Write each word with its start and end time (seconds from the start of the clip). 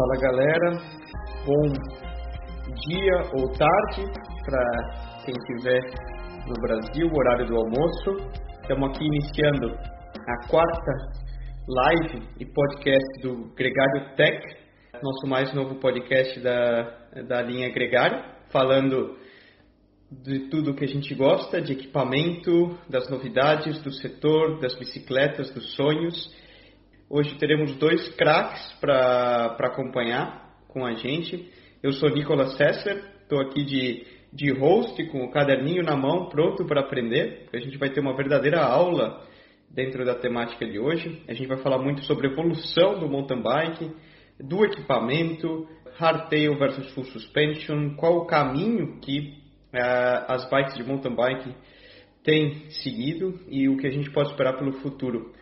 Fala 0.00 0.16
galera, 0.18 0.70
bom 1.44 1.72
dia 2.88 3.16
ou 3.34 3.52
tarde 3.52 4.02
para 4.46 5.26
quem 5.26 5.34
estiver 5.36 5.82
no 6.48 6.54
Brasil, 6.62 7.06
horário 7.12 7.46
do 7.46 7.54
almoço. 7.54 8.32
Estamos 8.62 8.88
aqui 8.88 9.04
iniciando 9.04 9.76
a 10.26 10.48
quarta 10.48 10.92
live 11.68 12.26
e 12.38 12.46
podcast 12.46 13.20
do 13.22 13.54
Gregário 13.54 14.16
Tech, 14.16 14.40
nosso 15.02 15.26
mais 15.26 15.52
novo 15.52 15.74
podcast 15.74 16.40
da, 16.40 16.82
da 17.28 17.42
linha 17.42 17.68
Gregário, 17.70 18.24
falando 18.50 19.18
de 20.10 20.48
tudo 20.48 20.74
que 20.74 20.84
a 20.84 20.88
gente 20.88 21.14
gosta, 21.14 21.60
de 21.60 21.74
equipamento, 21.74 22.78
das 22.88 23.06
novidades 23.10 23.82
do 23.82 23.92
setor, 23.92 24.60
das 24.60 24.74
bicicletas, 24.78 25.52
dos 25.52 25.74
sonhos 25.74 26.40
Hoje 27.12 27.36
teremos 27.38 27.74
dois 27.74 28.08
craques 28.14 28.72
para 28.80 29.56
acompanhar 29.58 30.48
com 30.68 30.86
a 30.86 30.92
gente. 30.92 31.50
Eu 31.82 31.90
sou 31.90 32.08
Nicolas 32.08 32.56
Sessler, 32.56 33.02
estou 33.22 33.40
aqui 33.40 33.64
de, 33.64 34.06
de 34.32 34.52
host 34.52 35.04
com 35.06 35.24
o 35.24 35.30
caderninho 35.32 35.82
na 35.82 35.96
mão, 35.96 36.28
pronto 36.28 36.64
para 36.66 36.82
aprender. 36.82 37.48
A 37.52 37.58
gente 37.58 37.76
vai 37.78 37.90
ter 37.90 37.98
uma 37.98 38.14
verdadeira 38.16 38.60
aula 38.60 39.26
dentro 39.68 40.04
da 40.04 40.14
temática 40.14 40.64
de 40.64 40.78
hoje. 40.78 41.20
A 41.26 41.34
gente 41.34 41.48
vai 41.48 41.56
falar 41.56 41.78
muito 41.82 42.00
sobre 42.04 42.28
evolução 42.28 43.00
do 43.00 43.08
mountain 43.08 43.42
bike, 43.42 43.90
do 44.38 44.64
equipamento, 44.64 45.66
hardtail 45.96 46.56
versus 46.60 46.94
full 46.94 47.06
suspension, 47.06 47.96
qual 47.96 48.18
o 48.18 48.26
caminho 48.26 49.00
que 49.00 49.34
uh, 49.74 50.26
as 50.28 50.48
bikes 50.48 50.76
de 50.76 50.84
mountain 50.84 51.16
bike 51.16 51.56
têm 52.22 52.70
seguido 52.70 53.40
e 53.48 53.68
o 53.68 53.76
que 53.76 53.88
a 53.88 53.90
gente 53.90 54.12
pode 54.12 54.30
esperar 54.30 54.56
pelo 54.56 54.74
futuro. 54.74 55.32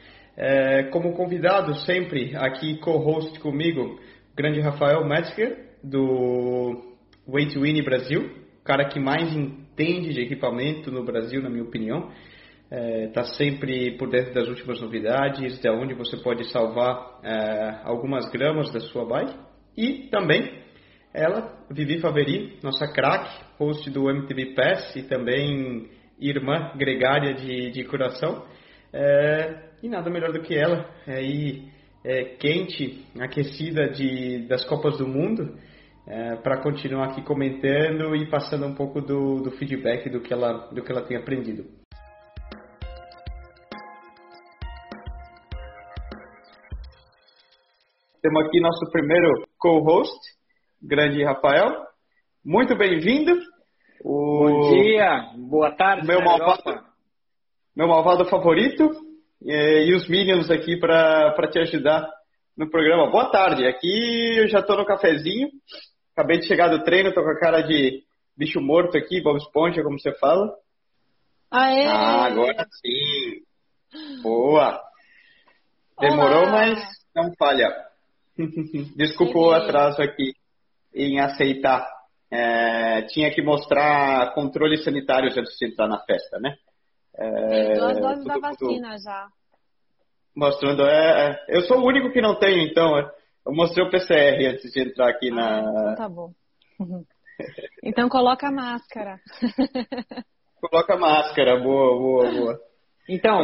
É, 0.41 0.84
como 0.92 1.14
convidado 1.14 1.75
sempre 1.81 2.36
aqui 2.36 2.78
co-host 2.78 3.41
comigo, 3.41 3.98
o 4.33 4.36
grande 4.36 4.61
Rafael 4.61 5.05
Metzger 5.05 5.75
do 5.83 6.97
Way 7.27 7.48
to 7.48 7.62
Win 7.62 7.83
Brasil, 7.83 8.30
o 8.61 8.64
cara 8.64 8.84
que 8.89 9.00
mais 9.00 9.34
entende 9.34 10.14
de 10.14 10.20
equipamento 10.20 10.92
no 10.92 11.05
Brasil, 11.05 11.42
na 11.42 11.50
minha 11.50 11.64
opinião. 11.64 12.12
Está 12.70 13.22
é, 13.22 13.34
sempre 13.36 13.97
por 13.97 14.11
dentro 14.11 14.33
das 14.33 14.47
últimas 14.47 14.80
novidades, 14.80 15.58
de 15.61 15.69
onde 15.70 15.95
você 15.95 16.17
pode 16.19 16.45
salvar 16.52 17.19
é, 17.25 17.80
algumas 17.83 18.30
gramas 18.30 18.70
da 18.73 18.78
sua 18.78 19.05
bike. 19.06 19.34
E 19.77 20.08
também 20.08 20.62
ela, 21.12 21.52
Vivi 21.69 21.98
Faveri, 21.98 22.61
nossa 22.62 22.86
craque, 22.86 23.45
host 23.58 23.91
do 23.91 24.08
MTV 24.08 24.55
Pass 24.55 24.95
e 24.95 25.02
também 25.02 25.89
irmã 26.20 26.70
gregária 26.77 27.34
de, 27.34 27.73
de 27.73 27.83
coração. 27.83 28.47
É, 28.92 29.67
e 29.83 29.89
nada 29.89 30.11
melhor 30.11 30.33
do 30.33 30.43
que 30.43 30.55
ela, 30.57 30.89
aí 31.07 31.69
é, 32.05 32.25
quente, 32.37 33.07
aquecida 33.21 33.89
de, 33.91 34.47
das 34.48 34.65
Copas 34.65 34.98
do 34.98 35.07
Mundo, 35.07 35.57
é, 36.07 36.37
para 36.37 36.61
continuar 36.62 37.11
aqui 37.11 37.23
comentando 37.23 38.17
e 38.17 38.29
passando 38.29 38.67
um 38.67 38.75
pouco 38.75 39.01
do, 39.01 39.43
do 39.43 39.51
feedback 39.53 40.09
do 40.09 40.20
que, 40.20 40.33
ela, 40.33 40.69
do 40.73 40.83
que 40.83 40.91
ela 40.91 41.03
tem 41.03 41.17
aprendido. 41.17 41.65
Temos 48.20 48.47
aqui 48.47 48.61
nosso 48.61 48.91
primeiro 48.91 49.47
co-host, 49.59 50.19
grande 50.83 51.23
Rafael. 51.23 51.85
Muito 52.45 52.77
bem-vindo. 52.77 53.33
O... 54.03 54.41
Bom 54.41 54.70
dia, 54.70 55.33
boa 55.37 55.70
tarde. 55.73 56.07
Meu 56.07 56.20
malvado, 56.20 56.85
meu 57.77 57.87
malvado 57.87 58.25
favorito, 58.25 59.08
e, 59.42 59.86
e 59.86 59.94
os 59.94 60.08
Minions 60.08 60.50
aqui 60.50 60.77
para 60.78 61.48
te 61.50 61.58
ajudar 61.61 62.08
no 62.57 62.68
programa. 62.70 63.11
Boa 63.11 63.30
tarde, 63.30 63.67
aqui 63.67 64.36
eu 64.39 64.48
já 64.48 64.61
estou 64.61 64.77
no 64.77 64.85
cafezinho, 64.85 65.48
acabei 66.14 66.39
de 66.39 66.46
chegar 66.46 66.68
do 66.68 66.83
treino, 66.83 67.11
estou 67.11 67.23
com 67.23 67.30
a 67.30 67.39
cara 67.39 67.63
de 67.63 68.02
bicho 68.36 68.61
morto 68.61 68.96
aqui, 68.96 69.20
Bob 69.23 69.36
Esponja, 69.39 69.83
como 69.83 69.98
você 69.98 70.13
fala. 70.18 70.52
Aê! 71.51 71.86
Ah, 71.86 72.27
agora 72.27 72.67
sim! 72.80 74.23
Boa! 74.23 74.80
Demorou, 76.01 76.42
Olá. 76.42 76.51
mas 76.52 76.80
não 77.14 77.33
falha. 77.36 77.68
Desculpa 78.96 79.39
o 79.39 79.51
atraso 79.51 80.02
aqui 80.02 80.33
em 80.95 81.20
aceitar. 81.20 81.86
É, 82.30 83.02
tinha 83.02 83.33
que 83.33 83.40
mostrar 83.42 84.34
controles 84.34 84.84
sanitários 84.84 85.36
antes 85.36 85.57
de 85.58 85.67
entrar 85.67 85.89
na 85.89 85.98
festa, 86.01 86.39
né? 86.39 86.57
É, 87.18 87.64
tem 87.64 87.74
duas 87.74 88.01
doses 88.01 88.24
da 88.24 88.39
vacina 88.39 88.96
já. 88.98 89.29
Mostrando, 90.36 90.83
é, 90.86 91.30
é, 91.30 91.45
eu 91.48 91.62
sou 91.62 91.79
o 91.79 91.86
único 91.86 92.12
que 92.12 92.20
não 92.20 92.39
tem, 92.39 92.64
então. 92.70 92.96
É, 92.96 93.11
eu 93.45 93.52
mostrei 93.52 93.84
o 93.84 93.90
PCR 93.90 94.46
antes 94.46 94.70
de 94.70 94.80
entrar 94.80 95.08
aqui 95.08 95.30
na. 95.30 95.58
Ah, 95.58 95.61
então 95.61 95.95
tá 95.96 96.08
bom. 96.08 96.33
Então 97.83 98.08
coloca 98.08 98.48
a 98.48 98.52
máscara. 98.52 99.18
coloca 100.61 100.95
a 100.95 100.98
máscara, 100.98 101.58
boa, 101.58 101.98
boa, 101.98 102.30
boa. 102.30 102.61
Então, 103.08 103.42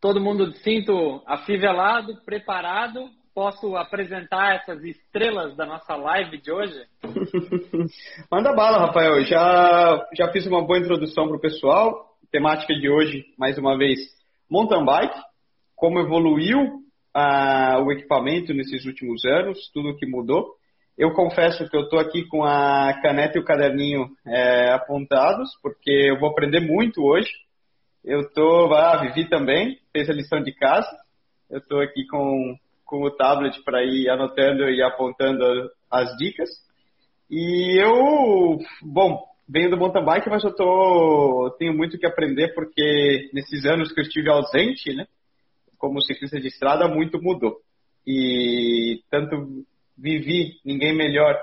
todo 0.00 0.20
mundo 0.20 0.52
sinto 0.58 1.22
afivelado, 1.26 2.22
preparado. 2.24 3.08
Posso 3.34 3.74
apresentar 3.76 4.56
essas 4.56 4.84
estrelas 4.84 5.56
da 5.56 5.64
nossa 5.64 5.96
live 5.96 6.36
de 6.36 6.52
hoje? 6.52 6.78
Manda 8.30 8.52
bala, 8.52 8.86
Rafael. 8.86 9.24
Já, 9.24 10.06
já 10.14 10.30
fiz 10.30 10.46
uma 10.46 10.62
boa 10.62 10.78
introdução 10.78 11.26
para 11.26 11.36
o 11.38 11.40
pessoal 11.40 12.11
temática 12.32 12.74
de 12.74 12.88
hoje, 12.88 13.26
mais 13.38 13.58
uma 13.58 13.76
vez, 13.76 14.00
mountain 14.50 14.84
bike, 14.84 15.20
como 15.76 16.00
evoluiu 16.00 16.80
ah, 17.14 17.78
o 17.84 17.92
equipamento 17.92 18.54
nesses 18.54 18.86
últimos 18.86 19.22
anos, 19.26 19.70
tudo 19.72 19.96
que 19.96 20.06
mudou. 20.06 20.54
Eu 20.96 21.12
confesso 21.12 21.68
que 21.68 21.76
eu 21.76 21.82
estou 21.82 22.00
aqui 22.00 22.26
com 22.26 22.42
a 22.42 22.98
caneta 23.02 23.38
e 23.38 23.40
o 23.40 23.44
caderninho 23.44 24.08
é, 24.26 24.72
apontados, 24.72 25.50
porque 25.62 25.90
eu 25.90 26.18
vou 26.18 26.30
aprender 26.30 26.60
muito 26.60 27.02
hoje. 27.02 27.30
Eu 28.02 28.20
estou, 28.20 28.72
ah, 28.74 28.96
Vivi 28.96 29.28
também, 29.28 29.78
fez 29.92 30.08
a 30.08 30.14
lição 30.14 30.42
de 30.42 30.52
casa. 30.54 30.88
Eu 31.50 31.58
estou 31.58 31.80
aqui 31.80 32.06
com, 32.06 32.56
com 32.84 33.02
o 33.04 33.10
tablet 33.10 33.62
para 33.62 33.84
ir 33.84 34.08
anotando 34.08 34.70
e 34.70 34.82
apontando 34.82 35.44
as 35.90 36.16
dicas. 36.16 36.48
E 37.30 37.82
eu, 37.82 38.58
bom, 38.82 39.31
venho 39.48 39.70
do 39.70 39.76
mountain 39.76 40.04
bike, 40.04 40.28
mas 40.28 40.44
eu 40.44 40.54
tô, 40.54 41.54
tenho 41.58 41.74
muito 41.74 41.98
que 41.98 42.06
aprender 42.06 42.54
porque 42.54 43.30
nesses 43.32 43.64
anos 43.64 43.92
que 43.92 44.00
eu 44.00 44.04
estive 44.04 44.30
ausente, 44.30 44.94
né, 44.94 45.06
como 45.78 46.00
ciclista 46.00 46.40
de 46.40 46.48
estrada, 46.48 46.86
muito 46.88 47.20
mudou. 47.20 47.60
E 48.06 49.02
tanto 49.10 49.64
vivi, 49.96 50.60
ninguém 50.64 50.94
melhor 50.94 51.38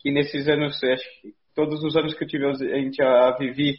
que 0.00 0.10
nesses 0.10 0.48
anos, 0.48 0.82
acho 0.82 1.04
que 1.22 1.34
todos 1.54 1.82
os 1.82 1.96
anos 1.96 2.14
que 2.14 2.24
eu 2.24 2.28
tive 2.28 2.44
ausente, 2.44 3.02
a 3.02 3.36
Vivi 3.38 3.78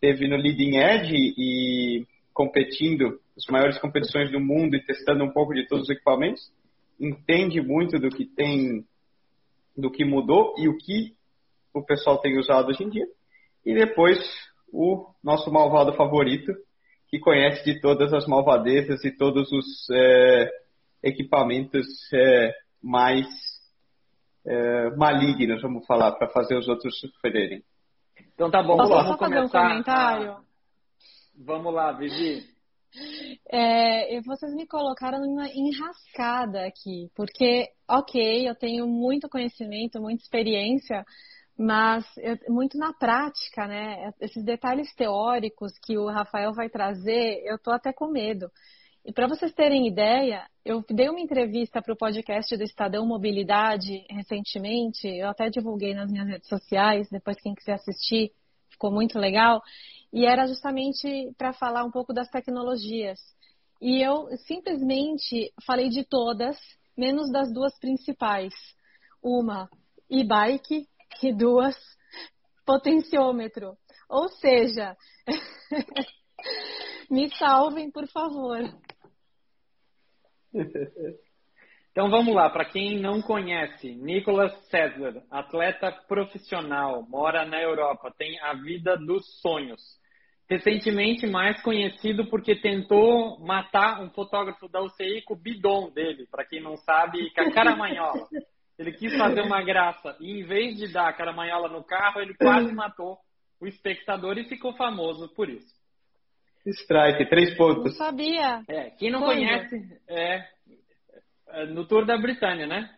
teve 0.00 0.28
no 0.28 0.36
leading 0.36 0.76
edge 0.76 1.14
e 1.14 2.06
competindo 2.32 3.20
as 3.36 3.46
maiores 3.48 3.78
competições 3.78 4.30
do 4.30 4.40
mundo 4.40 4.76
e 4.76 4.84
testando 4.84 5.24
um 5.24 5.30
pouco 5.30 5.54
de 5.54 5.66
todos 5.66 5.84
os 5.84 5.90
equipamentos, 5.90 6.52
entende 7.00 7.60
muito 7.60 7.98
do 7.98 8.08
que 8.08 8.24
tem, 8.24 8.84
do 9.76 9.90
que 9.90 10.04
mudou 10.04 10.54
e 10.58 10.68
o 10.68 10.76
que 10.76 11.14
o 11.74 11.84
pessoal 11.84 12.18
tem 12.18 12.38
usado 12.38 12.68
hoje 12.68 12.84
em 12.84 12.88
dia. 12.88 13.06
E 13.66 13.74
depois 13.74 14.18
o 14.72 15.12
nosso 15.22 15.50
malvado 15.50 15.92
favorito, 15.94 16.52
que 17.08 17.18
conhece 17.18 17.64
de 17.64 17.80
todas 17.80 18.12
as 18.12 18.26
malvadezas 18.26 19.04
e 19.04 19.16
todos 19.16 19.50
os 19.52 19.90
é, 19.90 20.50
equipamentos 21.02 21.86
é, 22.12 22.52
mais 22.82 23.26
é, 24.46 24.90
malignos, 24.96 25.62
vamos 25.62 25.86
falar, 25.86 26.12
para 26.12 26.28
fazer 26.28 26.56
os 26.56 26.68
outros 26.68 26.98
sofrerem. 27.00 27.62
Então 28.34 28.50
tá 28.50 28.62
bom, 28.62 28.76
Posso 28.76 28.90
vamos 28.90 29.08
só 29.08 29.18
fazer 29.18 29.40
um 29.40 29.48
comentário? 29.48 30.36
Vamos 31.36 31.74
lá, 31.74 31.92
Vivi. 31.92 32.54
É, 33.50 34.20
vocês 34.20 34.54
me 34.54 34.66
colocaram 34.66 35.20
numa 35.20 35.48
enrascada 35.48 36.64
aqui, 36.64 37.10
porque, 37.14 37.68
ok, 37.88 38.48
eu 38.48 38.54
tenho 38.54 38.86
muito 38.86 39.28
conhecimento, 39.28 40.00
muita 40.00 40.22
experiência, 40.22 41.04
mas 41.58 42.04
muito 42.48 42.76
na 42.76 42.92
prática, 42.92 43.66
né? 43.66 44.12
Esses 44.20 44.44
detalhes 44.44 44.92
teóricos 44.94 45.72
que 45.78 45.96
o 45.96 46.08
Rafael 46.08 46.52
vai 46.52 46.68
trazer, 46.68 47.42
eu 47.44 47.58
tô 47.58 47.70
até 47.70 47.92
com 47.92 48.08
medo. 48.08 48.50
E 49.04 49.12
para 49.12 49.28
vocês 49.28 49.52
terem 49.52 49.86
ideia, 49.86 50.46
eu 50.64 50.82
dei 50.88 51.10
uma 51.10 51.20
entrevista 51.20 51.82
para 51.82 51.92
o 51.92 51.96
podcast 51.96 52.56
do 52.56 52.62
Estadão 52.62 53.06
Mobilidade 53.06 54.04
recentemente, 54.08 55.06
eu 55.06 55.28
até 55.28 55.50
divulguei 55.50 55.94
nas 55.94 56.10
minhas 56.10 56.26
redes 56.26 56.48
sociais, 56.48 57.08
depois 57.10 57.36
quem 57.40 57.54
quiser 57.54 57.74
assistir, 57.74 58.32
ficou 58.70 58.90
muito 58.90 59.18
legal. 59.18 59.62
E 60.10 60.24
era 60.24 60.46
justamente 60.46 61.32
para 61.36 61.52
falar 61.52 61.84
um 61.84 61.90
pouco 61.90 62.14
das 62.14 62.30
tecnologias. 62.30 63.18
E 63.80 64.00
eu 64.00 64.26
simplesmente 64.46 65.52
falei 65.66 65.90
de 65.90 66.02
todas, 66.04 66.56
menos 66.96 67.30
das 67.30 67.52
duas 67.52 67.78
principais. 67.78 68.54
Uma, 69.22 69.68
e-bike, 70.08 70.86
e 71.22 71.32
duas 71.32 71.76
potenciômetro. 72.64 73.76
Ou 74.08 74.28
seja, 74.28 74.96
me 77.10 77.28
salvem, 77.36 77.90
por 77.90 78.06
favor. 78.08 78.60
Então 81.90 82.10
vamos 82.10 82.34
lá, 82.34 82.50
para 82.50 82.64
quem 82.64 83.00
não 83.00 83.22
conhece, 83.22 83.94
Nicolas 83.94 84.52
César, 84.68 85.22
atleta 85.30 85.92
profissional, 86.08 87.06
mora 87.08 87.44
na 87.44 87.60
Europa, 87.60 88.12
tem 88.16 88.40
a 88.40 88.52
vida 88.54 88.96
dos 88.96 89.40
sonhos. 89.40 89.80
Recentemente 90.50 91.26
mais 91.26 91.62
conhecido 91.62 92.26
porque 92.28 92.54
tentou 92.56 93.40
matar 93.40 94.02
um 94.02 94.10
fotógrafo 94.10 94.68
da 94.68 94.82
UCI 94.82 95.22
com 95.22 95.34
o 95.34 95.40
bidon 95.40 95.90
dele, 95.90 96.26
para 96.30 96.44
quem 96.44 96.60
não 96.60 96.76
sabe, 96.76 97.32
com 97.32 97.40
a 97.40 97.52
caramanhola. 97.52 98.28
Ele 98.78 98.92
quis 98.92 99.16
fazer 99.16 99.42
uma 99.42 99.62
graça 99.62 100.16
e 100.20 100.40
em 100.40 100.44
vez 100.44 100.76
de 100.76 100.92
dar 100.92 101.08
a 101.08 101.12
caramanhola 101.12 101.68
no 101.68 101.84
carro, 101.84 102.20
ele 102.20 102.34
quase 102.34 102.72
matou 102.74 103.18
o 103.60 103.66
espectador 103.66 104.36
e 104.36 104.48
ficou 104.48 104.74
famoso 104.74 105.32
por 105.34 105.48
isso. 105.48 105.72
Strike, 106.66 107.28
três 107.28 107.56
pontos. 107.56 107.84
Não 107.84 108.06
sabia. 108.06 108.62
É, 108.68 108.90
quem 108.90 109.10
não 109.10 109.20
conhece, 109.20 109.76
é, 110.08 110.44
é, 111.48 111.66
no 111.66 111.86
Tour 111.86 112.06
da 112.06 112.16
Britânia, 112.16 112.66
né? 112.66 112.90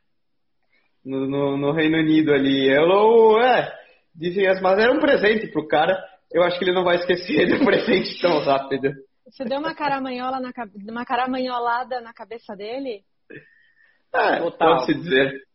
No, 1.05 1.27
no, 1.27 1.57
no 1.57 1.73
Reino 1.73 1.99
Unido 1.99 2.33
ali. 2.33 2.69
Eu, 2.69 3.41
é, 3.41 3.73
dizem 4.15 4.47
as, 4.47 4.61
mas 4.63 4.79
era 4.79 4.93
um 4.93 5.01
presente 5.01 5.49
pro 5.49 5.67
cara. 5.67 5.97
Eu 6.33 6.43
acho 6.43 6.59
que 6.59 6.65
ele 6.65 6.75
não 6.75 6.85
vai 6.85 6.97
esquecer 6.97 7.47
do 7.47 7.63
presente 7.67 8.21
tão 8.21 8.39
rápido. 8.45 8.93
Você 9.27 9.45
deu 9.45 9.59
uma 9.59 9.75
caramanhola 9.75 10.41
na, 10.41 10.53
uma 10.89 11.05
caramanholada 11.05 12.01
na 12.01 12.13
cabeça 12.13 12.55
dele? 12.55 13.03
É, 14.15 14.51
pode-se 14.51 14.95
dizer. 14.95 15.46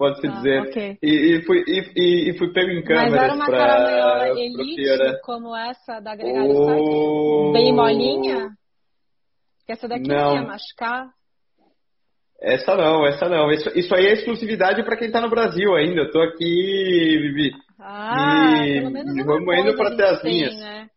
Pode-se 0.00 0.26
ah, 0.26 0.30
dizer. 0.30 0.62
Okay. 0.62 0.98
E, 1.02 1.10
e, 1.10 1.42
fui, 1.44 1.62
e, 1.68 2.30
e, 2.30 2.38
fui 2.38 2.50
pego 2.54 2.70
em 2.70 2.82
câmeras 2.82 3.10
Mas 3.10 3.22
era 3.22 3.34
uma 3.34 3.44
pra, 3.44 3.58
caramanhola 3.58 4.40
elite, 4.40 5.20
como 5.22 5.54
essa 5.54 6.00
da 6.00 6.16
Gregário 6.16 6.50
oh... 6.50 7.52
Bem 7.52 7.70
molinha? 7.70 8.48
Que 9.66 9.72
essa 9.72 9.86
daqui 9.86 10.08
não. 10.08 10.36
ia 10.36 10.42
machucar? 10.42 11.10
Essa 12.40 12.74
não, 12.76 13.06
essa 13.06 13.28
não. 13.28 13.50
Isso, 13.50 13.78
isso 13.78 13.94
aí 13.94 14.06
é 14.06 14.12
exclusividade 14.14 14.82
para 14.84 14.96
quem 14.96 15.08
está 15.08 15.20
no 15.20 15.28
Brasil 15.28 15.74
ainda. 15.74 16.00
Eu 16.00 16.10
tô 16.10 16.22
aqui, 16.22 17.18
Vivi. 17.20 17.50
Ah, 17.78 18.66
e, 18.66 18.78
pelo 18.80 18.90
menos 18.92 19.14
e 19.14 19.22
vamos 19.22 19.58
indo 19.58 19.76
para 19.76 19.96
ter 19.98 20.04
as 20.04 20.22
minhas. 20.22 20.56
Né? 20.58 20.88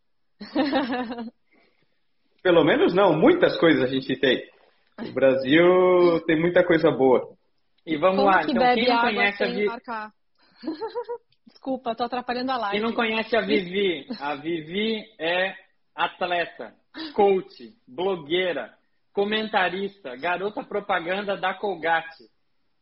pelo 2.42 2.64
menos 2.64 2.94
não, 2.94 3.14
muitas 3.20 3.58
coisas 3.58 3.84
a 3.84 3.88
gente 3.88 4.18
tem. 4.18 4.42
O 4.98 5.12
Brasil 5.12 6.22
tem 6.26 6.40
muita 6.40 6.66
coisa 6.66 6.90
boa. 6.90 7.34
E 7.86 7.98
vamos 7.98 8.18
Como 8.18 8.30
lá, 8.30 8.44
que 8.44 8.52
então 8.52 8.64
bebe 8.64 8.82
quem 8.82 8.90
não 8.90 8.96
água 8.96 9.10
conhece 9.10 9.44
a 9.44 9.48
Vivi. 9.48 9.68
Desculpa, 11.48 11.96
tô 11.96 12.04
atrapalhando 12.04 12.52
a 12.52 12.58
live. 12.58 12.78
Quem 12.78 12.82
não 12.82 12.94
conhece 12.94 13.36
a 13.36 13.42
Vivi, 13.42 14.08
a 14.20 14.36
Vivi 14.36 15.04
é 15.20 15.54
atleta, 15.96 16.74
coach, 17.14 17.74
blogueira, 17.88 18.74
comentarista, 19.14 20.16
garota 20.16 20.64
propaganda 20.64 21.36
da 21.38 21.54
Colgate. 21.54 22.24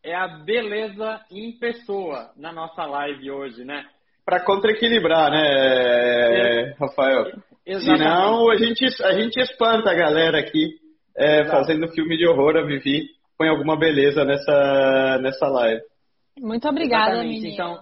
É 0.04 0.16
a 0.16 0.28
beleza 0.28 1.22
em 1.32 1.58
pessoa 1.60 2.32
na 2.36 2.52
nossa 2.52 2.86
live 2.86 3.30
hoje, 3.30 3.64
né? 3.64 3.86
Para 4.26 4.44
contra-equilibrar, 4.44 5.32
né, 5.32 5.44
é, 5.44 6.76
Rafael? 6.80 7.26
Exatamente. 7.66 8.04
Senão 8.04 8.50
a 8.50 8.56
gente, 8.56 9.04
a 9.04 9.12
gente 9.14 9.40
espanta 9.40 9.92
a 9.92 9.96
galera 9.96 10.40
aqui 10.40 10.80
é, 11.16 11.46
fazendo 11.46 11.88
filme 11.90 12.18
de 12.18 12.28
horror, 12.28 12.58
a 12.58 12.64
Vivi 12.64 13.10
põe 13.42 13.50
alguma 13.50 13.76
beleza 13.76 14.24
nessa, 14.24 15.18
nessa 15.20 15.48
live. 15.48 15.82
Muito 16.40 16.70
obrigada, 16.70 17.24
menina. 17.24 17.48
Então, 17.48 17.80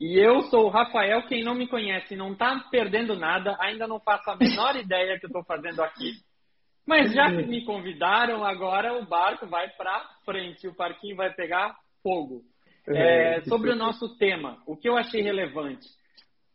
e 0.00 0.18
eu 0.18 0.42
sou 0.42 0.66
o 0.66 0.68
Rafael, 0.68 1.22
quem 1.28 1.44
não 1.44 1.54
me 1.54 1.68
conhece 1.68 2.16
não 2.16 2.32
está 2.32 2.58
perdendo 2.72 3.16
nada, 3.16 3.56
ainda 3.60 3.86
não 3.86 4.00
faço 4.00 4.28
a 4.28 4.36
menor 4.36 4.74
ideia 4.82 5.16
que 5.20 5.26
eu 5.26 5.28
estou 5.28 5.44
fazendo 5.44 5.80
aqui. 5.80 6.14
Mas 6.84 7.14
já 7.14 7.30
que 7.30 7.46
me 7.46 7.64
convidaram, 7.64 8.44
agora 8.44 8.98
o 8.98 9.06
barco 9.06 9.46
vai 9.46 9.68
para 9.68 10.08
frente, 10.24 10.66
o 10.66 10.74
parquinho 10.74 11.14
vai 11.14 11.32
pegar 11.32 11.76
fogo. 12.02 12.42
É, 12.88 13.36
é 13.36 13.40
sobre 13.42 13.70
o 13.70 13.76
nosso 13.76 14.16
tema, 14.16 14.58
o 14.66 14.76
que 14.76 14.88
eu 14.88 14.96
achei 14.96 15.22
relevante. 15.22 15.86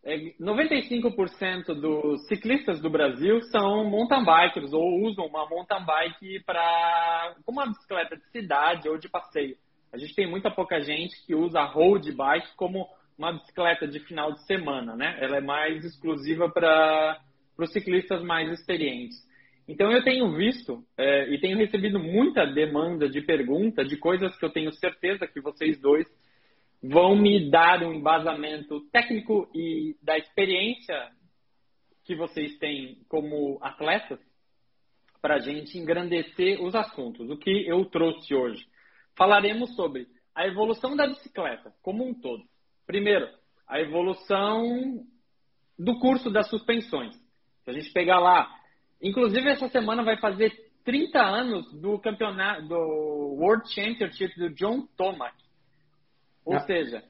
É, 0.06 0.18
95% 0.40 1.74
dos 1.74 2.28
ciclistas 2.28 2.80
do 2.80 2.92
Brasil 2.92 3.42
são 3.50 3.90
mountain 3.90 4.24
bikers 4.24 4.72
ou 4.72 5.02
usam 5.04 5.26
uma 5.26 5.50
mountain 5.50 5.84
bike 5.84 6.44
para 6.46 7.36
uma 7.48 7.66
bicicleta 7.66 8.16
de 8.16 8.30
cidade 8.30 8.88
ou 8.88 9.00
de 9.00 9.10
passeio. 9.10 9.58
A 9.92 9.98
gente 9.98 10.14
tem 10.14 10.30
muita 10.30 10.52
pouca 10.52 10.80
gente 10.80 11.16
que 11.26 11.34
usa 11.34 11.60
a 11.60 11.66
road 11.66 12.12
bike 12.12 12.56
como 12.56 12.88
uma 13.18 13.34
bicicleta 13.34 13.88
de 13.88 14.00
final 14.02 14.32
de 14.32 14.46
semana, 14.46 14.96
né? 14.96 15.18
Ela 15.20 15.38
é 15.38 15.42
mais 15.42 15.84
exclusiva 15.84 16.50
para 16.50 17.20
os 17.58 17.72
ciclistas 17.72 18.22
mais 18.22 18.52
experientes. 18.52 19.18
Então 19.68 19.92
eu 19.92 20.04
tenho 20.04 20.32
visto 20.36 20.84
é, 20.96 21.34
e 21.34 21.40
tenho 21.40 21.58
recebido 21.58 21.98
muita 21.98 22.46
demanda 22.46 23.10
de 23.10 23.22
pergunta 23.22 23.84
de 23.84 23.98
coisas 23.98 24.38
que 24.38 24.46
eu 24.46 24.52
tenho 24.52 24.72
certeza 24.74 25.26
que 25.26 25.42
vocês 25.42 25.80
dois 25.82 26.06
vão 26.90 27.16
me 27.16 27.50
dar 27.50 27.84
um 27.84 27.94
embasamento 27.94 28.82
técnico 28.92 29.50
e 29.54 29.96
da 30.02 30.18
experiência 30.18 31.12
que 32.04 32.16
vocês 32.16 32.58
têm 32.58 33.00
como 33.08 33.58
atletas 33.62 34.20
para 35.22 35.36
a 35.36 35.40
gente 35.40 35.78
engrandecer 35.78 36.62
os 36.62 36.76
assuntos. 36.76 37.30
O 37.30 37.38
que 37.38 37.68
eu 37.68 37.86
trouxe 37.86 38.34
hoje. 38.34 38.66
Falaremos 39.18 39.76
sobre 39.76 40.08
a 40.36 40.46
evolução 40.46 40.96
da 40.96 41.08
bicicleta 41.08 41.74
como 41.82 42.08
um 42.08 42.14
todo. 42.14 42.44
Primeiro, 42.86 43.28
a 43.68 43.80
evolução 43.80 45.04
do 45.80 45.98
curso 46.00 46.30
das 46.30 46.50
suspensões. 46.50 47.16
Se 47.64 47.72
a 47.72 47.74
gente 47.74 47.92
pegar 47.92 48.20
lá 48.20 48.56
Inclusive, 49.02 49.50
essa 49.50 49.68
semana 49.70 50.04
vai 50.04 50.18
fazer 50.18 50.52
30 50.84 51.20
anos 51.20 51.72
do 51.80 52.00
campeonato, 52.00 52.68
do 52.68 52.76
World 53.40 53.72
Championship 53.74 54.36
do 54.38 54.50
John 54.50 54.88
Tomac. 54.98 55.36
Ou 56.46 56.56
ah. 56.56 56.60
seja, 56.60 57.04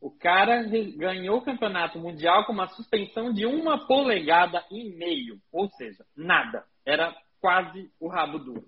o 0.00 0.10
cara 0.10 0.62
ganhou 0.96 1.38
o 1.38 1.44
campeonato 1.44 1.98
mundial 1.98 2.44
com 2.44 2.52
uma 2.52 2.68
suspensão 2.68 3.32
de 3.32 3.46
uma 3.46 3.86
polegada 3.86 4.62
e 4.70 4.90
meio. 4.90 5.38
Ou 5.50 5.68
seja, 5.70 6.04
nada. 6.14 6.64
Era 6.84 7.16
quase 7.40 7.90
o 7.98 8.08
rabo 8.08 8.38
duro. 8.38 8.66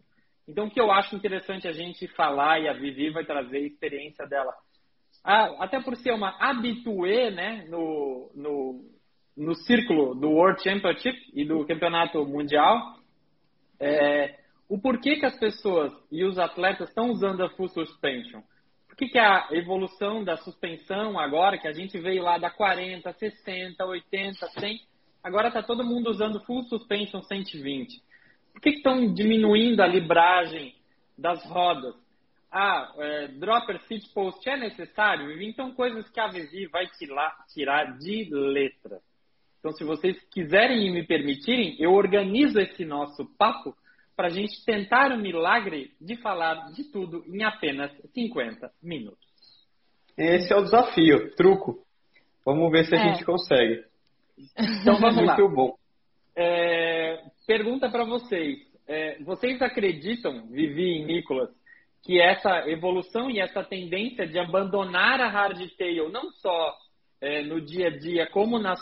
Então, 0.49 0.67
o 0.67 0.71
que 0.71 0.81
eu 0.81 0.91
acho 0.91 1.15
interessante 1.15 1.69
a 1.69 1.73
gente 1.73 2.07
falar, 2.09 2.61
e 2.61 2.69
a 2.69 2.73
Vivi 2.73 3.11
vai 3.11 3.25
trazer 3.25 3.59
a 3.59 3.67
experiência 3.67 4.27
dela, 4.27 4.55
ah, 5.25 5.65
até 5.65 5.81
por 5.81 5.97
ser 5.97 6.13
uma 6.13 6.37
habituê 6.39 7.31
né, 7.31 7.67
no, 7.69 8.31
no, 8.35 8.85
no 9.37 9.55
círculo 9.55 10.15
do 10.15 10.31
World 10.31 10.63
Championship 10.63 11.19
e 11.35 11.45
do 11.45 11.67
Campeonato 11.67 12.25
Mundial, 12.25 12.97
é, 13.81 14.39
o 14.69 14.79
porquê 14.79 15.17
que 15.17 15.27
as 15.27 15.39
pessoas 15.39 15.93
e 16.11 16.25
os 16.25 16.39
atletas 16.39 16.89
estão 16.89 17.11
usando 17.11 17.43
a 17.43 17.51
full 17.51 17.69
suspension. 17.69 18.41
Por 18.97 19.05
que, 19.05 19.09
que 19.13 19.19
a 19.19 19.49
evolução 19.51 20.25
da 20.25 20.39
suspensão 20.39 21.19
agora, 21.19 21.59
que 21.59 21.69
a 21.69 21.73
gente 21.73 21.99
veio 21.99 22.23
lá 22.23 22.39
da 22.39 22.49
40, 22.49 23.13
60, 23.13 23.85
80, 23.85 24.47
100, 24.59 24.81
agora 25.23 25.49
está 25.49 25.63
todo 25.63 25.85
mundo 25.85 26.09
usando 26.09 26.43
full 26.47 26.63
suspension 26.63 27.21
120. 27.21 28.03
Por 28.55 28.63
que 28.63 28.71
estão 28.71 29.13
diminuindo 29.13 29.83
a 29.83 29.87
libragem 29.87 30.75
das 31.17 31.45
rodas? 31.45 31.95
Ah, 32.51 32.91
é, 32.97 33.29
dropper 33.29 33.83
seat 33.83 34.09
post 34.15 34.49
é 34.49 34.57
necessário? 34.57 35.43
Então, 35.43 35.75
coisas 35.75 36.09
que 36.09 36.19
a 36.19 36.29
Vivi 36.29 36.67
vai 36.67 36.87
tirar, 36.87 37.37
tirar 37.53 37.99
de 37.99 38.31
letra. 38.33 39.03
Então, 39.59 39.73
se 39.73 39.85
vocês 39.85 40.19
quiserem 40.31 40.87
e 40.87 40.91
me 40.91 41.07
permitirem, 41.07 41.77
eu 41.79 41.93
organizo 41.93 42.59
esse 42.59 42.83
nosso 42.87 43.27
papo 43.37 43.77
para 44.17 44.29
a 44.29 44.31
gente 44.31 44.65
tentar 44.65 45.13
o 45.13 45.19
milagre 45.19 45.93
de 46.01 46.17
falar 46.17 46.73
de 46.73 46.85
tudo 46.85 47.23
em 47.29 47.45
apenas 47.45 47.93
50 48.15 48.71
minutos. 48.83 49.27
Esse 50.17 50.53
é 50.53 50.57
o 50.57 50.65
desafio, 50.65 51.35
truco. 51.37 51.85
Vamos 52.45 52.73
ver 52.73 52.87
se 52.87 52.95
a 52.95 52.99
é. 52.99 53.13
gente 53.13 53.25
consegue. 53.25 53.85
Então 54.59 54.99
vamos 54.99 55.17
Muito 55.17 55.27
lá. 55.27 55.37
Muito 55.37 55.55
bom. 55.55 55.75
É, 56.35 57.23
pergunta 57.47 57.91
para 57.91 58.05
vocês. 58.05 58.59
É, 58.89 59.19
vocês 59.23 59.61
acreditam, 59.61 60.47
Vivi 60.49 61.01
e 61.01 61.05
Nicolas, 61.05 61.51
que 62.03 62.21
essa 62.21 62.69
evolução 62.69 63.31
e 63.31 63.41
essa 63.41 63.65
tendência 63.65 64.27
de 64.27 64.39
abandonar 64.39 65.21
a 65.21 65.29
hardtail, 65.29 66.09
não 66.09 66.31
só 66.31 66.75
é, 67.21 67.43
no 67.43 67.61
dia 67.61 67.89
a 67.89 67.99
dia, 67.99 68.27
como 68.31 68.59
nas 68.59 68.81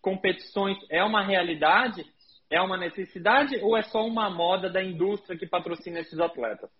competições 0.00 0.78
é 0.88 1.04
uma 1.04 1.22
realidade, 1.22 2.06
é 2.50 2.60
uma 2.60 2.76
necessidade 2.76 3.56
ou 3.62 3.76
é 3.76 3.82
só 3.82 4.06
uma 4.06 4.30
moda 4.30 4.70
da 4.70 4.82
indústria 4.82 5.38
que 5.38 5.46
patrocina 5.46 6.00
esses 6.00 6.18
atletas? 6.18 6.70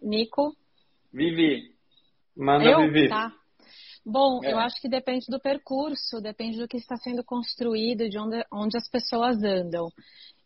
Nico? 0.00 0.56
Vivi. 1.12 1.74
Manda 2.36 2.64
eu? 2.64 2.80
Vivi. 2.82 3.08
Tá. 3.08 3.32
Bom, 4.04 4.40
é. 4.44 4.52
eu 4.52 4.58
acho 4.58 4.80
que 4.80 4.88
depende 4.88 5.26
do 5.28 5.40
percurso, 5.40 6.20
depende 6.20 6.58
do 6.58 6.68
que 6.68 6.76
está 6.76 6.96
sendo 6.96 7.24
construído, 7.24 8.08
de 8.08 8.18
onde, 8.18 8.44
onde 8.52 8.76
as 8.76 8.88
pessoas 8.88 9.42
andam. 9.42 9.88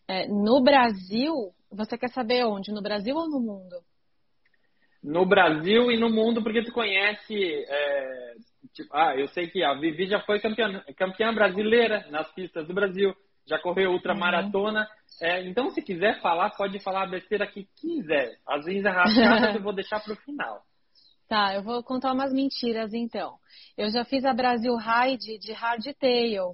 É, 0.08 0.26
no 0.26 0.62
Brasil, 0.62 1.52
você 1.70 1.96
quer 1.96 2.08
saber 2.08 2.44
onde? 2.44 2.72
No 2.72 2.82
Brasil 2.82 3.14
ou 3.14 3.28
no 3.28 3.40
mundo? 3.40 3.76
No 5.02 5.26
Brasil 5.26 5.90
e 5.90 5.98
no 5.98 6.08
mundo, 6.08 6.42
porque 6.42 6.64
tu 6.64 6.72
conhece 6.72 7.34
é, 7.68 8.34
Tipo, 8.72 8.96
ah, 8.96 9.14
eu 9.16 9.28
sei 9.28 9.48
que 9.48 9.62
a 9.62 9.74
Vivi 9.74 10.06
já 10.06 10.20
foi 10.20 10.40
campeã, 10.40 10.82
campeã 10.96 11.34
brasileira 11.34 12.06
nas 12.10 12.32
pistas 12.32 12.66
do 12.66 12.72
Brasil. 12.72 13.14
Já 13.46 13.58
correu 13.58 13.92
ultramaratona. 13.92 14.80
Uhum. 14.80 15.26
É, 15.26 15.46
então, 15.46 15.70
se 15.70 15.82
quiser 15.82 16.20
falar, 16.20 16.50
pode 16.50 16.78
falar 16.80 17.04
a 17.04 17.10
besteira 17.10 17.46
que 17.46 17.66
quiser. 17.76 18.38
As 18.46 18.64
vezes 18.64 18.84
arrastadas 18.84 19.54
eu 19.56 19.62
vou 19.62 19.74
deixar 19.74 20.00
para 20.00 20.12
o 20.12 20.16
final. 20.16 20.62
Tá, 21.28 21.54
eu 21.54 21.62
vou 21.62 21.82
contar 21.82 22.12
umas 22.12 22.32
mentiras 22.32 22.92
então. 22.92 23.36
Eu 23.76 23.90
já 23.90 24.04
fiz 24.04 24.24
a 24.24 24.34
Brasil 24.34 24.76
Ride 24.76 25.38
de 25.38 25.52
hardtail 25.52 26.52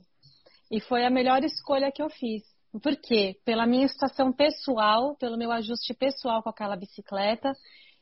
e 0.70 0.80
foi 0.80 1.04
a 1.04 1.10
melhor 1.10 1.42
escolha 1.42 1.90
que 1.90 2.02
eu 2.02 2.08
fiz. 2.08 2.44
Por 2.82 2.94
quê? 2.96 3.34
Pela 3.44 3.66
minha 3.66 3.88
situação 3.88 4.32
pessoal, 4.32 5.16
pelo 5.16 5.36
meu 5.36 5.50
ajuste 5.50 5.94
pessoal 5.94 6.42
com 6.42 6.50
aquela 6.50 6.76
bicicleta 6.76 7.52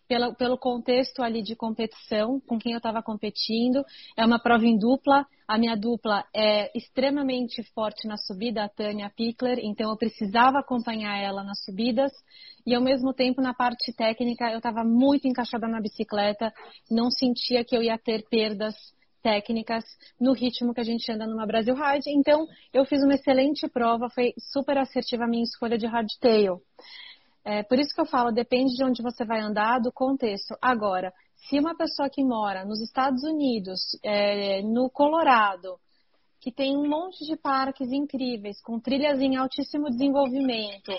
pelo, 0.09 0.35
pelo 0.35 0.59
contexto 0.59 1.23
ali 1.23 1.43
de 1.43 1.57
competição, 1.57 2.41
com 2.41 2.59
quem 2.59 2.73
eu 2.73 2.79
estava 2.79 3.03
competindo. 3.03 3.85
É 4.17 4.25
uma 4.25 4.39
prova 4.39 4.65
em 4.65 4.79
dupla. 4.79 5.27
A 5.47 5.59
minha 5.59 5.77
dupla 5.77 6.25
é 6.35 6.77
extremamente 6.77 7.63
forte 7.73 8.07
na 8.09 8.17
subida, 8.17 8.65
a 8.65 8.69
Tânia 8.69 9.11
Pickler, 9.17 9.59
então 9.63 9.91
eu 9.91 9.97
precisava 9.97 10.59
acompanhar 10.59 11.17
ela 11.19 11.45
nas 11.45 11.65
subidas. 11.65 12.13
E 12.67 12.75
ao 12.75 12.83
mesmo 12.83 13.13
tempo, 13.13 13.41
na 13.41 13.55
parte 13.55 13.93
técnica, 13.93 14.51
eu 14.51 14.59
estava 14.59 14.83
muito 14.83 15.29
encaixada 15.29 15.69
na 15.69 15.81
bicicleta, 15.81 16.53
não 16.91 17.11
sentia 17.11 17.65
que 17.65 17.77
eu 17.77 17.83
ia 17.83 17.97
ter 17.97 18.25
perdas 18.29 18.75
técnicas 19.23 19.85
no 20.21 20.33
ritmo 20.33 20.73
que 20.73 20.81
a 20.81 20.85
gente 20.85 21.11
anda 21.11 21.27
numa 21.27 21.47
Brasil 21.47 21.75
Ride. 21.75 22.11
Então, 22.11 22.47
eu 22.73 22.85
fiz 22.85 23.03
uma 23.03 23.15
excelente 23.15 23.69
prova, 23.69 24.09
foi 24.09 24.33
super 24.53 24.79
assertiva 24.79 25.25
a 25.25 25.29
minha 25.29 25.43
escolha 25.43 25.77
de 25.77 25.87
hardtail. 25.87 26.61
É, 27.47 27.63
por 27.63 27.79
isso 27.79 27.95
que 27.95 28.01
eu 28.01 28.07
falo, 28.07 28.33
depende 28.33 28.75
de 28.75 28.83
onde 28.83 29.01
você 29.01 29.25
vai 29.25 29.41
andar, 29.41 29.79
do 29.79 29.93
contexto. 29.93 30.57
Agora, 30.61 31.13
se 31.37 31.61
uma 31.61 31.77
pessoa 31.77 32.11
que 32.11 32.25
mora 32.25 32.65
nos 32.65 32.81
Estados 32.81 33.23
Unidos, 33.23 33.79
é, 34.03 34.63
no 34.63 34.91
Colorado, 34.91 35.79
que 36.41 36.51
tem 36.51 36.77
um 36.77 36.89
monte 36.89 37.25
de 37.25 37.37
parques 37.37 37.93
incríveis, 37.93 38.61
com 38.61 38.81
trilhas 38.81 39.21
em 39.21 39.37
altíssimo 39.37 39.89
desenvolvimento, 39.89 40.91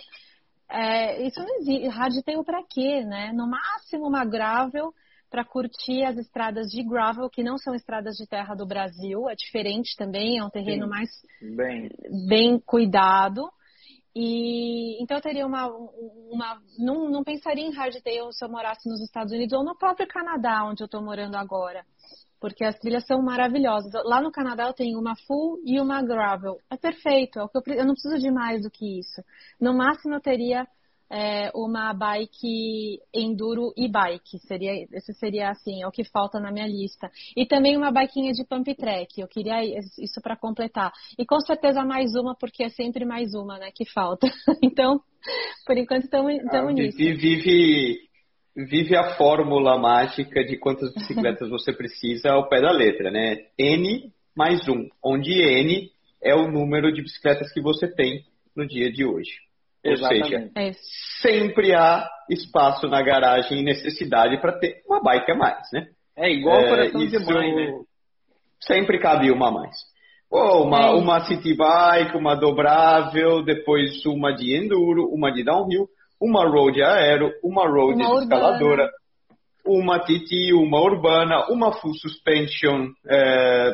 é, 0.70 1.22
isso 1.28 1.38
não 1.38 1.54
existe. 1.58 1.88
Hardtail 1.90 2.42
para 2.46 2.64
quê, 2.64 3.04
né? 3.04 3.34
No 3.34 3.46
máximo 3.46 4.08
uma 4.08 4.24
gravel 4.24 4.94
para 5.30 5.44
curtir 5.44 6.06
as 6.06 6.16
estradas 6.16 6.68
de 6.68 6.82
gravel, 6.82 7.30
que 7.30 7.44
não 7.44 7.58
são 7.58 7.76
estradas 7.76 8.16
de 8.16 8.26
terra 8.26 8.56
do 8.56 8.66
Brasil, 8.66 9.30
é 9.30 9.36
diferente 9.36 9.98
também, 9.98 10.38
é 10.38 10.44
um 10.46 10.50
terreno 10.50 10.86
Sim, 10.86 10.90
mais 10.90 11.10
bem. 11.42 11.90
bem 12.26 12.58
cuidado. 12.58 13.50
E 14.20 15.00
então 15.00 15.18
eu 15.18 15.22
teria 15.22 15.46
uma. 15.46 15.68
uma 15.68 16.60
não, 16.80 17.08
não 17.08 17.24
pensaria 17.24 17.64
em 17.64 17.72
hardtail 17.72 18.32
se 18.32 18.44
eu 18.44 18.50
morasse 18.50 18.90
nos 18.90 19.00
Estados 19.00 19.32
Unidos 19.32 19.54
ou 19.56 19.64
no 19.64 19.78
próprio 19.78 20.08
Canadá, 20.08 20.66
onde 20.66 20.82
eu 20.82 20.86
estou 20.86 21.04
morando 21.04 21.36
agora. 21.36 21.86
Porque 22.40 22.64
as 22.64 22.76
trilhas 22.80 23.06
são 23.06 23.22
maravilhosas. 23.22 23.92
Lá 24.06 24.20
no 24.20 24.32
Canadá 24.32 24.66
eu 24.66 24.74
tenho 24.74 25.00
uma 25.00 25.16
full 25.28 25.60
e 25.64 25.80
uma 25.80 26.02
gravel. 26.02 26.58
É 26.68 26.76
perfeito, 26.76 27.38
é 27.38 27.44
o 27.44 27.48
que 27.48 27.58
eu, 27.58 27.76
eu 27.76 27.86
não 27.86 27.94
preciso 27.94 28.18
de 28.18 28.32
mais 28.32 28.64
do 28.64 28.72
que 28.72 29.00
isso. 29.00 29.22
No 29.62 29.72
máximo 29.72 30.16
eu 30.16 30.22
teria 30.22 30.68
é, 31.10 31.50
uma 31.56 31.94
bike 31.94 33.00
enduro 33.14 33.74
e 33.78 33.88
bike. 33.88 34.40
Seria, 34.40 34.88
esse 34.92 35.14
seria 35.14 35.50
assim, 35.50 35.82
é 35.82 35.88
o 35.88 35.92
que 35.92 36.04
falta 36.04 36.40
na 36.40 36.52
minha 36.52 36.68
lista. 36.68 37.10
E 37.36 37.46
também 37.46 37.78
uma 37.78 37.92
biquinha 37.92 38.34
de 38.34 38.46
pump 38.46 38.74
track. 38.76 39.20
Eu 39.20 39.28
queria 39.28 39.64
isso 39.64 40.22
para 40.22 40.36
completar. 40.36 40.92
E 41.18 41.26
com 41.26 41.40
certeza 41.40 41.84
mais 41.84 42.16
uma, 42.16 42.36
porque 42.36 42.64
é 42.64 42.70
sempre 42.70 43.06
mais 43.06 43.34
uma, 43.34 43.58
né, 43.58 43.72
que 43.74 43.86
falta. 43.86 44.28
Então, 44.64 45.00
por 45.66 45.78
enquanto 45.78 46.04
estamos 46.04 46.34
ah, 46.52 46.72
nisso. 46.72 46.98
Vive, 46.98 48.00
vive 48.56 48.96
a 48.96 49.16
fórmula 49.16 49.78
mágica 49.78 50.44
de 50.44 50.58
quantas 50.58 50.94
bicicletas 50.94 51.50
você 51.50 51.72
precisa 51.72 52.32
ao 52.32 52.50
pé 52.50 52.62
da 52.62 52.72
letra, 52.72 53.12
né? 53.12 53.38
N 53.58 54.12
mais 54.36 54.68
um, 54.68 54.88
onde 55.04 55.32
N 55.32 55.90
é 56.22 56.36
o 56.36 56.52
número 56.52 56.92
de 56.92 57.02
bicicletas 57.02 57.52
que 57.52 57.62
você 57.62 57.88
tem 57.88 58.24
no 58.56 58.68
dia 58.68 58.92
de 58.92 59.06
hoje. 59.06 59.47
Exatamente. 59.84 60.24
Ou 60.24 60.30
seja, 60.30 60.52
é 60.56 60.72
sempre 61.22 61.74
há 61.74 62.08
espaço 62.30 62.88
na 62.88 63.02
garagem 63.02 63.60
e 63.60 63.64
necessidade 63.64 64.40
para 64.40 64.58
ter 64.60 64.82
uma 64.88 65.02
bike 65.02 65.32
a 65.32 65.36
mais, 65.36 65.68
né? 65.74 65.88
É 66.16 66.32
igual 66.32 66.60
o 66.60 66.68
coração 66.68 67.02
é, 67.02 67.06
de 67.06 67.20
mãe, 67.20 67.56
né? 67.56 67.80
Sempre 68.60 69.00
cabe 69.00 69.32
uma 69.32 69.50
a 69.50 69.52
mais. 69.52 69.76
Ou 70.30 70.66
uma, 70.66 70.88
é 70.88 70.90
uma 70.90 71.20
city 71.22 71.56
bike, 71.56 72.18
uma 72.18 72.36
dobrável, 72.36 73.44
depois 73.44 74.06
uma 74.06 74.34
de 74.34 74.58
enduro, 74.58 75.08
uma 75.14 75.32
de 75.32 75.44
downhill, 75.44 75.88
uma 76.20 76.44
road 76.46 76.82
aero, 76.82 77.32
uma 77.44 77.66
road 77.66 78.02
uma 78.02 78.24
escaladora, 78.24 78.90
uma 79.66 80.00
TT, 80.00 80.54
uma 80.54 80.82
urbana, 80.82 81.46
uma 81.50 81.72
full 81.74 81.94
suspension 81.94 82.88
é, 83.08 83.74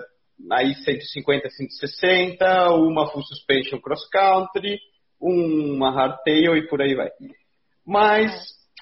aí 0.52 0.76
150, 0.76 1.50
160, 1.50 2.74
uma 2.74 3.08
full 3.12 3.24
suspension 3.24 3.80
cross 3.80 4.08
country, 4.10 4.80
uma 5.24 5.92
hardtail 5.92 6.58
e 6.58 6.68
por 6.68 6.82
aí 6.82 6.96
vai. 6.96 7.10
Mas 7.86 8.32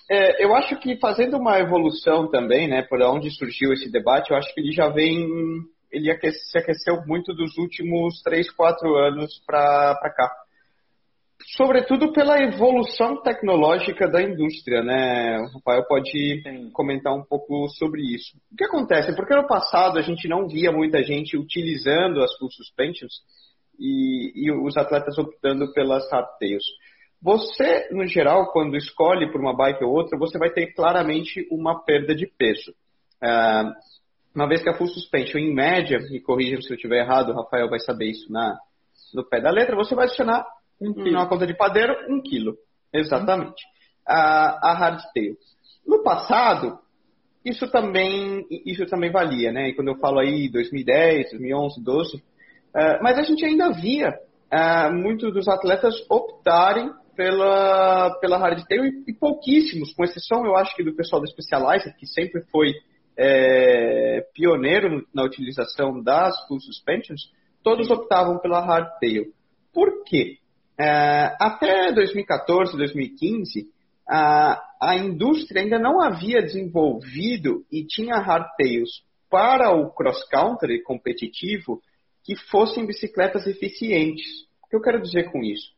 é, 0.09 0.43
eu 0.43 0.53
acho 0.55 0.77
que 0.79 0.97
fazendo 0.97 1.37
uma 1.37 1.59
evolução 1.59 2.29
também, 2.29 2.67
né, 2.67 2.81
por 2.81 3.01
onde 3.01 3.29
surgiu 3.31 3.71
esse 3.71 3.89
debate, 3.91 4.31
eu 4.31 4.37
acho 4.37 4.53
que 4.53 4.59
ele 4.59 4.71
já 4.71 4.89
vem, 4.89 5.25
ele 5.91 6.13
se 6.31 6.57
aqueceu 6.57 7.05
muito 7.05 7.33
dos 7.33 7.57
últimos 7.57 8.21
3, 8.23 8.51
4 8.51 8.95
anos 8.95 9.41
para 9.45 9.95
cá. 10.15 10.29
Sobretudo 11.55 12.13
pela 12.13 12.41
evolução 12.41 13.21
tecnológica 13.21 14.07
da 14.07 14.21
indústria, 14.21 14.83
né? 14.83 15.39
O 15.39 15.57
Rafael 15.57 15.85
pode 15.87 16.43
comentar 16.71 17.13
um 17.13 17.23
pouco 17.23 17.67
sobre 17.69 18.01
isso. 18.01 18.37
O 18.51 18.55
que 18.55 18.65
acontece? 18.65 19.15
Porque 19.15 19.35
no 19.35 19.47
passado 19.47 19.97
a 19.97 20.01
gente 20.01 20.27
não 20.27 20.47
via 20.47 20.71
muita 20.71 21.01
gente 21.01 21.37
utilizando 21.37 22.21
as 22.21 22.37
full 22.37 22.51
suspensions, 22.51 23.21
e, 23.81 24.31
e 24.35 24.51
os 24.51 24.77
atletas 24.77 25.17
optando 25.17 25.73
pelas 25.73 26.09
hardtails. 26.11 26.63
Você, 27.21 27.89
no 27.91 28.05
geral, 28.05 28.51
quando 28.51 28.77
escolhe 28.77 29.31
por 29.31 29.41
uma 29.41 29.55
bike 29.55 29.83
ou 29.83 29.91
outra, 29.91 30.17
você 30.17 30.37
vai 30.37 30.51
ter 30.51 30.73
claramente 30.73 31.47
uma 31.51 31.83
perda 31.83 32.15
de 32.15 32.27
peso. 32.27 32.71
Uh, 33.21 33.71
uma 34.33 34.47
vez 34.47 34.63
que 34.63 34.69
a 34.69 34.77
full 34.77 34.87
suspension, 34.87 35.39
em 35.39 35.53
média, 35.53 35.99
e 36.11 36.19
corrija 36.19 36.61
se 36.61 36.71
eu 36.71 36.75
estiver 36.75 37.03
errado, 37.03 37.29
o 37.29 37.35
Rafael 37.35 37.69
vai 37.69 37.79
saber 37.79 38.05
isso 38.05 38.31
na, 38.31 38.57
no 39.13 39.27
pé 39.27 39.41
da 39.41 39.51
letra, 39.51 39.75
você 39.75 39.93
vai 39.93 40.05
adicionar 40.05 40.45
um 40.79 40.93
quilo. 40.93 41.27
conta 41.27 41.45
de 41.45 41.55
padeiro, 41.55 41.93
um 42.09 42.21
quilo. 42.21 42.55
Exatamente. 42.93 43.63
A, 44.07 44.71
a 44.71 44.73
hardtail. 44.73 45.35
No 45.85 46.01
passado, 46.01 46.79
isso 47.45 47.69
também, 47.69 48.45
isso 48.65 48.85
também 48.85 49.11
valia, 49.11 49.51
né? 49.51 49.69
E 49.69 49.73
quando 49.73 49.89
eu 49.89 49.97
falo 49.97 50.19
aí 50.19 50.49
2010, 50.49 51.31
2011, 51.31 51.83
12, 51.83 52.23
Uh, 52.75 53.03
mas 53.03 53.17
a 53.17 53.23
gente 53.23 53.45
ainda 53.45 53.71
via 53.71 54.09
uh, 54.09 54.93
muitos 54.93 55.33
dos 55.33 55.47
atletas 55.47 55.93
optarem 56.09 56.89
pela, 57.15 58.17
pela 58.19 58.37
hardtail 58.37 58.85
e, 58.85 59.03
e 59.07 59.13
pouquíssimos, 59.13 59.93
com 59.93 60.03
exceção, 60.03 60.45
eu 60.45 60.55
acho 60.55 60.75
que 60.75 60.83
do 60.83 60.95
pessoal 60.95 61.21
da 61.21 61.27
Specialized, 61.27 61.95
que 61.97 62.07
sempre 62.07 62.41
foi 62.51 62.73
é, 63.17 64.25
pioneiro 64.33 65.05
na 65.13 65.23
utilização 65.23 66.01
das 66.01 66.35
full 66.47 66.59
suspensions, 66.59 67.31
todos 67.63 67.91
optavam 67.91 68.39
pela 68.39 68.59
hardtail. 68.59 69.25
Por 69.73 70.03
quê? 70.05 70.37
Uh, 70.79 71.35
até 71.39 71.91
2014, 71.91 72.75
2015, 72.75 73.67
a, 74.09 74.59
a 74.81 74.95
indústria 74.97 75.61
ainda 75.61 75.77
não 75.77 76.01
havia 76.01 76.41
desenvolvido 76.41 77.63
e 77.71 77.85
tinha 77.85 78.15
hardtails 78.15 79.03
para 79.29 79.71
o 79.71 79.91
cross-country 79.91 80.81
competitivo 80.81 81.79
que 82.23 82.35
fossem 82.35 82.85
bicicletas 82.85 83.47
eficientes. 83.47 84.25
O 84.63 84.67
que 84.67 84.75
eu 84.75 84.81
quero 84.81 85.01
dizer 85.01 85.31
com 85.31 85.43
isso? 85.43 85.71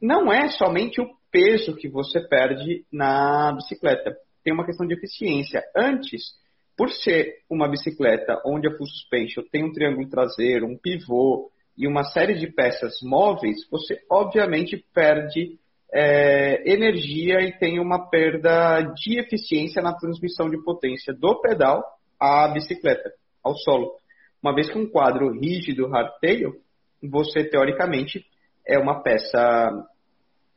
Não 0.00 0.32
é 0.32 0.48
somente 0.48 1.00
o 1.00 1.08
peso 1.30 1.76
que 1.76 1.88
você 1.88 2.20
perde 2.20 2.84
na 2.92 3.52
bicicleta, 3.52 4.16
tem 4.44 4.52
uma 4.52 4.66
questão 4.66 4.86
de 4.86 4.94
eficiência. 4.94 5.62
Antes, 5.76 6.34
por 6.76 6.90
ser 6.90 7.42
uma 7.48 7.68
bicicleta 7.68 8.40
onde 8.44 8.66
a 8.66 8.76
full 8.76 8.86
suspension 8.86 9.42
tem 9.50 9.64
um 9.64 9.72
triângulo 9.72 10.08
traseiro, 10.08 10.66
um 10.66 10.76
pivô 10.76 11.50
e 11.76 11.86
uma 11.86 12.04
série 12.04 12.34
de 12.34 12.48
peças 12.48 13.00
móveis, 13.02 13.66
você 13.70 13.98
obviamente 14.10 14.84
perde 14.92 15.58
é, 15.92 16.70
energia 16.70 17.40
e 17.42 17.58
tem 17.58 17.78
uma 17.78 18.08
perda 18.08 18.80
de 18.94 19.18
eficiência 19.18 19.82
na 19.82 19.94
transmissão 19.94 20.48
de 20.48 20.62
potência 20.62 21.12
do 21.12 21.40
pedal 21.40 21.84
à 22.18 22.48
bicicleta, 22.48 23.12
ao 23.42 23.54
solo. 23.56 24.01
Uma 24.42 24.54
vez 24.54 24.70
que 24.70 24.78
um 24.78 24.88
quadro 24.88 25.30
rígido, 25.30 25.88
hardtail, 25.88 26.54
você 27.02 27.44
teoricamente 27.44 28.24
é 28.66 28.78
uma 28.78 29.02
peça 29.02 29.86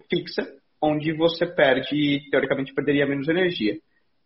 fixa, 0.10 0.48
onde 0.82 1.16
você 1.16 1.46
perde, 1.46 2.30
teoricamente, 2.30 2.74
perderia 2.74 3.06
menos 3.06 3.28
energia. 3.28 3.78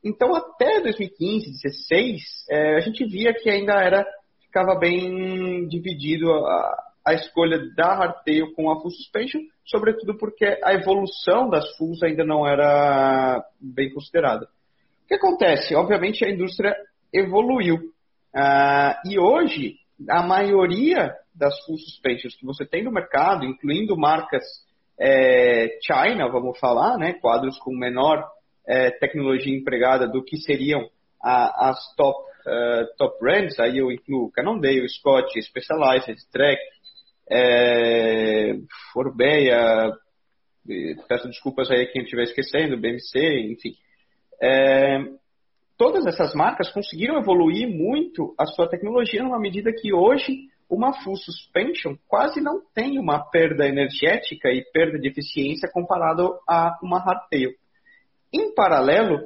Então, 0.03 0.33
até 0.33 0.81
2015, 0.81 1.45
2016, 1.45 2.21
é, 2.49 2.75
a 2.75 2.79
gente 2.79 3.05
via 3.05 3.33
que 3.33 3.49
ainda 3.49 3.73
era 3.73 4.05
ficava 4.41 4.75
bem 4.75 5.67
dividido 5.67 6.31
a, 6.31 6.83
a 7.05 7.13
escolha 7.13 7.59
da 7.75 7.93
hardtail 7.93 8.53
com 8.55 8.71
a 8.71 8.81
full 8.81 8.91
suspension, 8.91 9.41
sobretudo 9.63 10.17
porque 10.17 10.59
a 10.63 10.73
evolução 10.73 11.49
das 11.49 11.77
fulls 11.77 12.01
ainda 12.03 12.23
não 12.23 12.47
era 12.47 13.43
bem 13.59 13.93
considerada. 13.93 14.45
O 15.03 15.07
que 15.07 15.15
acontece? 15.15 15.75
Obviamente, 15.75 16.25
a 16.25 16.29
indústria 16.29 16.75
evoluiu. 17.13 17.77
Uh, 18.35 19.09
e 19.09 19.19
hoje, 19.19 19.75
a 20.09 20.21
maioria 20.23 21.13
das 21.33 21.57
full 21.65 21.77
suspensions 21.77 22.35
que 22.35 22.45
você 22.45 22.65
tem 22.65 22.83
no 22.83 22.91
mercado, 22.91 23.45
incluindo 23.45 23.97
marcas 23.97 24.43
é, 24.99 25.79
China, 25.81 26.29
vamos 26.29 26.59
falar, 26.59 26.97
né, 26.97 27.13
quadros 27.13 27.57
com 27.59 27.73
menor 27.73 28.23
é, 28.67 28.91
tecnologia 28.91 29.55
empregada 29.55 30.07
do 30.07 30.23
que 30.23 30.37
seriam 30.37 30.87
a, 31.21 31.69
as 31.69 31.95
top, 31.95 32.19
uh, 32.45 32.97
top 32.97 33.19
brands, 33.19 33.59
aí 33.59 33.77
eu 33.77 33.91
incluo 33.91 34.31
Cannondale, 34.31 34.87
Scott, 34.89 35.41
Specialized, 35.41 36.17
Trek, 36.31 36.61
é, 37.31 38.53
Forbeia, 38.91 39.93
peço 41.07 41.27
desculpas 41.27 41.71
aí 41.71 41.83
a 41.83 41.91
quem 41.91 42.03
estiver 42.03 42.23
esquecendo, 42.23 42.77
BMC, 42.77 43.51
enfim. 43.51 43.75
É, 44.41 44.99
todas 45.79 46.05
essas 46.05 46.35
marcas 46.35 46.69
conseguiram 46.73 47.17
evoluir 47.17 47.65
muito 47.65 48.35
a 48.37 48.45
sua 48.45 48.67
tecnologia 48.67 49.23
numa 49.23 49.39
medida 49.39 49.71
que 49.71 49.93
hoje 49.93 50.49
uma 50.69 50.91
full 51.01 51.15
suspension 51.15 51.95
quase 52.05 52.41
não 52.41 52.61
tem 52.75 52.99
uma 52.99 53.17
perda 53.17 53.65
energética 53.65 54.49
e 54.49 54.61
perda 54.73 54.99
de 54.99 55.07
eficiência 55.07 55.69
comparado 55.71 56.37
a 56.45 56.77
uma 56.83 56.99
hardtail. 56.99 57.51
Em 58.31 58.53
paralelo, 58.53 59.19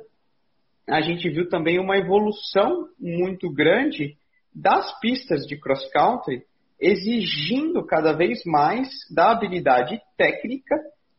a 0.88 1.02
gente 1.02 1.28
viu 1.28 1.50
também 1.50 1.80
uma 1.80 1.98
evolução 1.98 2.88
muito 3.00 3.52
grande 3.52 4.16
das 4.54 4.98
pistas 5.00 5.48
de 5.48 5.60
cross 5.60 5.90
country, 5.92 6.44
exigindo 6.80 7.84
cada 7.84 8.14
vez 8.14 8.44
mais 8.46 8.90
da 9.10 9.32
habilidade 9.32 10.00
técnica 10.16 10.76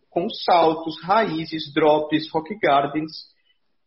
com 0.08 0.30
saltos, 0.30 1.02
raízes, 1.02 1.74
drops, 1.74 2.30
rock 2.30 2.56
gardens, 2.56 3.33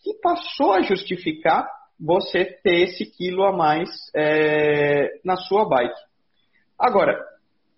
que 0.03 0.13
passou 0.21 0.73
a 0.73 0.81
justificar 0.81 1.67
você 1.99 2.45
ter 2.45 2.83
esse 2.83 3.05
quilo 3.05 3.43
a 3.43 3.51
mais 3.51 3.89
é, 4.15 5.19
na 5.23 5.35
sua 5.35 5.67
bike. 5.67 5.99
Agora, 6.77 7.19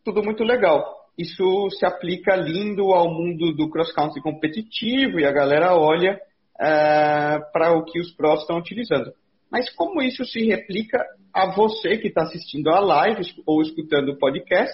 tudo 0.04 0.24
muito 0.24 0.44
legal. 0.44 1.00
Isso 1.18 1.70
se 1.72 1.86
aplica 1.86 2.36
lindo 2.36 2.94
ao 2.94 3.12
mundo 3.12 3.54
do 3.54 3.70
cross-country 3.70 4.22
competitivo 4.22 5.20
e 5.20 5.26
a 5.26 5.32
galera 5.32 5.76
olha 5.76 6.20
é, 6.60 7.40
para 7.52 7.74
o 7.74 7.84
que 7.84 8.00
os 8.00 8.12
pros 8.12 8.42
estão 8.42 8.58
utilizando. 8.58 9.12
Mas 9.52 9.70
como 9.74 10.02
isso 10.02 10.24
se 10.26 10.46
replica 10.46 11.04
a 11.34 11.48
você 11.48 11.98
que 11.98 12.08
está 12.08 12.24
assistindo 12.24 12.70
a 12.70 12.80
live 12.80 13.22
ou 13.46 13.62
escutando 13.62 14.10
o 14.10 14.18
podcast, 14.18 14.74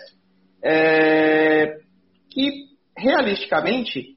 é, 0.63 1.77
que 2.29 2.65
realisticamente 2.97 4.14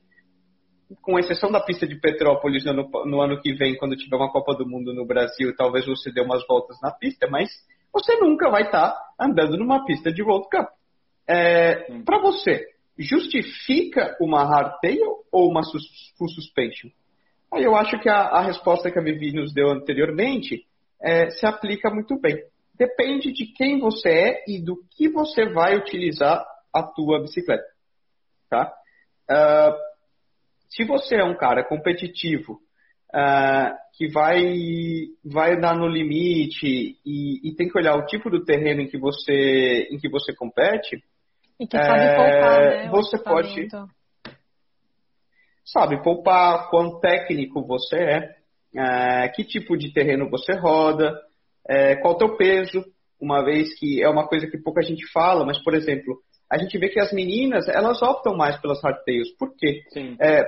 com 1.02 1.18
exceção 1.18 1.50
da 1.50 1.60
pista 1.60 1.86
de 1.86 1.98
Petrópolis 2.00 2.64
no, 2.64 2.88
no, 3.04 3.20
ano 3.20 3.40
que 3.40 3.52
vem, 3.52 3.76
quando 3.76 3.96
tiver 3.96 4.16
uma 4.16 4.30
Copa 4.30 4.54
do 4.54 4.68
Mundo 4.68 4.94
no 4.94 5.06
Brasil, 5.06 5.54
talvez 5.56 5.86
você 5.86 6.10
dê 6.10 6.20
umas 6.20 6.46
voltas 6.46 6.78
na 6.82 6.90
pista, 6.90 7.28
mas 7.30 7.50
você 7.92 8.16
nunca 8.16 8.50
vai 8.50 8.64
estar 8.64 8.90
tá 8.90 9.14
andando 9.20 9.56
numa 9.56 9.84
pista 9.84 10.12
de 10.12 10.22
World 10.22 10.48
Cup. 10.50 10.68
É, 11.28 12.00
Para 12.04 12.20
você, 12.20 12.66
justifica 12.98 14.16
uma 14.20 14.44
hardtail 14.44 15.24
ou 15.30 15.50
uma 15.50 15.62
full 15.62 16.28
suspension? 16.28 16.90
Aí 17.52 17.64
eu 17.64 17.76
acho 17.76 17.98
que 17.98 18.08
a, 18.08 18.20
a, 18.20 18.42
resposta 18.42 18.90
que 18.90 18.98
a 18.98 19.02
Vivi 19.02 19.32
nos 19.32 19.52
deu 19.52 19.68
anteriormente 19.70 20.66
é, 21.00 21.30
se 21.30 21.46
aplica 21.46 21.90
muito 21.90 22.18
bem. 22.20 22.36
Depende 22.78 23.32
de 23.32 23.46
quem 23.52 23.78
você 23.78 24.08
é 24.08 24.44
e 24.46 24.62
do 24.62 24.76
que 24.96 25.08
você 25.08 25.46
vai 25.46 25.76
utilizar 25.76 26.46
a 26.72 26.82
tua 26.82 27.20
bicicleta. 27.20 27.64
Tá? 28.48 28.72
Uh, 29.30 29.87
se 30.68 30.84
você 30.84 31.16
é 31.16 31.24
um 31.24 31.36
cara 31.36 31.64
competitivo, 31.64 32.60
uh, 33.14 33.74
que 33.94 34.08
vai, 34.08 35.08
vai 35.24 35.58
dar 35.60 35.76
no 35.76 35.88
limite 35.88 36.98
e, 37.04 37.48
e, 37.48 37.54
tem 37.56 37.68
que 37.68 37.78
olhar 37.78 37.96
o 37.96 38.06
tipo 38.06 38.30
do 38.30 38.44
terreno 38.44 38.82
em 38.82 38.86
que 38.86 38.98
você, 38.98 39.88
em 39.90 39.98
que 39.98 40.08
você 40.08 40.34
compete, 40.34 41.02
e 41.58 41.66
que 41.66 41.76
sabe 41.76 42.00
é, 42.00 42.14
poupar, 42.14 42.60
né, 42.60 42.88
você 42.90 43.18
pode 43.18 43.68
sabe 45.64 46.02
poupar 46.02 46.70
quão 46.70 46.98
técnico 47.00 47.66
você 47.66 47.96
é, 47.96 48.36
é, 48.74 49.28
que 49.28 49.44
tipo 49.44 49.76
de 49.76 49.92
terreno 49.92 50.30
você 50.30 50.52
roda, 50.54 51.12
é, 51.68 51.96
qual 51.96 52.14
o 52.14 52.18
teu 52.18 52.36
peso, 52.36 52.84
uma 53.20 53.44
vez 53.44 53.78
que 53.78 54.02
é 54.02 54.08
uma 54.08 54.26
coisa 54.26 54.46
que 54.46 54.56
pouca 54.56 54.80
gente 54.82 55.04
fala, 55.12 55.44
mas 55.44 55.62
por 55.62 55.74
exemplo, 55.74 56.18
a 56.50 56.58
gente 56.58 56.78
vê 56.78 56.88
que 56.88 57.00
as 57.00 57.12
meninas, 57.12 57.68
elas 57.68 58.00
optam 58.02 58.36
mais 58.36 58.58
pelas 58.60 58.82
hardtails. 58.82 59.30
Por 59.38 59.54
quê? 59.56 59.82
É, 60.20 60.44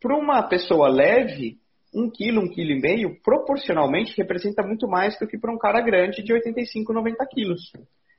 Para 0.00 0.16
uma 0.16 0.42
pessoa 0.42 0.88
leve, 0.88 1.58
um 1.94 2.10
quilo, 2.10 2.42
um 2.42 2.48
quilo 2.48 2.72
e 2.72 2.80
meio, 2.80 3.18
proporcionalmente 3.22 4.16
representa 4.16 4.62
muito 4.62 4.86
mais 4.86 5.18
do 5.18 5.26
que 5.26 5.38
para 5.38 5.52
um 5.52 5.58
cara 5.58 5.80
grande 5.80 6.22
de 6.22 6.32
85, 6.32 6.92
90 6.92 7.26
quilos. 7.26 7.72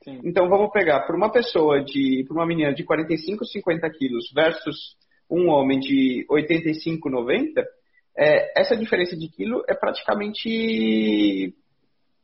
Sim. 0.03 0.21
Então 0.23 0.49
vamos 0.49 0.71
pegar 0.71 1.01
para 1.01 1.15
uma 1.15 1.31
pessoa 1.31 1.83
de, 1.83 2.23
para 2.27 2.35
uma 2.35 2.45
menina 2.45 2.73
de 2.73 2.83
45, 2.83 3.45
50 3.45 3.89
quilos 3.91 4.31
versus 4.33 4.97
um 5.29 5.49
homem 5.49 5.79
de 5.79 6.25
85, 6.29 7.09
90, 7.09 7.63
é, 8.17 8.59
essa 8.59 8.75
diferença 8.75 9.15
de 9.15 9.29
quilo 9.29 9.63
é 9.69 9.75
praticamente 9.75 11.53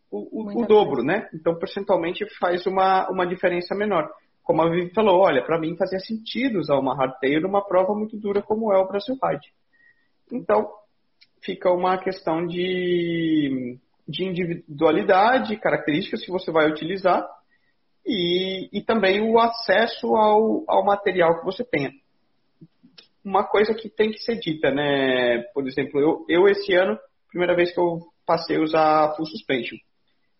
o, 0.10 0.42
o, 0.42 0.64
o 0.64 0.66
dobro, 0.66 1.04
né? 1.04 1.30
Então 1.34 1.58
percentualmente 1.58 2.26
faz 2.40 2.66
uma, 2.66 3.10
uma 3.10 3.28
diferença 3.28 3.76
menor 3.76 4.10
como 4.46 4.62
a 4.62 4.70
Vivi 4.70 4.94
falou, 4.94 5.22
olha, 5.22 5.44
para 5.44 5.60
mim 5.60 5.76
fazia 5.76 6.00
sentido 6.00 6.60
usar 6.60 6.78
uma 6.78 6.96
hardtail 6.96 7.42
numa 7.42 7.66
prova 7.66 7.96
muito 7.96 8.16
dura 8.16 8.44
como 8.44 8.72
é 8.72 8.78
o 8.78 8.88
Brasil 8.88 9.18
Ride. 9.22 9.52
Então, 10.32 10.70
fica 11.44 11.72
uma 11.72 11.98
questão 11.98 12.46
de, 12.46 13.80
de 14.08 14.24
individualidade, 14.24 15.58
características 15.58 16.24
que 16.24 16.32
você 16.32 16.52
vai 16.52 16.70
utilizar 16.70 17.28
e, 18.06 18.70
e 18.72 18.84
também 18.84 19.20
o 19.20 19.40
acesso 19.40 20.16
ao, 20.16 20.64
ao 20.68 20.86
material 20.86 21.40
que 21.40 21.46
você 21.46 21.64
tenha. 21.64 21.92
Uma 23.24 23.44
coisa 23.44 23.74
que 23.74 23.90
tem 23.90 24.12
que 24.12 24.20
ser 24.20 24.36
dita, 24.40 24.70
né? 24.70 25.42
Por 25.56 25.68
exemplo, 25.68 26.00
eu, 26.00 26.24
eu 26.30 26.48
esse 26.48 26.72
ano, 26.76 27.00
primeira 27.30 27.56
vez 27.56 27.74
que 27.74 27.80
eu 27.80 28.00
passei 28.28 28.58
a 28.58 28.62
usar 28.62 29.16
full 29.16 29.26
suspension. 29.26 29.78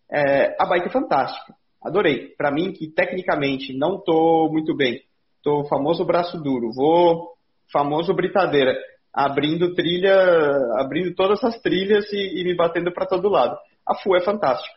É, 0.08 0.54
a 0.60 0.64
bike 0.64 0.86
é 0.86 0.92
fantástica 0.92 1.52
adorei. 1.86 2.34
Para 2.36 2.50
mim, 2.50 2.72
que 2.72 2.88
tecnicamente 2.88 3.76
não 3.76 4.00
tô 4.02 4.48
muito 4.50 4.74
bem, 4.76 5.02
tô 5.42 5.64
famoso 5.68 6.04
braço 6.04 6.40
duro, 6.42 6.72
vou 6.74 7.36
famoso 7.72 8.12
britadeira, 8.14 8.76
abrindo 9.12 9.74
trilha, 9.74 10.14
abrindo 10.78 11.14
todas 11.14 11.42
as 11.42 11.60
trilhas 11.60 12.12
e, 12.12 12.40
e 12.40 12.44
me 12.44 12.54
batendo 12.54 12.92
para 12.92 13.06
todo 13.06 13.28
lado. 13.28 13.56
A 13.86 13.94
FU 13.94 14.16
é 14.16 14.20
fantástica, 14.20 14.76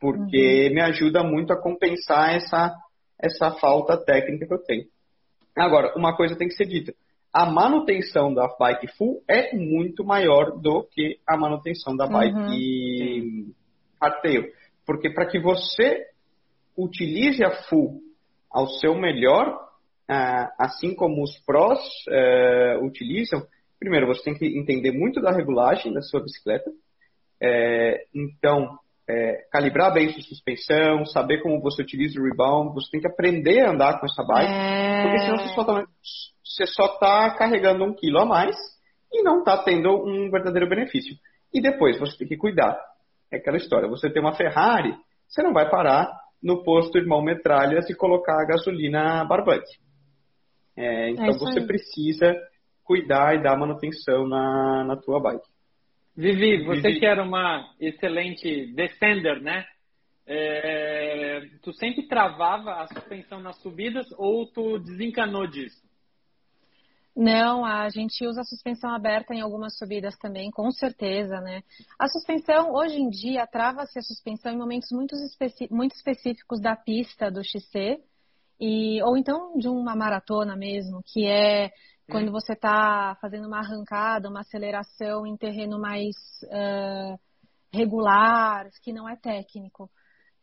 porque 0.00 0.68
uhum. 0.68 0.74
me 0.74 0.80
ajuda 0.82 1.22
muito 1.22 1.52
a 1.52 1.60
compensar 1.60 2.34
essa, 2.34 2.74
essa 3.20 3.50
falta 3.52 3.96
técnica 3.96 4.46
que 4.46 4.54
eu 4.54 4.62
tenho. 4.62 4.84
Agora, 5.56 5.94
uma 5.96 6.16
coisa 6.16 6.36
tem 6.36 6.48
que 6.48 6.54
ser 6.54 6.66
dita. 6.66 6.94
A 7.32 7.46
manutenção 7.46 8.32
da 8.32 8.46
bike 8.58 8.86
full 8.96 9.22
é 9.28 9.56
muito 9.56 10.04
maior 10.04 10.52
do 10.60 10.84
que 10.84 11.18
a 11.26 11.36
manutenção 11.36 11.96
da 11.96 12.06
bike 12.06 12.36
uhum. 12.36 13.52
hardtail. 14.00 14.44
Porque 14.86 15.10
para 15.10 15.26
que 15.26 15.40
você 15.40 16.13
utilize 16.76 17.42
a 17.44 17.50
full 17.68 18.00
ao 18.50 18.68
seu 18.68 18.94
melhor, 18.94 19.58
ah, 20.08 20.52
assim 20.58 20.94
como 20.94 21.22
os 21.22 21.38
prós 21.44 21.80
eh, 22.08 22.78
utilizam. 22.82 23.42
Primeiro, 23.80 24.06
você 24.06 24.22
tem 24.22 24.34
que 24.34 24.46
entender 24.46 24.92
muito 24.92 25.20
da 25.20 25.32
regulagem 25.32 25.92
da 25.92 26.02
sua 26.02 26.22
bicicleta. 26.22 26.70
Eh, 27.42 28.04
então, 28.14 28.78
é, 29.08 29.46
calibrar 29.50 29.92
bem 29.92 30.10
sua 30.10 30.22
suspensão, 30.22 31.04
saber 31.04 31.42
como 31.42 31.60
você 31.60 31.82
utiliza 31.82 32.20
o 32.20 32.24
rebound, 32.24 32.74
você 32.74 32.90
tem 32.90 33.00
que 33.00 33.06
aprender 33.06 33.60
a 33.60 33.70
andar 33.70 34.00
com 34.00 34.06
essa 34.06 34.22
bike, 34.22 34.52
é... 34.52 35.02
porque 35.02 35.18
senão 35.18 35.36
você 35.36 36.66
só 36.66 36.86
está 36.86 37.30
tá 37.30 37.36
carregando 37.36 37.84
um 37.84 37.92
quilo 37.92 38.20
a 38.20 38.24
mais 38.24 38.56
e 39.12 39.22
não 39.22 39.40
está 39.40 39.62
tendo 39.62 39.90
um 39.90 40.30
verdadeiro 40.30 40.68
benefício. 40.68 41.16
E 41.52 41.60
depois 41.60 41.98
você 41.98 42.16
tem 42.16 42.28
que 42.28 42.36
cuidar. 42.36 42.78
É 43.30 43.36
aquela 43.36 43.56
história, 43.56 43.88
você 43.88 44.10
tem 44.10 44.22
uma 44.22 44.34
Ferrari, 44.34 44.94
você 45.28 45.42
não 45.42 45.52
vai 45.52 45.68
parar 45.68 46.10
no 46.44 46.62
posto 46.62 46.98
Irmão 46.98 47.22
Metralhas 47.22 47.88
e 47.88 47.96
colocar 47.96 48.40
a 48.40 48.46
gasolina 48.46 49.24
barbante. 49.24 49.80
É, 50.76 51.08
então 51.10 51.30
é 51.30 51.38
você 51.38 51.60
aí. 51.60 51.66
precisa 51.66 52.36
cuidar 52.84 53.34
e 53.34 53.42
dar 53.42 53.56
manutenção 53.56 54.28
na, 54.28 54.84
na 54.84 54.96
tua 54.96 55.18
bike. 55.20 55.48
Vivi, 56.14 56.64
você 56.64 56.82
Vivi. 56.82 57.00
que 57.00 57.06
era 57.06 57.22
uma 57.22 57.72
excelente 57.80 58.72
descender, 58.74 59.40
né? 59.40 59.64
É, 60.26 61.40
tu 61.62 61.72
sempre 61.72 62.06
travava 62.06 62.82
a 62.82 62.86
suspensão 62.88 63.40
nas 63.40 63.60
subidas 63.60 64.06
ou 64.18 64.46
tu 64.46 64.78
desencanou 64.78 65.46
disso? 65.46 65.82
Não, 67.16 67.64
a 67.64 67.88
gente 67.90 68.26
usa 68.26 68.40
a 68.40 68.44
suspensão 68.44 68.92
aberta 68.92 69.32
em 69.32 69.40
algumas 69.40 69.78
subidas 69.78 70.16
também, 70.18 70.50
com 70.50 70.70
certeza, 70.72 71.40
né? 71.40 71.62
A 71.96 72.08
suspensão, 72.08 72.72
hoje 72.72 72.96
em 72.96 73.08
dia, 73.08 73.46
trava-se 73.46 73.98
a 73.98 74.02
suspensão 74.02 74.52
em 74.52 74.58
momentos 74.58 74.88
muito, 74.90 75.14
muito 75.70 75.94
específicos 75.94 76.60
da 76.60 76.74
pista 76.74 77.30
do 77.30 77.40
XC, 77.44 78.02
e, 78.60 79.00
ou 79.02 79.16
então 79.16 79.56
de 79.56 79.68
uma 79.68 79.94
maratona 79.94 80.56
mesmo, 80.56 81.02
que 81.04 81.24
é 81.26 81.70
quando 82.10 82.30
você 82.30 82.52
está 82.52 83.16
fazendo 83.20 83.46
uma 83.46 83.58
arrancada, 83.58 84.28
uma 84.28 84.40
aceleração 84.40 85.26
em 85.26 85.36
terreno 85.36 85.78
mais 85.78 86.14
uh, 86.44 87.18
regular, 87.72 88.68
que 88.82 88.92
não 88.92 89.08
é 89.08 89.16
técnico. 89.16 89.90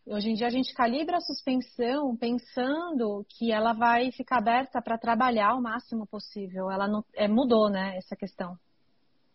Hoje 0.05 0.31
em 0.31 0.33
dia 0.33 0.47
a 0.47 0.51
gente 0.51 0.73
calibra 0.73 1.17
a 1.17 1.21
suspensão 1.21 2.17
pensando 2.17 3.23
que 3.29 3.51
ela 3.51 3.71
vai 3.71 4.11
ficar 4.11 4.39
aberta 4.39 4.81
para 4.81 4.97
trabalhar 4.97 5.53
o 5.53 5.61
máximo 5.61 6.07
possível. 6.07 6.71
Ela 6.71 6.87
não, 6.87 7.03
é, 7.13 7.27
mudou, 7.27 7.69
né, 7.69 7.95
essa 7.97 8.15
questão. 8.15 8.57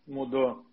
Mudou. 0.06 0.64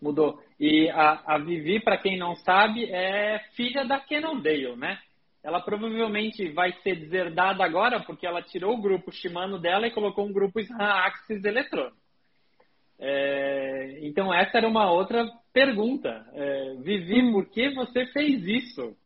Mudou. 0.00 0.42
E 0.58 0.88
a, 0.90 1.34
a 1.34 1.38
Vivi, 1.38 1.78
para 1.80 1.98
quem 1.98 2.18
não 2.18 2.34
sabe, 2.36 2.86
é 2.90 3.38
filha 3.54 3.84
da 3.84 4.00
Cannondale, 4.00 4.76
né? 4.76 4.98
Ela 5.44 5.60
provavelmente 5.60 6.50
vai 6.52 6.72
ser 6.82 6.96
deserdada 6.96 7.64
agora 7.64 8.00
porque 8.00 8.26
ela 8.26 8.42
tirou 8.42 8.74
o 8.74 8.80
grupo 8.80 9.12
Shimano 9.12 9.58
dela 9.58 9.86
e 9.86 9.92
colocou 9.92 10.24
um 10.24 10.32
grupo 10.32 10.58
Axis 10.78 11.44
eletrônico. 11.44 11.96
É, 12.98 13.98
então 14.02 14.32
essa 14.32 14.58
era 14.58 14.68
uma 14.68 14.90
outra 14.90 15.28
pergunta. 15.52 16.24
É, 16.32 16.74
Vivi, 16.76 17.22
hum. 17.22 17.32
por 17.32 17.50
que 17.50 17.70
você 17.70 18.06
fez 18.06 18.42
isso? 18.46 18.96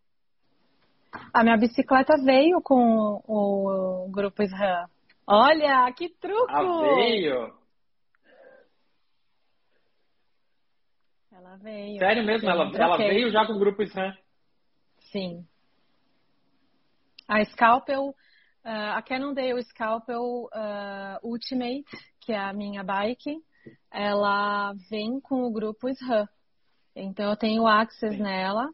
A 1.32 1.42
minha 1.42 1.56
bicicleta 1.56 2.14
veio 2.22 2.60
com 2.62 3.20
o 3.26 4.08
grupo 4.10 4.42
SRAM. 4.42 4.88
Olha, 5.26 5.92
que 5.92 6.08
truco! 6.08 6.46
Ah, 6.48 6.94
veio? 6.94 7.52
Ela 11.32 11.56
veio. 11.56 11.98
Sério 11.98 12.24
mesmo? 12.24 12.48
Ela, 12.48 12.70
ela 12.74 12.96
veio 12.96 13.30
já 13.30 13.44
com 13.46 13.54
o 13.54 13.58
grupo 13.58 13.82
SRAM? 13.82 14.16
Sim. 15.12 15.44
A 17.28 17.44
Scalpel, 17.44 18.10
uh, 18.10 18.14
a 18.64 19.02
Cannondale 19.02 19.62
Scalpel 19.64 20.22
uh, 20.22 21.18
Ultimate, 21.22 21.84
que 22.20 22.32
é 22.32 22.38
a 22.38 22.52
minha 22.52 22.84
bike, 22.84 23.36
ela 23.92 24.72
vem 24.88 25.20
com 25.20 25.42
o 25.42 25.52
grupo 25.52 25.88
SRAM. 25.88 26.28
Então 26.94 27.30
eu 27.30 27.36
tenho 27.36 27.66
access 27.66 28.16
nela. 28.16 28.68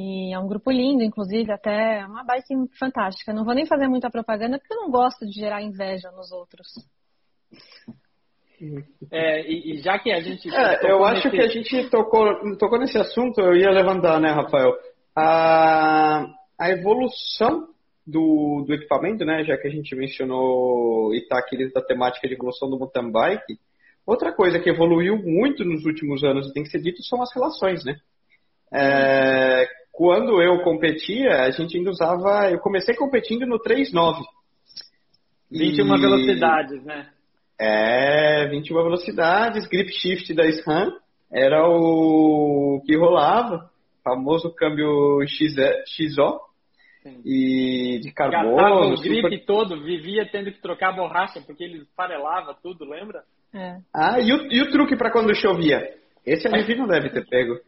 E 0.00 0.32
é 0.32 0.38
um 0.38 0.46
grupo 0.46 0.70
lindo, 0.70 1.02
inclusive, 1.02 1.50
até 1.50 2.02
é 2.02 2.06
uma 2.06 2.22
bike 2.22 2.54
fantástica. 2.78 3.32
Não 3.32 3.44
vou 3.44 3.52
nem 3.52 3.66
fazer 3.66 3.88
muita 3.88 4.08
propaganda 4.08 4.56
porque 4.56 4.72
eu 4.72 4.82
não 4.82 4.90
gosto 4.92 5.26
de 5.26 5.32
gerar 5.32 5.60
inveja 5.60 6.08
nos 6.12 6.30
outros. 6.30 6.68
É, 9.10 9.42
e, 9.42 9.72
e, 9.72 9.78
já 9.78 9.98
que 9.98 10.12
a 10.12 10.20
gente. 10.20 10.48
É, 10.54 10.88
eu 10.88 11.02
acho 11.02 11.26
nesse... 11.26 11.30
que 11.30 11.40
a 11.40 11.48
gente 11.48 11.90
tocou, 11.90 12.56
tocou 12.58 12.78
nesse 12.78 12.96
assunto, 12.96 13.40
eu 13.40 13.56
ia 13.56 13.72
levantar, 13.72 14.20
né, 14.20 14.30
Rafael? 14.30 14.72
A, 15.16 16.26
a 16.56 16.70
evolução 16.70 17.66
do, 18.06 18.64
do 18.64 18.74
equipamento, 18.74 19.24
né, 19.24 19.42
já 19.42 19.56
que 19.56 19.66
a 19.66 19.70
gente 19.70 19.96
mencionou 19.96 21.12
e 21.12 21.18
está 21.18 21.40
aqui 21.40 21.72
da 21.72 21.82
temática 21.82 22.28
de 22.28 22.34
evolução 22.34 22.70
do 22.70 22.78
mountain 22.78 23.10
bike, 23.10 23.58
outra 24.06 24.32
coisa 24.32 24.60
que 24.60 24.70
evoluiu 24.70 25.16
muito 25.18 25.64
nos 25.64 25.84
últimos 25.84 26.22
anos 26.22 26.48
e 26.48 26.52
tem 26.52 26.62
que 26.62 26.70
ser 26.70 26.80
dito 26.80 27.02
são 27.02 27.20
as 27.20 27.34
relações, 27.34 27.84
né? 27.84 27.96
É, 28.72 29.66
quando 29.98 30.40
eu 30.40 30.62
competia, 30.62 31.42
a 31.42 31.50
gente 31.50 31.76
ainda 31.76 31.90
usava. 31.90 32.48
Eu 32.48 32.60
comecei 32.60 32.94
competindo 32.94 33.44
no 33.44 33.58
3.9. 33.58 34.22
21 35.50 35.96
e... 35.96 36.00
velocidades, 36.00 36.84
né? 36.84 37.08
É, 37.60 38.46
21 38.46 38.76
velocidades, 38.76 39.66
grip 39.66 39.90
shift 39.90 40.32
da 40.34 40.46
SRAM 40.46 40.92
era 41.32 41.68
o 41.68 42.80
que 42.86 42.96
rolava, 42.96 43.68
famoso 44.04 44.54
câmbio 44.54 45.18
XO 45.26 46.38
Sim. 47.02 47.20
e 47.24 47.98
de 48.00 48.12
carbono. 48.12 48.54
Gastava 48.54 48.86
o 48.86 49.02
grip 49.02 49.22
super... 49.22 49.46
todo, 49.46 49.82
vivia 49.82 50.28
tendo 50.30 50.52
que 50.52 50.62
trocar 50.62 50.94
borracha 50.94 51.40
porque 51.44 51.64
ele 51.64 51.84
farelava 51.96 52.56
tudo, 52.62 52.84
lembra? 52.84 53.24
É. 53.52 53.78
Ah, 53.92 54.20
e 54.20 54.32
o, 54.32 54.46
e 54.48 54.62
o 54.62 54.70
truque 54.70 54.96
para 54.96 55.10
quando 55.10 55.34
chovia? 55.34 55.82
Esse 56.24 56.46
a 56.46 56.52
Vivi 56.52 56.76
não 56.76 56.86
deve 56.86 57.10
ter 57.10 57.26
pego. 57.26 57.58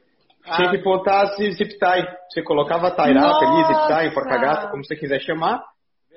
Ah. 0.44 0.56
Tinha 0.56 0.70
que 0.70 0.82
botar 0.82 1.26
zip 1.36 1.78
tie. 1.78 2.16
Você 2.30 2.42
colocava 2.42 2.90
tie 2.90 3.12
up 3.12 3.44
ali, 3.44 3.64
zip 3.66 3.86
tie, 3.86 4.14
porca-gato, 4.14 4.70
como 4.70 4.84
você 4.84 4.96
quiser 4.96 5.20
chamar. 5.20 5.62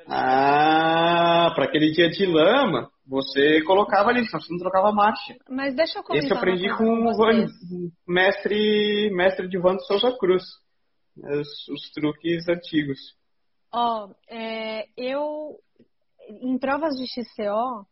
Ah, 0.07 1.51
para 1.55 1.65
aquele 1.65 1.91
dia 1.91 2.09
de 2.09 2.25
lama, 2.25 2.89
você 3.07 3.61
colocava 3.63 4.09
ali, 4.09 4.25
senão 4.25 4.41
você 4.41 4.51
não 4.51 4.59
trocava 4.59 4.91
marcha. 4.91 5.35
Mas 5.49 5.75
deixa 5.75 5.99
eu 5.99 6.03
comentar 6.03 6.25
Esse 6.25 6.33
eu 6.33 6.37
aprendi 6.37 6.77
com 6.77 6.85
o 6.85 7.91
mestre, 8.07 9.11
mestre 9.13 9.47
de 9.47 9.57
Vando 9.57 9.81
Souza 9.85 10.15
Cruz. 10.17 10.43
Os, 11.15 11.67
os, 11.69 11.91
truques 11.91 12.49
antigos. 12.49 12.99
Ó, 13.71 14.07
oh, 14.07 14.15
é, 14.27 14.87
eu 14.97 15.59
em 16.41 16.57
provas 16.57 16.95
de 16.95 17.05
XCO, 17.05 17.85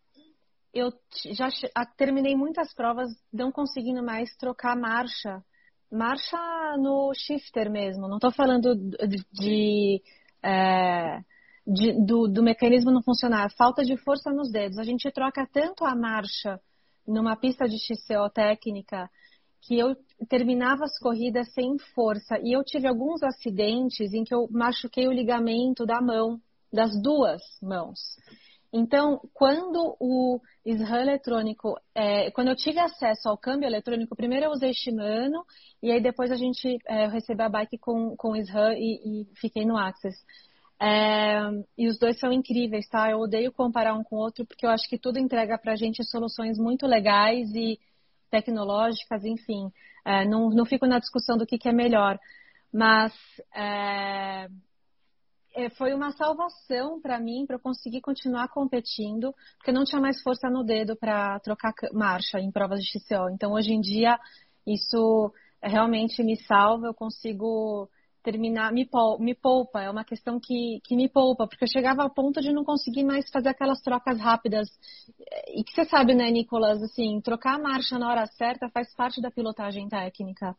eu 0.73 0.89
já 1.33 1.49
terminei 1.97 2.35
muitas 2.35 2.73
provas 2.73 3.09
não 3.31 3.51
conseguindo 3.51 4.03
mais 4.03 4.35
trocar 4.37 4.75
marcha 4.75 5.43
marcha 5.91 6.37
no 6.77 7.11
shifter 7.13 7.69
mesmo. 7.69 8.07
Não 8.07 8.17
estou 8.17 8.31
falando 8.31 8.75
de, 8.75 9.25
de, 9.33 10.01
é, 10.43 11.19
de 11.67 11.93
do, 12.05 12.27
do, 12.27 12.41
mecanismo 12.41 12.91
não 12.91 13.03
funcionar. 13.03 13.51
Falta 13.57 13.83
de 13.83 13.97
força 13.97 14.31
nos 14.31 14.51
dedos. 14.51 14.77
A 14.77 14.83
gente 14.83 15.11
troca 15.11 15.47
tanto 15.51 15.85
a 15.85 15.95
marcha 15.95 16.59
numa 17.07 17.35
pista 17.35 17.65
de 17.67 17.77
XCO 17.77 18.29
técnica 18.33 19.09
que 19.61 19.77
eu 19.77 19.95
terminava 20.27 20.85
as 20.85 20.97
corridas 20.97 21.53
sem 21.53 21.77
força. 21.93 22.39
E 22.43 22.55
eu 22.55 22.63
tive 22.63 22.87
alguns 22.87 23.21
acidentes 23.21 24.13
em 24.13 24.23
que 24.23 24.33
eu 24.33 24.47
machuquei 24.49 25.07
o 25.07 25.11
ligamento 25.11 25.85
da 25.85 26.01
mão, 26.01 26.39
das 26.73 26.91
duas 27.01 27.41
mãos. 27.61 27.99
Então, 28.73 29.19
quando 29.33 29.97
o 29.99 30.39
SRAM 30.65 31.01
eletrônico, 31.01 31.75
é, 31.93 32.31
quando 32.31 32.47
eu 32.47 32.55
tive 32.55 32.79
acesso 32.79 33.27
ao 33.27 33.37
câmbio 33.37 33.67
eletrônico, 33.67 34.15
primeiro 34.15 34.45
eu 34.45 34.51
usei 34.51 34.73
Shimano 34.73 35.43
e 35.83 35.91
aí 35.91 36.01
depois 36.01 36.31
a 36.31 36.37
gente 36.37 36.77
é, 36.87 37.07
recebeu 37.07 37.47
a 37.47 37.49
bike 37.49 37.77
com, 37.77 38.15
com 38.15 38.35
SRAM 38.35 38.73
e, 38.77 39.23
e 39.23 39.35
fiquei 39.35 39.65
no 39.65 39.77
Access. 39.77 40.17
É, 40.79 41.41
e 41.77 41.87
os 41.87 41.99
dois 41.99 42.17
são 42.17 42.31
incríveis, 42.31 42.87
tá? 42.87 43.11
Eu 43.11 43.19
odeio 43.19 43.51
comparar 43.51 43.93
um 43.93 44.03
com 44.03 44.15
o 44.15 44.19
outro 44.19 44.45
porque 44.45 44.65
eu 44.65 44.69
acho 44.69 44.87
que 44.89 44.97
tudo 44.97 45.19
entrega 45.19 45.57
pra 45.57 45.75
gente 45.75 46.03
soluções 46.03 46.57
muito 46.57 46.87
legais 46.87 47.53
e 47.53 47.77
tecnológicas, 48.31 49.25
enfim. 49.25 49.69
É, 50.05 50.25
não, 50.25 50.49
não 50.49 50.65
fico 50.65 50.87
na 50.87 50.97
discussão 50.97 51.37
do 51.37 51.45
que, 51.45 51.57
que 51.57 51.67
é 51.69 51.73
melhor. 51.73 52.17
Mas 52.73 53.13
é, 53.53 54.47
foi 55.77 55.93
uma 55.93 56.11
salvação 56.11 57.01
para 57.01 57.19
mim, 57.19 57.45
para 57.45 57.57
eu 57.57 57.59
conseguir 57.59 58.01
continuar 58.01 58.47
competindo, 58.49 59.33
porque 59.57 59.71
não 59.71 59.83
tinha 59.83 60.01
mais 60.01 60.21
força 60.21 60.49
no 60.49 60.63
dedo 60.63 60.95
para 60.95 61.39
trocar 61.39 61.73
marcha 61.93 62.39
em 62.39 62.51
provas 62.51 62.79
de 62.79 62.87
XCO. 62.87 63.29
Então, 63.33 63.51
hoje 63.53 63.73
em 63.73 63.81
dia, 63.81 64.17
isso 64.65 65.31
realmente 65.61 66.23
me 66.23 66.37
salva, 66.37 66.87
eu 66.87 66.93
consigo 66.93 67.89
terminar, 68.23 68.71
me, 68.71 68.87
me 69.19 69.35
poupa, 69.35 69.81
é 69.81 69.89
uma 69.89 70.03
questão 70.03 70.39
que, 70.39 70.79
que 70.83 70.95
me 70.95 71.09
poupa, 71.09 71.47
porque 71.47 71.63
eu 71.63 71.71
chegava 71.71 72.03
ao 72.03 72.13
ponto 72.13 72.39
de 72.39 72.51
não 72.51 72.63
conseguir 72.63 73.03
mais 73.03 73.29
fazer 73.31 73.49
aquelas 73.49 73.81
trocas 73.81 74.19
rápidas. 74.19 74.69
E 75.55 75.63
que 75.63 75.73
você 75.73 75.85
sabe, 75.85 76.13
né, 76.13 76.29
Nicolas, 76.29 76.81
assim, 76.83 77.19
trocar 77.21 77.55
a 77.55 77.61
marcha 77.61 77.97
na 77.97 78.09
hora 78.09 78.25
certa 78.27 78.69
faz 78.69 78.93
parte 78.95 79.21
da 79.21 79.31
pilotagem 79.31 79.89
técnica. 79.89 80.55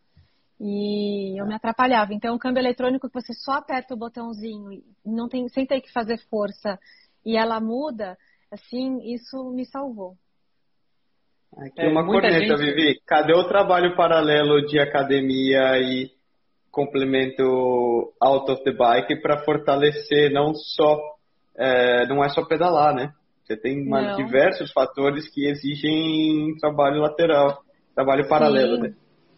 E 0.64 1.40
eu 1.40 1.44
me 1.44 1.56
atrapalhava. 1.56 2.14
Então, 2.14 2.36
o 2.36 2.38
câmbio 2.38 2.60
eletrônico 2.60 3.08
que 3.08 3.14
você 3.20 3.34
só 3.34 3.54
aperta 3.54 3.94
o 3.94 3.98
botãozinho, 3.98 4.80
não 5.04 5.28
tem, 5.28 5.48
sem 5.48 5.66
ter 5.66 5.80
que 5.80 5.92
fazer 5.92 6.18
força, 6.30 6.78
e 7.26 7.36
ela 7.36 7.58
muda, 7.58 8.16
assim, 8.48 9.00
isso 9.12 9.50
me 9.50 9.66
salvou. 9.66 10.14
Aqui 11.58 11.82
é, 11.82 11.88
uma 11.88 12.06
corneta, 12.06 12.56
gente... 12.56 12.74
Vivi. 12.74 13.00
Cadê 13.04 13.34
o 13.34 13.48
trabalho 13.48 13.96
paralelo 13.96 14.64
de 14.64 14.78
academia 14.78 15.80
e 15.80 16.10
complemento 16.70 18.14
out 18.22 18.48
of 18.48 18.62
the 18.62 18.72
bike 18.72 19.20
para 19.20 19.44
fortalecer 19.44 20.32
não 20.32 20.54
só 20.54 20.96
é, 21.56 22.06
não 22.06 22.24
é 22.24 22.28
só 22.28 22.46
pedalar, 22.46 22.94
né? 22.94 23.12
Você 23.44 23.56
tem 23.56 23.84
uma, 23.84 24.14
diversos 24.14 24.72
fatores 24.72 25.28
que 25.28 25.46
exigem 25.46 26.56
trabalho 26.58 27.00
lateral, 27.00 27.62
trabalho 27.94 28.26
paralelo, 28.28 28.76
Sim. 28.76 28.82
né? 28.82 28.94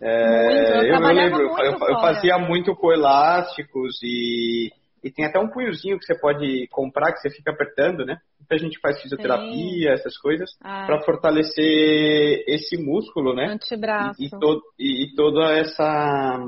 É, 0.06 0.80
eu, 0.80 0.82
eu, 0.82 0.94
eu, 0.96 1.00
lembro, 1.00 1.40
eu, 1.40 1.72
eu, 1.72 2.00
fazia 2.00 2.36
muito 2.36 2.76
com 2.76 2.92
elásticos 2.92 3.98
e, 4.02 4.70
e 5.02 5.10
tem 5.10 5.24
até 5.24 5.38
um 5.38 5.48
punhozinho 5.48 5.98
que 5.98 6.04
você 6.04 6.14
pode 6.14 6.68
comprar 6.70 7.10
que 7.10 7.20
você 7.20 7.30
fica 7.30 7.52
apertando, 7.52 8.04
né? 8.04 8.18
Muita 8.38 8.58
gente 8.58 8.78
faz 8.80 9.00
fisioterapia, 9.00 9.52
Sim. 9.52 9.88
essas 9.88 10.18
coisas, 10.18 10.50
ah. 10.62 10.84
para 10.84 11.00
fortalecer 11.04 12.44
esse 12.46 12.76
músculo, 12.76 13.34
né? 13.34 13.46
Antebraço. 13.46 14.22
E, 14.22 14.26
e, 14.26 14.30
to, 14.30 14.60
e, 14.78 15.04
e 15.04 15.14
toda 15.14 15.50
essa, 15.54 16.38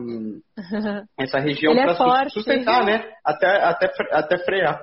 essa 1.18 1.38
região 1.38 1.72
para 1.74 2.24
é 2.24 2.28
sustentar, 2.28 2.84
né? 2.84 3.10
Até, 3.24 3.46
até, 3.46 3.90
até 4.12 4.38
frear. 4.44 4.82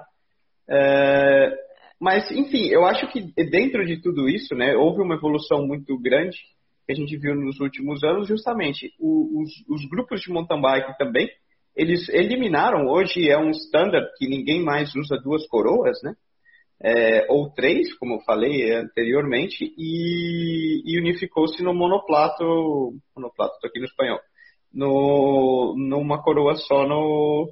É, 0.68 1.54
mas, 2.02 2.32
enfim, 2.32 2.70
eu 2.70 2.86
acho 2.86 3.06
que 3.12 3.22
dentro 3.36 3.86
de 3.86 4.02
tudo 4.02 4.28
isso, 4.28 4.56
né, 4.56 4.76
houve 4.76 5.04
uma 5.04 5.14
evolução 5.14 5.68
muito 5.68 5.96
grande 6.02 6.38
que 6.86 6.92
a 6.92 6.96
gente 6.96 7.18
viu 7.18 7.36
nos 7.36 7.60
últimos 7.60 8.04
anos, 8.04 8.28
justamente 8.28 8.94
o, 9.00 9.42
os, 9.42 9.50
os, 9.70 9.90
grupos 9.90 10.22
de 10.22 10.32
mountain 10.32 10.62
bike 10.62 10.98
também, 10.98 11.30
eles 11.76 12.08
eliminaram, 12.10 12.88
hoje 12.88 13.30
é 13.30 13.38
um 13.38 13.50
standard 13.52 14.08
que 14.18 14.28
ninguém 14.28 14.62
mais 14.62 14.94
usa 14.96 15.18
duas 15.18 15.48
coroas, 15.48 15.98
né? 16.04 16.14
É, 16.86 17.32
ou 17.32 17.50
três, 17.52 17.94
como 17.98 18.16
eu 18.16 18.20
falei 18.22 18.74
anteriormente, 18.74 19.74
e, 19.78 20.82
e 20.86 21.00
unificou-se 21.00 21.64
no 21.64 21.74
monoplato, 21.74 22.44
monoplato, 23.16 23.56
estou 23.56 23.70
aqui 23.70 23.80
no 23.80 23.86
espanhol, 23.86 24.20
no, 24.74 25.76
numa 25.78 26.22
coroa 26.22 26.56
só 26.56 26.86
no, 26.86 27.50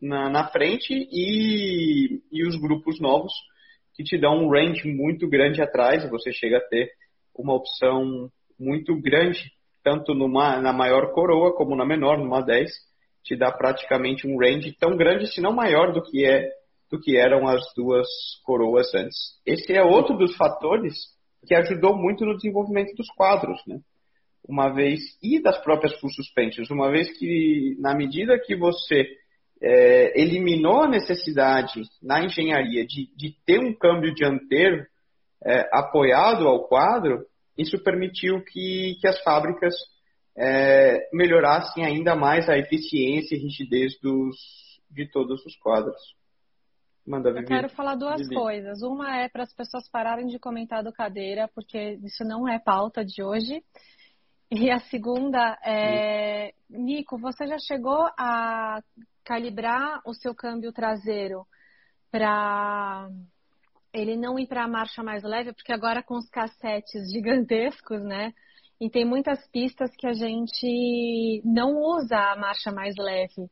na, 0.00 0.28
na 0.28 0.48
frente 0.48 0.92
e, 0.92 2.20
e 2.30 2.46
os 2.46 2.56
grupos 2.60 3.00
novos 3.00 3.32
que 3.94 4.02
te 4.02 4.18
dão 4.18 4.44
um 4.44 4.50
range 4.50 4.86
muito 4.88 5.28
grande 5.28 5.62
atrás, 5.62 6.08
você 6.10 6.32
chega 6.32 6.58
a 6.58 6.68
ter 6.68 6.90
uma 7.34 7.54
opção 7.54 8.30
muito 8.62 8.94
grande, 9.00 9.50
tanto 9.82 10.14
numa, 10.14 10.60
na 10.60 10.72
maior 10.72 11.12
coroa 11.12 11.54
como 11.54 11.74
na 11.74 11.84
menor, 11.84 12.18
numa 12.18 12.40
10, 12.40 12.70
te 13.24 13.36
dá 13.36 13.50
praticamente 13.50 14.26
um 14.26 14.38
range 14.38 14.76
tão 14.78 14.96
grande, 14.96 15.32
se 15.32 15.40
não 15.40 15.52
maior 15.52 15.92
do 15.92 16.02
que 16.02 16.24
é 16.24 16.50
do 16.90 17.00
que 17.00 17.16
eram 17.16 17.48
as 17.48 17.62
duas 17.74 18.06
coroas 18.44 18.94
antes. 18.94 19.16
Esse 19.46 19.72
é 19.72 19.82
outro 19.82 20.16
dos 20.16 20.36
fatores 20.36 20.94
que 21.46 21.54
ajudou 21.54 21.96
muito 21.96 22.24
no 22.24 22.36
desenvolvimento 22.36 22.94
dos 22.94 23.08
quadros, 23.16 23.58
né? 23.66 23.80
Uma 24.46 24.68
vez 24.68 25.00
e 25.22 25.40
das 25.40 25.58
próprias 25.62 25.98
full 25.98 26.10
suspensions, 26.10 26.70
uma 26.70 26.90
vez 26.90 27.16
que 27.18 27.76
na 27.80 27.94
medida 27.94 28.38
que 28.38 28.54
você 28.54 29.06
é, 29.62 30.20
eliminou 30.20 30.82
a 30.82 30.88
necessidade 30.88 31.80
na 32.02 32.24
engenharia 32.24 32.84
de, 32.84 33.08
de 33.16 33.34
ter 33.46 33.60
um 33.60 33.72
câmbio 33.72 34.12
dianteiro 34.12 34.84
é, 35.44 35.68
apoiado 35.72 36.46
ao 36.46 36.66
quadro, 36.66 37.24
isso 37.56 37.82
permitiu 37.82 38.42
que, 38.44 38.96
que 39.00 39.06
as 39.06 39.20
fábricas 39.22 39.74
é, 40.36 41.08
melhorassem 41.12 41.84
ainda 41.84 42.14
mais 42.14 42.48
a 42.48 42.56
eficiência 42.56 43.34
e 43.34 43.38
rigidez 43.38 43.98
dos, 44.00 44.36
de 44.90 45.10
todos 45.10 45.44
os 45.44 45.56
quadros. 45.56 46.00
Manda, 47.06 47.30
Eu 47.30 47.44
quero 47.44 47.68
falar 47.70 47.96
duas 47.96 48.20
Vivi. 48.20 48.34
coisas. 48.34 48.80
Uma 48.82 49.18
é 49.18 49.28
para 49.28 49.42
as 49.42 49.52
pessoas 49.52 49.88
pararem 49.90 50.26
de 50.26 50.38
comentar 50.38 50.84
do 50.84 50.92
cadeira, 50.92 51.48
porque 51.52 51.98
isso 52.04 52.24
não 52.24 52.48
é 52.48 52.60
pauta 52.60 53.04
de 53.04 53.22
hoje. 53.22 53.62
E 54.50 54.70
a 54.70 54.78
segunda 54.78 55.58
é, 55.64 56.52
Nico, 56.70 57.18
você 57.18 57.46
já 57.46 57.56
chegou 57.58 58.06
a 58.16 58.80
calibrar 59.24 60.00
o 60.06 60.14
seu 60.14 60.34
câmbio 60.34 60.72
traseiro 60.72 61.44
para 62.10 63.08
ele 63.92 64.16
não 64.16 64.38
ir 64.38 64.46
para 64.46 64.64
a 64.64 64.68
marcha 64.68 65.02
mais 65.02 65.22
leve, 65.22 65.52
porque 65.52 65.72
agora 65.72 66.02
com 66.02 66.16
os 66.16 66.28
cassetes 66.28 67.10
gigantescos, 67.12 68.02
né? 68.02 68.32
E 68.80 68.90
tem 68.90 69.04
muitas 69.04 69.46
pistas 69.50 69.90
que 69.96 70.06
a 70.06 70.12
gente 70.12 71.40
não 71.44 71.76
usa 71.76 72.16
a 72.16 72.36
marcha 72.36 72.72
mais 72.72 72.96
leve. 72.96 73.48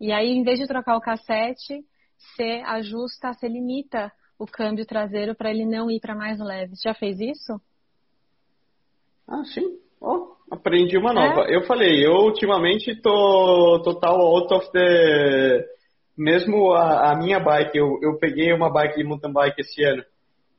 E 0.00 0.10
aí, 0.12 0.30
em 0.30 0.42
vez 0.42 0.58
de 0.58 0.66
trocar 0.66 0.96
o 0.96 1.00
cassete, 1.00 1.84
você 2.16 2.62
ajusta, 2.64 3.32
você 3.32 3.46
limita 3.46 4.10
o 4.38 4.46
câmbio 4.46 4.86
traseiro 4.86 5.34
para 5.34 5.50
ele 5.50 5.66
não 5.66 5.90
ir 5.90 6.00
para 6.00 6.14
mais 6.14 6.38
leve. 6.38 6.74
Você 6.74 6.88
já 6.88 6.94
fez 6.94 7.20
isso? 7.20 7.60
Ah, 9.28 9.44
sim. 9.44 9.78
Oh, 10.00 10.34
aprendi 10.50 10.96
uma 10.96 11.12
nova. 11.12 11.42
É? 11.42 11.54
Eu 11.54 11.62
falei, 11.66 12.04
eu 12.04 12.12
ultimamente 12.24 12.98
tô 13.02 13.82
total 13.84 14.18
out 14.18 14.54
of 14.54 14.72
the. 14.72 15.66
Mesmo 16.20 16.72
a, 16.74 17.12
a 17.12 17.16
minha 17.16 17.40
bike, 17.40 17.78
eu, 17.78 17.98
eu 18.02 18.18
peguei 18.18 18.52
uma 18.52 18.70
bike 18.70 18.98
de 18.98 19.04
mountain 19.04 19.32
bike 19.32 19.62
esse 19.62 19.82
ano 19.82 20.04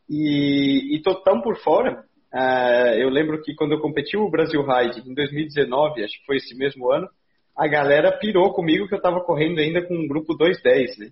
e, 0.10 0.96
e 0.96 1.02
tô 1.04 1.14
tão 1.22 1.40
por 1.40 1.56
fora. 1.58 2.04
Uh, 2.34 2.96
eu 2.98 3.10
lembro 3.10 3.40
que 3.44 3.54
quando 3.54 3.74
eu 3.74 3.80
competi 3.80 4.18
o 4.18 4.28
Brasil 4.28 4.66
Ride 4.66 5.08
em 5.08 5.14
2019, 5.14 6.04
acho 6.04 6.20
que 6.20 6.26
foi 6.26 6.38
esse 6.38 6.58
mesmo 6.58 6.92
ano, 6.92 7.08
a 7.56 7.68
galera 7.68 8.12
pirou 8.18 8.52
comigo 8.56 8.88
que 8.88 8.96
eu 8.96 9.02
tava 9.02 9.22
correndo 9.22 9.60
ainda 9.60 9.86
com 9.86 9.94
um 9.94 10.08
grupo 10.08 10.34
210, 10.34 10.98
né? 10.98 11.10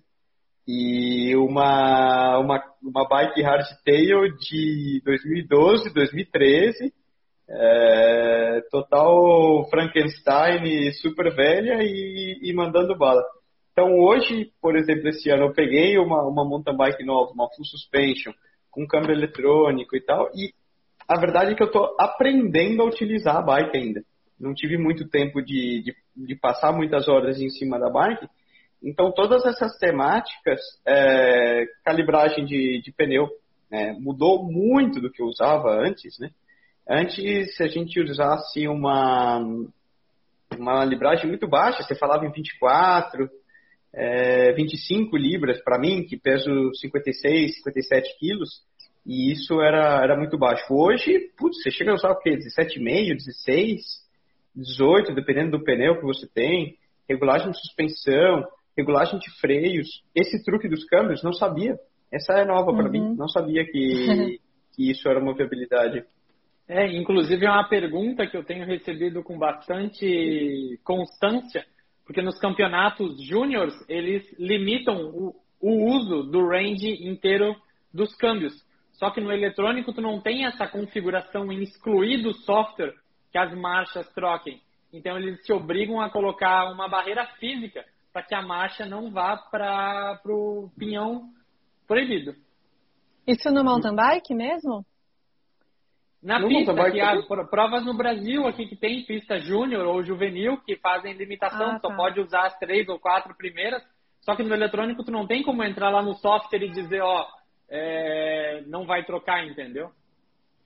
E 0.66 1.36
uma, 1.36 2.38
uma, 2.38 2.60
uma 2.82 3.08
bike 3.08 3.42
hardtail 3.42 4.36
de 4.36 5.00
2012, 5.04 5.94
2013, 5.94 6.92
é, 7.48 8.62
total 8.68 9.64
Frankenstein, 9.70 10.92
super 10.94 11.32
velha 11.32 11.78
e, 11.82 12.40
e, 12.42 12.52
mandando 12.52 12.98
bala. 12.98 13.22
Então 13.72 13.98
hoje, 13.98 14.52
por 14.60 14.76
exemplo, 14.76 15.08
esse 15.08 15.30
ano 15.30 15.44
eu 15.44 15.52
peguei 15.52 15.98
uma, 15.98 16.22
uma 16.26 16.44
mountain 16.44 16.76
bike 16.76 17.04
nova, 17.04 17.32
uma 17.32 17.48
full 17.50 17.64
suspension, 17.64 18.32
com 18.70 18.86
câmbio 18.86 19.12
eletrônico 19.12 19.96
e 19.96 20.00
tal, 20.00 20.28
e 20.34 20.52
a 21.08 21.18
verdade 21.18 21.52
é 21.52 21.54
que 21.54 21.62
eu 21.62 21.66
estou 21.66 21.96
aprendendo 21.98 22.82
a 22.82 22.86
utilizar 22.86 23.36
a 23.36 23.42
bike 23.42 23.76
ainda. 23.76 24.02
Não 24.38 24.54
tive 24.54 24.78
muito 24.78 25.08
tempo 25.08 25.42
de, 25.42 25.82
de, 25.82 25.94
de 26.16 26.34
passar 26.36 26.72
muitas 26.72 27.08
horas 27.08 27.40
em 27.40 27.50
cima 27.50 27.78
da 27.78 27.90
bike, 27.90 28.26
então, 28.82 29.12
todas 29.12 29.44
essas 29.44 29.76
temáticas, 29.78 30.60
é, 30.86 31.66
calibragem 31.84 32.46
de, 32.46 32.80
de 32.82 32.90
pneu, 32.92 33.28
né, 33.70 33.94
mudou 34.00 34.42
muito 34.42 35.00
do 35.00 35.10
que 35.10 35.22
eu 35.22 35.26
usava 35.26 35.70
antes, 35.70 36.18
né? 36.18 36.30
Antes, 36.88 37.56
se 37.56 37.62
a 37.62 37.68
gente 37.68 38.00
usasse 38.00 38.66
uma, 38.66 39.38
uma 40.58 40.84
libragem 40.84 41.28
muito 41.28 41.46
baixa, 41.46 41.82
você 41.82 41.94
falava 41.94 42.24
em 42.24 42.32
24, 42.32 43.28
é, 43.92 44.52
25 44.52 45.16
libras 45.16 45.62
para 45.62 45.78
mim, 45.78 46.04
que 46.04 46.16
peso 46.16 46.50
56, 46.74 47.56
57 47.56 48.18
quilos, 48.18 48.48
e 49.04 49.32
isso 49.32 49.60
era, 49.60 50.02
era 50.02 50.16
muito 50.16 50.38
baixo. 50.38 50.64
Hoje, 50.70 51.30
putz, 51.36 51.62
você 51.62 51.70
chega 51.70 51.92
a 51.92 51.94
usar 51.94 52.10
o 52.10 52.18
quê? 52.20 52.36
17,5, 52.36 53.16
16, 53.16 53.80
18, 54.54 55.14
dependendo 55.14 55.58
do 55.58 55.64
pneu 55.64 55.96
que 55.96 56.04
você 56.04 56.28
tem, 56.28 56.76
regulagem 57.08 57.50
de 57.50 57.58
suspensão, 57.58 58.44
regulagem 58.76 59.18
de 59.18 59.30
freios, 59.40 59.88
esse 60.14 60.42
truque 60.44 60.68
dos 60.68 60.84
câmbios, 60.84 61.22
não 61.22 61.32
sabia. 61.32 61.78
Essa 62.12 62.34
é 62.34 62.44
nova 62.44 62.72
para 62.72 62.86
uhum. 62.86 62.90
mim, 62.90 63.14
não 63.16 63.28
sabia 63.28 63.64
que, 63.64 64.38
que 64.74 64.90
isso 64.90 65.08
era 65.08 65.20
uma 65.20 65.34
viabilidade. 65.34 66.04
É, 66.68 66.86
inclusive 66.86 67.44
é 67.44 67.50
uma 67.50 67.68
pergunta 67.68 68.26
que 68.26 68.36
eu 68.36 68.44
tenho 68.44 68.64
recebido 68.64 69.22
com 69.24 69.36
bastante 69.36 70.78
constância, 70.84 71.64
porque 72.10 72.22
nos 72.22 72.40
campeonatos 72.40 73.24
júniores 73.24 73.72
eles 73.88 74.28
limitam 74.36 74.96
o, 74.96 75.32
o 75.60 75.94
uso 75.94 76.24
do 76.24 76.44
range 76.44 77.08
inteiro 77.08 77.54
dos 77.94 78.12
câmbios. 78.16 78.52
Só 78.94 79.12
que 79.12 79.20
no 79.20 79.30
eletrônico 79.30 79.92
tu 79.92 80.00
não 80.00 80.20
tem 80.20 80.44
essa 80.44 80.66
configuração 80.66 81.52
em 81.52 81.62
excluir 81.62 82.20
do 82.20 82.34
software 82.34 82.96
que 83.30 83.38
as 83.38 83.54
marchas 83.54 84.12
troquem. 84.12 84.60
Então 84.92 85.16
eles 85.16 85.40
te 85.44 85.52
obrigam 85.52 86.00
a 86.00 86.10
colocar 86.10 86.72
uma 86.72 86.88
barreira 86.88 87.24
física 87.38 87.84
para 88.12 88.24
que 88.24 88.34
a 88.34 88.42
marcha 88.42 88.84
não 88.84 89.12
vá 89.12 89.36
para 89.36 90.20
o 90.26 90.68
pinhão 90.76 91.28
proibido. 91.86 92.34
Isso 93.24 93.52
no 93.52 93.62
mountain 93.62 93.94
bike 93.94 94.34
mesmo? 94.34 94.84
Na 96.22 96.38
no 96.38 96.48
pista, 96.48 96.74
que 96.90 97.00
há 97.00 97.16
provas 97.50 97.84
no 97.84 97.96
Brasil 97.96 98.46
aqui 98.46 98.66
que 98.66 98.76
tem 98.76 99.04
pista 99.04 99.38
júnior 99.38 99.86
ou 99.86 100.04
juvenil 100.04 100.58
que 100.66 100.76
fazem 100.76 101.14
limitação, 101.14 101.70
ah, 101.70 101.78
tá. 101.78 101.88
só 101.88 101.96
pode 101.96 102.20
usar 102.20 102.46
as 102.46 102.58
três 102.58 102.86
ou 102.88 102.98
quatro 102.98 103.34
primeiras. 103.34 103.82
Só 104.20 104.36
que 104.36 104.42
no 104.42 104.54
eletrônico 104.54 105.02
tu 105.02 105.10
não 105.10 105.26
tem 105.26 105.42
como 105.42 105.64
entrar 105.64 105.88
lá 105.88 106.02
no 106.02 106.12
software 106.14 106.62
e 106.62 106.70
dizer, 106.70 107.00
ó, 107.00 107.26
é, 107.70 108.62
não 108.66 108.84
vai 108.84 109.02
trocar, 109.04 109.46
entendeu? 109.46 109.90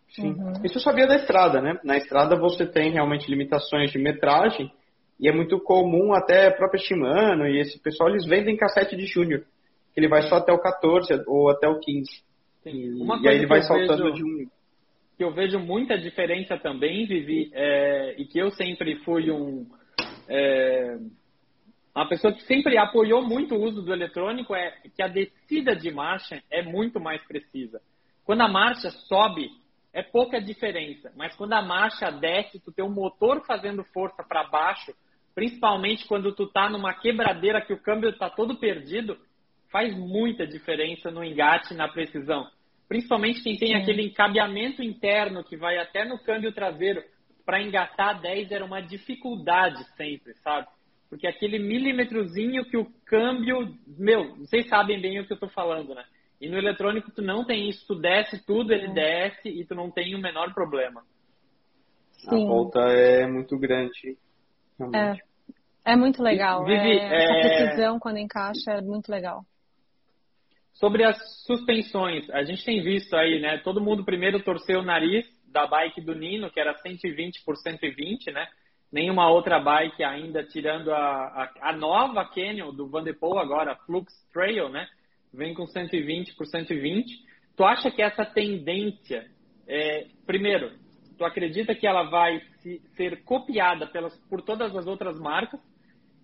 Sim. 0.08 0.32
Uhum. 0.32 0.52
Isso 0.64 0.78
eu 0.78 0.82
sabia 0.82 1.06
da 1.06 1.16
estrada, 1.16 1.60
né? 1.60 1.78
Na 1.84 1.96
estrada 1.96 2.36
você 2.36 2.66
tem 2.66 2.90
realmente 2.90 3.30
limitações 3.30 3.92
de 3.92 3.98
metragem 3.98 4.72
e 5.20 5.28
é 5.28 5.32
muito 5.32 5.60
comum 5.60 6.12
até 6.12 6.48
a 6.48 6.52
própria 6.52 6.82
Shimano 6.82 7.46
e 7.46 7.60
esse 7.60 7.80
pessoal, 7.80 8.10
eles 8.10 8.26
vendem 8.26 8.56
cassete 8.56 8.96
de 8.96 9.06
Júnior. 9.06 9.44
Ele 9.96 10.08
vai 10.08 10.22
só 10.22 10.36
até 10.36 10.52
o 10.52 10.58
14 10.58 11.22
ou 11.26 11.50
até 11.50 11.68
o 11.68 11.78
15. 11.78 12.04
E, 12.66 12.70
e 13.22 13.28
aí 13.28 13.36
ele 13.36 13.46
vai 13.46 13.62
saltando 13.62 14.04
vejo, 14.04 14.14
de 14.14 14.24
um. 14.24 14.46
Que 15.16 15.24
eu 15.24 15.32
vejo 15.32 15.58
muita 15.58 15.96
diferença 15.96 16.58
também, 16.58 17.06
Vivi, 17.06 17.50
é, 17.54 18.14
e 18.18 18.24
que 18.24 18.38
eu 18.38 18.50
sempre 18.50 18.96
fui 19.04 19.30
um. 19.30 19.66
É, 20.28 20.98
uma 21.94 22.08
pessoa 22.08 22.32
que 22.32 22.42
sempre 22.42 22.76
apoiou 22.76 23.22
muito 23.22 23.54
o 23.54 23.62
uso 23.62 23.80
do 23.80 23.92
eletrônico 23.92 24.54
é 24.54 24.72
que 24.96 25.02
a 25.02 25.06
descida 25.06 25.76
de 25.76 25.92
marcha 25.92 26.42
é 26.50 26.62
muito 26.62 26.98
mais 26.98 27.22
precisa. 27.22 27.80
Quando 28.24 28.40
a 28.40 28.48
marcha 28.48 28.90
sobe, 28.90 29.48
é 29.92 30.02
pouca 30.02 30.40
diferença, 30.40 31.12
mas 31.16 31.36
quando 31.36 31.52
a 31.52 31.62
marcha 31.62 32.10
desce, 32.10 32.58
tu 32.58 32.72
tem 32.72 32.84
um 32.84 32.92
motor 32.92 33.44
fazendo 33.46 33.84
força 33.84 34.24
para 34.24 34.42
baixo, 34.42 34.92
principalmente 35.36 36.06
quando 36.08 36.34
tu 36.34 36.48
tá 36.48 36.68
numa 36.68 36.92
quebradeira 36.92 37.60
que 37.60 37.72
o 37.72 37.80
câmbio 37.80 38.12
tá 38.18 38.28
todo 38.28 38.58
perdido, 38.58 39.16
faz 39.70 39.96
muita 39.96 40.46
diferença 40.46 41.12
no 41.12 41.22
engate, 41.22 41.74
na 41.74 41.86
precisão. 41.86 42.48
Principalmente 42.88 43.42
quem 43.42 43.56
tem 43.56 43.68
Sim. 43.68 43.74
aquele 43.76 44.02
encabeamento 44.02 44.82
interno 44.82 45.42
que 45.42 45.56
vai 45.56 45.78
até 45.78 46.04
no 46.04 46.18
câmbio 46.18 46.52
traseiro, 46.52 47.02
para 47.44 47.62
engatar 47.62 48.20
10 48.20 48.50
era 48.50 48.64
uma 48.64 48.80
dificuldade 48.80 49.84
sempre, 49.96 50.34
sabe? 50.36 50.66
Porque 51.08 51.26
aquele 51.26 51.58
milímetrozinho 51.58 52.64
que 52.64 52.76
o 52.76 52.86
câmbio, 53.06 53.74
meu, 53.86 54.36
vocês 54.36 54.68
sabem 54.68 55.00
bem 55.00 55.20
o 55.20 55.26
que 55.26 55.32
eu 55.32 55.38
tô 55.38 55.48
falando, 55.48 55.94
né? 55.94 56.04
E 56.40 56.48
no 56.48 56.58
eletrônico 56.58 57.10
tu 57.10 57.22
não 57.22 57.44
tem 57.44 57.68
isso, 57.68 57.86
tu 57.86 57.94
desce 57.94 58.44
tudo, 58.44 58.72
ele 58.72 58.88
é. 58.88 58.92
desce 58.92 59.48
e 59.48 59.64
tu 59.64 59.74
não 59.74 59.90
tem 59.90 60.14
o 60.14 60.20
menor 60.20 60.52
problema. 60.52 61.02
Sim. 62.12 62.44
A 62.44 62.48
volta 62.48 62.80
é 62.80 63.26
muito 63.26 63.58
grande. 63.58 64.18
É, 64.94 65.92
é 65.92 65.96
muito 65.96 66.22
legal. 66.22 66.64
Vivi, 66.64 66.98
é, 66.98 67.24
essa 67.24 67.32
é, 67.32 67.40
precisão 67.40 67.98
quando 67.98 68.18
encaixa 68.18 68.72
é 68.72 68.80
muito 68.80 69.08
legal. 69.10 69.44
Sobre 70.74 71.04
as 71.04 71.16
suspensões, 71.44 72.28
a 72.30 72.42
gente 72.42 72.64
tem 72.64 72.82
visto 72.82 73.14
aí, 73.14 73.40
né? 73.40 73.58
Todo 73.58 73.80
mundo 73.80 74.04
primeiro 74.04 74.42
torceu 74.42 74.80
o 74.80 74.84
nariz 74.84 75.26
da 75.46 75.66
bike 75.66 76.00
do 76.00 76.14
Nino, 76.14 76.50
que 76.50 76.60
era 76.60 76.74
120 76.74 77.44
por 77.44 77.56
120, 77.56 78.30
né? 78.32 78.46
nenhuma 78.94 79.28
outra 79.28 79.58
bike 79.58 80.04
ainda, 80.04 80.44
tirando 80.44 80.92
a, 80.92 81.00
a, 81.00 81.70
a 81.70 81.72
nova 81.76 82.24
Canyon 82.24 82.72
do 82.72 82.88
Vanderpool 82.88 83.40
agora, 83.40 83.74
Flux 83.84 84.14
Trail, 84.32 84.68
né? 84.68 84.86
Vem 85.32 85.52
com 85.52 85.66
120 85.66 86.36
por 86.36 86.46
120. 86.46 87.12
Tu 87.56 87.64
acha 87.64 87.90
que 87.90 88.00
essa 88.00 88.24
tendência, 88.24 89.28
é, 89.66 90.06
primeiro, 90.24 90.70
tu 91.18 91.24
acredita 91.24 91.74
que 91.74 91.88
ela 91.88 92.04
vai 92.04 92.40
se, 92.62 92.80
ser 92.96 93.24
copiada 93.24 93.84
pelas, 93.88 94.16
por 94.28 94.40
todas 94.42 94.74
as 94.76 94.86
outras 94.86 95.18
marcas? 95.18 95.60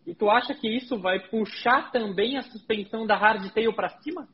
E 0.06 0.14
tu 0.14 0.30
acha 0.30 0.54
que 0.54 0.68
isso 0.68 0.96
vai 0.96 1.18
puxar 1.18 1.90
também 1.90 2.36
a 2.38 2.42
suspensão 2.42 3.04
da 3.04 3.16
hardtail 3.16 3.74
para 3.74 3.88
cima? 4.00 4.28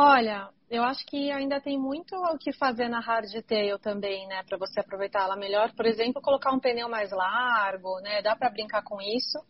Olha, 0.00 0.48
eu 0.70 0.84
acho 0.84 1.04
que 1.06 1.28
ainda 1.32 1.60
tem 1.60 1.76
muito 1.76 2.14
o 2.14 2.38
que 2.38 2.52
fazer 2.52 2.88
na 2.88 3.00
hardtail 3.00 3.80
também, 3.80 4.28
né, 4.28 4.44
para 4.44 4.56
você 4.56 4.78
aproveitar 4.78 5.24
ela 5.24 5.34
melhor. 5.34 5.74
Por 5.74 5.84
exemplo, 5.86 6.22
colocar 6.22 6.52
um 6.52 6.60
pneu 6.60 6.88
mais 6.88 7.10
largo, 7.10 7.98
né, 7.98 8.22
dá 8.22 8.36
para 8.36 8.48
brincar 8.48 8.84
com 8.84 9.02
isso 9.02 9.40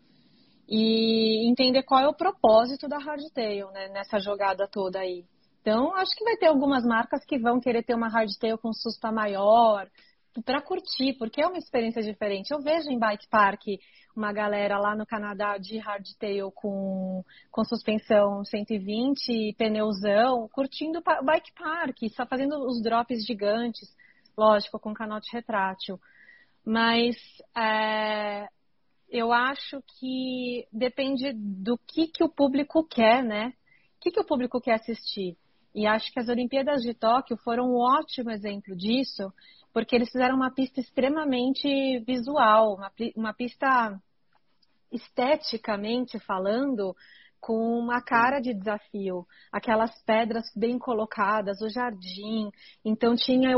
e 0.66 1.46
entender 1.50 1.82
qual 1.82 2.00
é 2.00 2.08
o 2.08 2.16
propósito 2.16 2.88
da 2.88 2.96
hardtail, 2.96 3.70
né, 3.72 3.88
nessa 3.88 4.18
jogada 4.18 4.66
toda 4.66 5.00
aí. 5.00 5.22
Então, 5.60 5.94
acho 5.96 6.16
que 6.16 6.24
vai 6.24 6.38
ter 6.38 6.46
algumas 6.46 6.82
marcas 6.82 7.22
que 7.26 7.38
vão 7.38 7.60
querer 7.60 7.82
ter 7.82 7.94
uma 7.94 8.08
hardtail 8.08 8.56
com 8.56 8.72
susta 8.72 9.12
maior, 9.12 9.86
para 10.46 10.62
curtir, 10.62 11.12
porque 11.18 11.42
é 11.42 11.46
uma 11.46 11.58
experiência 11.58 12.02
diferente. 12.02 12.52
Eu 12.52 12.60
vejo 12.62 12.88
em 12.88 12.98
bike 12.98 13.28
park 13.28 13.64
uma 14.18 14.32
galera 14.32 14.78
lá 14.78 14.96
no 14.96 15.06
Canadá 15.06 15.56
de 15.58 15.78
hardtail 15.78 16.50
com, 16.50 17.24
com 17.52 17.64
suspensão 17.64 18.44
120, 18.44 19.54
pneuzão, 19.56 20.48
curtindo 20.48 20.98
o 20.98 21.24
bike 21.24 21.52
park, 21.54 21.96
só 22.16 22.26
fazendo 22.26 22.58
os 22.66 22.82
drops 22.82 23.24
gigantes, 23.24 23.88
lógico, 24.36 24.80
com 24.80 24.92
canote 24.92 25.32
retrátil. 25.32 26.00
Mas 26.66 27.16
é, 27.56 28.48
eu 29.08 29.32
acho 29.32 29.80
que 29.98 30.66
depende 30.72 31.32
do 31.32 31.78
que, 31.78 32.08
que 32.08 32.24
o 32.24 32.28
público 32.28 32.84
quer, 32.84 33.22
né? 33.22 33.52
O 33.96 34.00
que, 34.00 34.10
que 34.10 34.20
o 34.20 34.26
público 34.26 34.60
quer 34.60 34.74
assistir? 34.74 35.36
E 35.72 35.86
acho 35.86 36.12
que 36.12 36.18
as 36.18 36.28
Olimpíadas 36.28 36.82
de 36.82 36.92
Tóquio 36.92 37.36
foram 37.36 37.70
um 37.70 37.76
ótimo 37.76 38.32
exemplo 38.32 38.74
disso, 38.74 39.32
porque 39.72 39.94
eles 39.94 40.10
fizeram 40.10 40.34
uma 40.34 40.50
pista 40.50 40.80
extremamente 40.80 42.00
visual, 42.00 42.74
uma, 42.74 42.90
uma 43.16 43.32
pista 43.32 44.00
esteticamente 44.92 46.18
falando, 46.20 46.94
com 47.40 47.78
uma 47.78 48.02
cara 48.02 48.40
de 48.40 48.52
desafio, 48.52 49.26
aquelas 49.52 50.02
pedras 50.04 50.44
bem 50.56 50.78
colocadas, 50.78 51.60
o 51.60 51.68
jardim. 51.68 52.50
Então 52.84 53.14
tinha 53.14 53.56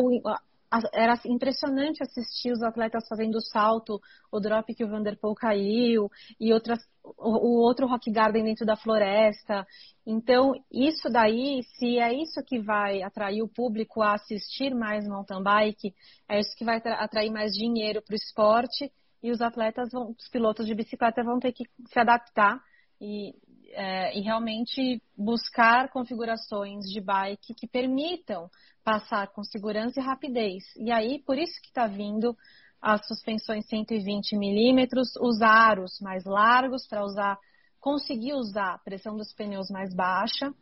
era 0.93 1.19
impressionante 1.27 2.01
assistir 2.01 2.53
os 2.53 2.62
atletas 2.62 3.09
fazendo 3.09 3.37
o 3.37 3.40
salto, 3.40 4.01
o 4.31 4.38
drop 4.38 4.73
que 4.73 4.85
o 4.85 4.88
Vanderpool 4.88 5.35
caiu 5.35 6.09
e 6.38 6.53
outras, 6.53 6.79
o, 7.03 7.49
o 7.49 7.61
outro 7.61 7.88
rock 7.88 8.09
garden 8.11 8.45
dentro 8.45 8.64
da 8.64 8.77
floresta. 8.77 9.66
Então, 10.07 10.53
isso 10.71 11.11
daí, 11.11 11.62
se 11.77 11.99
é 11.99 12.14
isso 12.14 12.40
que 12.47 12.61
vai 12.61 13.03
atrair 13.03 13.43
o 13.43 13.49
público 13.49 14.01
a 14.01 14.14
assistir 14.14 14.73
mais 14.73 15.09
mountain 15.09 15.43
bike, 15.43 15.93
é 16.29 16.38
isso 16.38 16.57
que 16.57 16.64
vai 16.64 16.77
atrair 16.77 17.31
mais 17.31 17.53
dinheiro 17.53 18.01
para 18.01 18.12
o 18.12 18.16
esporte 18.16 18.93
e 19.22 19.30
os 19.30 19.40
atletas, 19.40 19.90
vão, 19.90 20.14
os 20.18 20.28
pilotos 20.28 20.66
de 20.66 20.74
bicicleta 20.74 21.22
vão 21.22 21.38
ter 21.38 21.52
que 21.52 21.64
se 21.88 21.98
adaptar 21.98 22.61
e, 23.00 23.35
é, 23.72 24.18
e 24.18 24.22
realmente 24.22 25.02
buscar 25.16 25.90
configurações 25.90 26.85
de 26.90 27.00
bike 27.00 27.54
que 27.54 27.66
permitam 27.66 28.48
passar 28.83 29.28
com 29.28 29.44
segurança 29.44 30.00
e 30.00 30.02
rapidez. 30.02 30.64
E 30.76 30.90
aí, 30.90 31.22
por 31.24 31.38
isso 31.38 31.61
que 31.61 31.68
está 31.68 31.87
vindo 31.87 32.37
as 32.80 33.06
suspensões 33.06 33.66
120 33.66 34.37
milímetros, 34.37 35.14
os 35.20 35.42
aros 35.42 36.00
mais 36.00 36.24
largos 36.24 36.87
para 36.87 37.04
usar, 37.04 37.38
conseguir 37.78 38.33
usar 38.33 38.74
a 38.74 38.78
pressão 38.78 39.16
dos 39.16 39.35
pneus 39.35 39.70
mais 39.70 39.94
baixa 39.94 40.52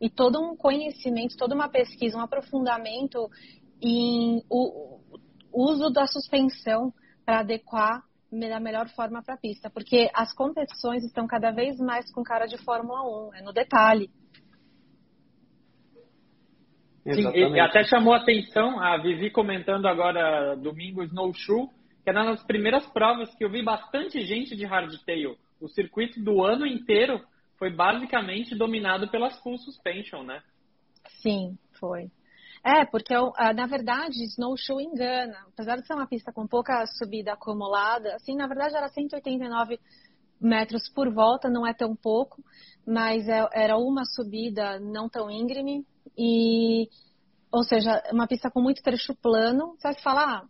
e 0.00 0.10
todo 0.10 0.40
um 0.40 0.56
conhecimento, 0.56 1.36
toda 1.36 1.54
uma 1.54 1.68
pesquisa, 1.68 2.16
um 2.16 2.22
aprofundamento 2.22 3.30
em 3.80 4.42
o 4.48 5.00
uso 5.52 5.90
da 5.90 6.06
suspensão 6.06 6.92
para 7.24 7.40
adequar 7.40 8.02
da 8.30 8.60
melhor 8.60 8.88
forma 8.90 9.22
para 9.22 9.34
a 9.34 9.38
pista, 9.38 9.70
porque 9.70 10.10
as 10.14 10.34
competições 10.34 11.02
estão 11.04 11.26
cada 11.26 11.50
vez 11.50 11.78
mais 11.78 12.10
com 12.12 12.22
cara 12.22 12.46
de 12.46 12.58
Fórmula 12.58 13.28
1, 13.30 13.34
é 13.34 13.42
no 13.42 13.52
detalhe. 13.52 14.10
Sim, 17.04 17.58
até 17.60 17.84
chamou 17.84 18.12
a 18.12 18.18
atenção 18.18 18.78
a 18.80 18.98
Vivi 18.98 19.30
comentando 19.30 19.86
agora 19.86 20.54
domingo 20.56 21.02
Snowshoe, 21.02 21.68
que 22.04 22.10
era 22.10 22.22
uma 22.22 22.32
das 22.32 22.44
primeiras 22.44 22.86
provas 22.90 23.34
que 23.34 23.44
eu 23.44 23.50
vi 23.50 23.62
bastante 23.62 24.20
gente 24.26 24.54
de 24.54 24.66
hardtail. 24.66 25.36
O 25.60 25.68
circuito 25.68 26.22
do 26.22 26.44
ano 26.44 26.66
inteiro 26.66 27.20
foi 27.58 27.70
basicamente 27.70 28.54
dominado 28.54 29.08
pelas 29.08 29.38
full 29.40 29.56
suspension, 29.58 30.22
né? 30.22 30.42
Sim, 31.22 31.56
foi. 31.80 32.10
É, 32.68 32.84
porque 32.84 33.14
na 33.56 33.66
verdade 33.66 34.22
Snowshoe 34.24 34.84
engana. 34.84 35.38
Apesar 35.54 35.76
de 35.76 35.86
ser 35.86 35.94
uma 35.94 36.06
pista 36.06 36.30
com 36.30 36.46
pouca 36.46 36.84
subida 36.86 37.32
acumulada, 37.32 38.14
assim, 38.16 38.36
na 38.36 38.46
verdade 38.46 38.76
era 38.76 38.88
189 38.88 39.80
metros 40.38 40.86
por 40.94 41.10
volta, 41.10 41.48
não 41.48 41.66
é 41.66 41.72
tão 41.72 41.96
pouco, 41.96 42.44
mas 42.86 43.26
é, 43.26 43.42
era 43.54 43.78
uma 43.78 44.04
subida 44.04 44.78
não 44.80 45.08
tão 45.08 45.30
íngreme 45.30 45.86
e, 46.16 46.90
ou 47.50 47.62
seja, 47.64 48.02
uma 48.12 48.26
pista 48.26 48.50
com 48.50 48.60
muito 48.60 48.82
trecho 48.82 49.14
plano. 49.14 49.74
Você 49.78 49.88
vai 49.88 50.02
falar, 50.02 50.42
ah, 50.42 50.48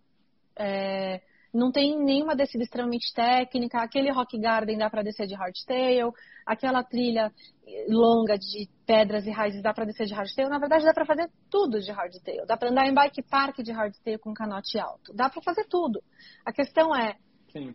é, 0.57 1.23
não 1.53 1.73
tem 1.73 1.99
nenhuma 1.99 2.37
descida 2.37 2.65
extremamente 2.65 3.13
técnica, 3.15 3.83
aquele 3.83 4.11
rock 4.13 4.39
garden 4.39 4.79
dá 4.79 4.91
para 4.91 5.03
descer 5.03 5.27
de 5.27 5.35
hardtail, 5.35 6.13
aquela 6.47 6.83
trilha 6.83 7.33
longa 7.89 8.39
de 8.39 8.69
pedras 8.87 9.27
e 9.27 9.31
raízes 9.31 9.63
dá 9.63 9.73
para 9.73 9.85
descer 9.85 10.07
de 10.07 10.15
hardtail. 10.15 10.49
Na 10.49 10.59
verdade, 10.59 10.85
dá 10.85 10.95
para 10.95 11.07
fazer 11.07 11.31
tudo 11.51 11.81
de 11.81 11.91
hardtail. 11.91 12.47
Dá 12.47 12.57
para 12.57 12.71
andar 12.71 12.87
em 12.87 12.95
bike 12.95 13.23
park 13.23 13.59
de 13.59 13.73
hardtail 13.73 14.19
com 14.19 14.33
canote 14.33 14.79
alto. 14.79 15.13
Dá 15.15 15.29
para 15.29 15.43
fazer 15.43 15.65
tudo. 15.69 16.03
A 16.45 16.53
questão 16.53 16.95
é, 16.95 17.17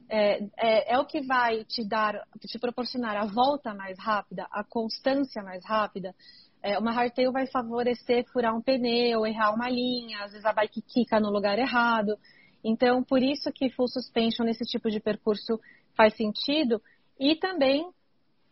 é, 0.09 0.43
é, 0.57 0.93
é, 0.93 0.99
o 0.99 1.05
que 1.05 1.21
vai 1.21 1.63
te 1.65 1.87
dar, 1.87 2.13
te 2.39 2.59
proporcionar 2.59 3.17
a 3.17 3.25
volta 3.25 3.73
mais 3.73 3.97
rápida, 3.99 4.47
a 4.51 4.63
constância 4.63 5.41
mais 5.43 5.63
rápida. 5.65 6.13
É, 6.61 6.77
uma 6.79 6.91
hardtail 6.91 7.31
vai 7.31 7.45
favorecer 7.47 8.25
furar 8.31 8.55
um 8.55 8.61
pneu, 8.61 9.25
errar 9.25 9.53
uma 9.53 9.69
linha, 9.69 10.23
às 10.23 10.31
vezes 10.31 10.45
a 10.45 10.53
bike 10.53 10.81
quica 10.81 11.19
no 11.19 11.29
lugar 11.29 11.59
errado. 11.59 12.15
Então, 12.63 13.03
por 13.03 13.21
isso 13.21 13.51
que 13.51 13.69
full 13.69 13.87
suspension 13.87 14.45
nesse 14.45 14.63
tipo 14.65 14.89
de 14.89 14.99
percurso 14.99 15.59
faz 15.95 16.15
sentido. 16.15 16.81
E 17.19 17.35
também 17.35 17.91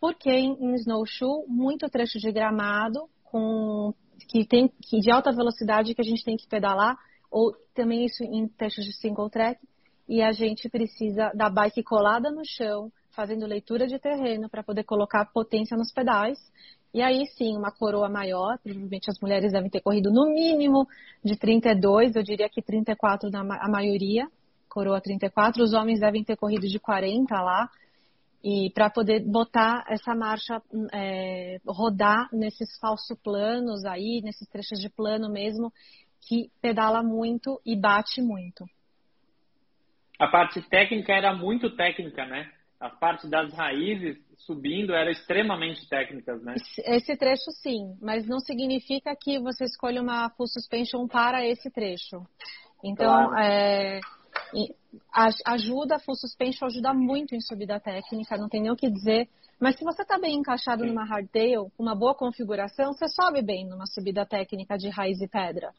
porque 0.02 0.32
em 0.32 0.74
snowshoe, 0.76 1.45
muito 1.47 1.88
trecho 1.88 2.17
de 2.17 2.32
gramado, 2.32 3.08
com, 3.24 3.93
que 4.28 4.43
tem 4.43 4.67
que, 4.82 5.00
de 5.00 5.12
alta 5.12 5.32
velocidade 5.32 5.93
que 5.93 6.02
a 6.02 6.04
gente 6.04 6.26
tem 6.26 6.36
que 6.36 6.47
pedalar, 6.47 6.97
ou 7.30 7.54
também 7.76 8.06
isso 8.06 8.24
em 8.24 8.47
trechos 8.47 8.84
de 8.84 8.93
single 8.93 9.30
track, 9.30 9.62
e 10.10 10.24
a 10.24 10.32
gente 10.32 10.67
precisa 10.69 11.32
da 11.36 11.50
bike 11.50 11.84
colada 11.84 12.32
no 12.32 12.41
chão, 12.43 12.91
fazendo 13.12 13.45
leitura 13.45 13.86
de 13.86 14.00
terreno 14.00 14.50
para 14.50 14.63
poder 14.63 14.84
colocar 14.84 15.26
potência 15.26 15.78
nos 15.78 15.93
pedais. 15.93 16.39
E 16.93 17.01
aí 17.01 17.25
sim, 17.38 17.56
uma 17.56 17.71
coroa 17.71 18.10
maior, 18.10 18.58
provavelmente 18.62 19.10
as 19.10 19.19
mulheres 19.19 19.54
devem 19.54 19.69
ter 19.69 19.82
corrido 19.82 20.12
no 20.12 20.34
mínimo 20.34 20.86
de 21.23 21.38
32, 21.38 22.15
eu 22.15 22.23
diria 22.23 22.49
que 22.49 22.62
34 22.62 23.30
na 23.30 23.41
a 23.41 23.69
maioria, 23.69 24.27
coroa 24.67 24.99
34, 24.99 25.63
os 25.63 25.73
homens 25.73 26.01
devem 26.01 26.23
ter 26.23 26.36
corrido 26.36 26.67
de 26.67 26.80
40 26.80 27.41
lá, 27.41 27.69
e 28.43 28.71
para 28.73 28.89
poder 28.89 29.23
botar 29.23 29.86
essa 29.88 30.15
marcha 30.15 30.62
é, 30.91 31.60
rodar 31.65 32.27
nesses 32.34 32.77
falsos 32.80 33.17
planos 33.23 33.86
aí, 33.86 34.19
nesses 34.23 34.47
trechos 34.49 34.80
de 34.80 34.89
plano 34.89 35.32
mesmo, 35.32 35.71
que 36.27 36.49
pedala 36.62 37.04
muito 37.04 37.62
e 37.65 37.75
bate 37.75 38.21
muito. 38.21 38.65
A 40.20 40.28
parte 40.28 40.61
técnica 40.70 41.13
era 41.13 41.34
muito 41.34 41.76
técnica, 41.76 42.26
né? 42.26 42.51
A 42.82 42.89
parte 42.89 43.27
das 43.29 43.53
raízes 43.53 44.17
subindo 44.39 44.93
eram 44.93 45.11
extremamente 45.11 45.88
técnicas, 45.88 46.41
né? 46.41 46.55
Esse 46.79 47.15
trecho 47.15 47.51
sim, 47.51 47.95
mas 48.01 48.27
não 48.27 48.39
significa 48.39 49.15
que 49.15 49.39
você 49.39 49.65
escolha 49.65 50.01
uma 50.01 50.29
full 50.32 50.47
suspension 50.47 51.07
para 51.07 51.45
esse 51.45 51.69
trecho. 51.69 52.25
Então, 52.84 53.29
claro. 53.29 53.38
é, 53.38 53.99
ajuda, 55.45 55.95
a 55.95 55.99
full 55.99 56.15
suspension 56.15 56.65
ajuda 56.65 56.93
muito 56.93 57.36
em 57.36 57.41
subida 57.41 57.79
técnica, 57.79 58.38
não 58.38 58.49
tem 58.49 58.61
nem 58.61 58.71
o 58.71 58.75
que 58.75 58.89
dizer. 58.89 59.29
Mas 59.59 59.77
se 59.77 59.84
você 59.84 60.01
está 60.01 60.17
bem 60.17 60.36
encaixado 60.36 60.82
sim. 60.82 60.89
numa 60.89 61.05
hardtail, 61.05 61.71
uma 61.77 61.93
boa 61.93 62.15
configuração, 62.15 62.93
você 62.93 63.07
sobe 63.07 63.43
bem 63.43 63.63
numa 63.67 63.86
subida 63.86 64.25
técnica 64.25 64.75
de 64.75 64.89
raiz 64.89 65.21
e 65.21 65.27
pedra. 65.27 65.71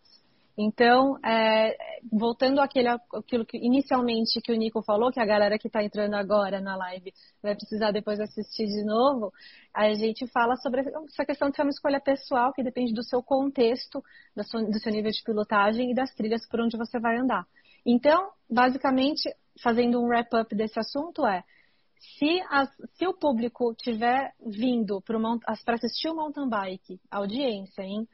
Então, 0.56 1.18
é, 1.24 1.74
voltando 2.12 2.60
àquele, 2.60 2.88
àquilo 2.88 3.46
que 3.46 3.56
inicialmente 3.56 4.40
que 4.42 4.52
o 4.52 4.56
Nico 4.56 4.82
falou, 4.82 5.10
que 5.10 5.20
a 5.20 5.24
galera 5.24 5.58
que 5.58 5.66
está 5.66 5.82
entrando 5.82 6.14
agora 6.14 6.60
na 6.60 6.76
live 6.76 7.12
vai 7.42 7.54
precisar 7.54 7.90
depois 7.90 8.20
assistir 8.20 8.66
de 8.66 8.84
novo, 8.84 9.32
a 9.72 9.94
gente 9.94 10.26
fala 10.26 10.56
sobre 10.56 10.82
essa 10.82 11.24
questão 11.24 11.48
de 11.48 11.56
ser 11.56 11.62
uma 11.62 11.70
escolha 11.70 12.00
pessoal, 12.00 12.52
que 12.52 12.62
depende 12.62 12.92
do 12.92 13.02
seu 13.02 13.22
contexto, 13.22 14.04
do 14.36 14.44
seu, 14.44 14.70
do 14.70 14.78
seu 14.78 14.92
nível 14.92 15.10
de 15.10 15.22
pilotagem 15.22 15.90
e 15.90 15.94
das 15.94 16.12
trilhas 16.14 16.46
por 16.46 16.60
onde 16.60 16.76
você 16.76 17.00
vai 17.00 17.16
andar. 17.16 17.46
Então, 17.84 18.30
basicamente, 18.48 19.34
fazendo 19.62 20.00
um 20.00 20.06
wrap-up 20.06 20.54
desse 20.54 20.78
assunto 20.78 21.26
é 21.26 21.42
se, 22.18 22.42
as, 22.50 22.68
se, 22.94 23.06
o 23.06 23.14
público 23.14 23.74
tiver 23.74 24.32
vindo 24.44 25.00
para 25.00 25.74
assistir 25.74 26.08
o 26.08 26.16
mountain 26.16 26.48
bike, 26.48 27.00
audiência, 27.10 27.82
hein? 27.82 28.08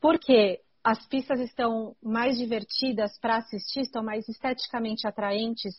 Porque 0.00 0.60
as 0.82 1.06
pistas 1.06 1.40
estão 1.40 1.94
mais 2.02 2.38
divertidas 2.38 3.18
para 3.18 3.36
assistir, 3.36 3.80
estão 3.80 4.02
mais 4.02 4.28
esteticamente 4.28 5.06
atraentes. 5.06 5.74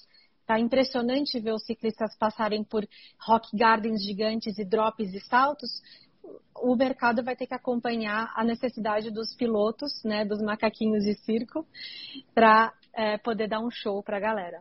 Tá 0.46 0.60
impressionante 0.60 1.40
ver 1.40 1.54
os 1.54 1.66
ciclistas 1.66 2.16
passarem 2.18 2.64
por 2.64 2.88
rock 3.26 3.56
gardens 3.56 4.04
gigantes 4.04 4.58
e 4.58 4.66
drops 4.66 5.14
e 5.14 5.20
saltos. 5.22 5.70
O 6.56 6.76
mercado 6.76 7.24
vai 7.24 7.36
ter 7.36 7.48
que 7.48 7.54
acompanhar 7.56 8.32
a 8.36 8.44
necessidade 8.44 9.10
dos 9.10 9.36
pilotos, 9.36 10.04
né, 10.04 10.24
dos 10.24 10.42
macaquinhos 10.42 11.04
de 11.04 11.16
circo, 11.16 11.66
para 12.36 12.72
é, 12.94 13.18
poder 13.18 13.48
dar 13.48 13.60
um 13.60 13.72
show 13.72 14.04
para 14.04 14.18
a 14.18 14.20
galera. 14.20 14.60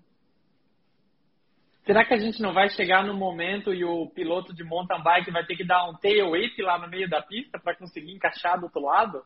Será 1.84 2.05
que 2.05 2.14
a 2.14 2.18
gente 2.18 2.41
não 2.41 2.53
vai 2.55 2.68
chegar 2.70 3.05
no 3.05 3.14
momento 3.14 3.74
e 3.74 3.84
o 3.84 4.09
piloto 4.11 4.55
de 4.55 4.62
mountain 4.62 5.03
bike 5.03 5.30
vai 5.30 5.45
ter 5.45 5.57
que 5.57 5.66
dar 5.66 5.88
um 5.91 5.95
tail 5.97 6.30
whip 6.30 6.62
lá 6.62 6.78
no 6.78 6.88
meio 6.88 7.09
da 7.09 7.20
pista 7.20 7.59
para 7.59 7.76
conseguir 7.76 8.12
encaixar 8.12 8.59
do 8.59 8.66
outro 8.66 8.80
lado? 8.80 9.22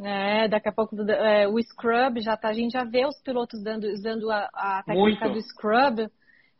É, 0.00 0.48
daqui 0.48 0.68
a 0.68 0.72
pouco 0.72 1.00
é, 1.08 1.46
o 1.46 1.56
scrub 1.62 2.20
já 2.20 2.36
tá, 2.36 2.48
a 2.48 2.52
gente 2.52 2.72
já 2.72 2.84
vê 2.84 3.06
os 3.06 3.20
pilotos 3.20 3.62
dando, 3.62 3.84
usando 3.84 4.30
a, 4.30 4.48
a 4.52 4.82
técnica 4.82 5.26
Muito. 5.26 5.34
do 5.34 5.48
scrub 5.48 6.10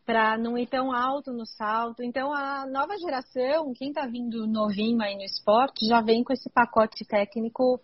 para 0.06 0.38
não 0.38 0.56
ir 0.56 0.68
tão 0.68 0.92
alto 0.92 1.32
no 1.32 1.44
salto. 1.44 2.02
Então 2.02 2.32
a 2.32 2.64
nova 2.66 2.96
geração, 2.96 3.72
quem 3.74 3.88
está 3.88 4.06
vindo 4.06 4.46
novinho 4.46 5.02
aí 5.02 5.16
no 5.16 5.22
esporte, 5.22 5.86
já 5.86 6.00
vem 6.00 6.22
com 6.22 6.32
esse 6.32 6.48
pacote 6.48 7.04
técnico 7.04 7.80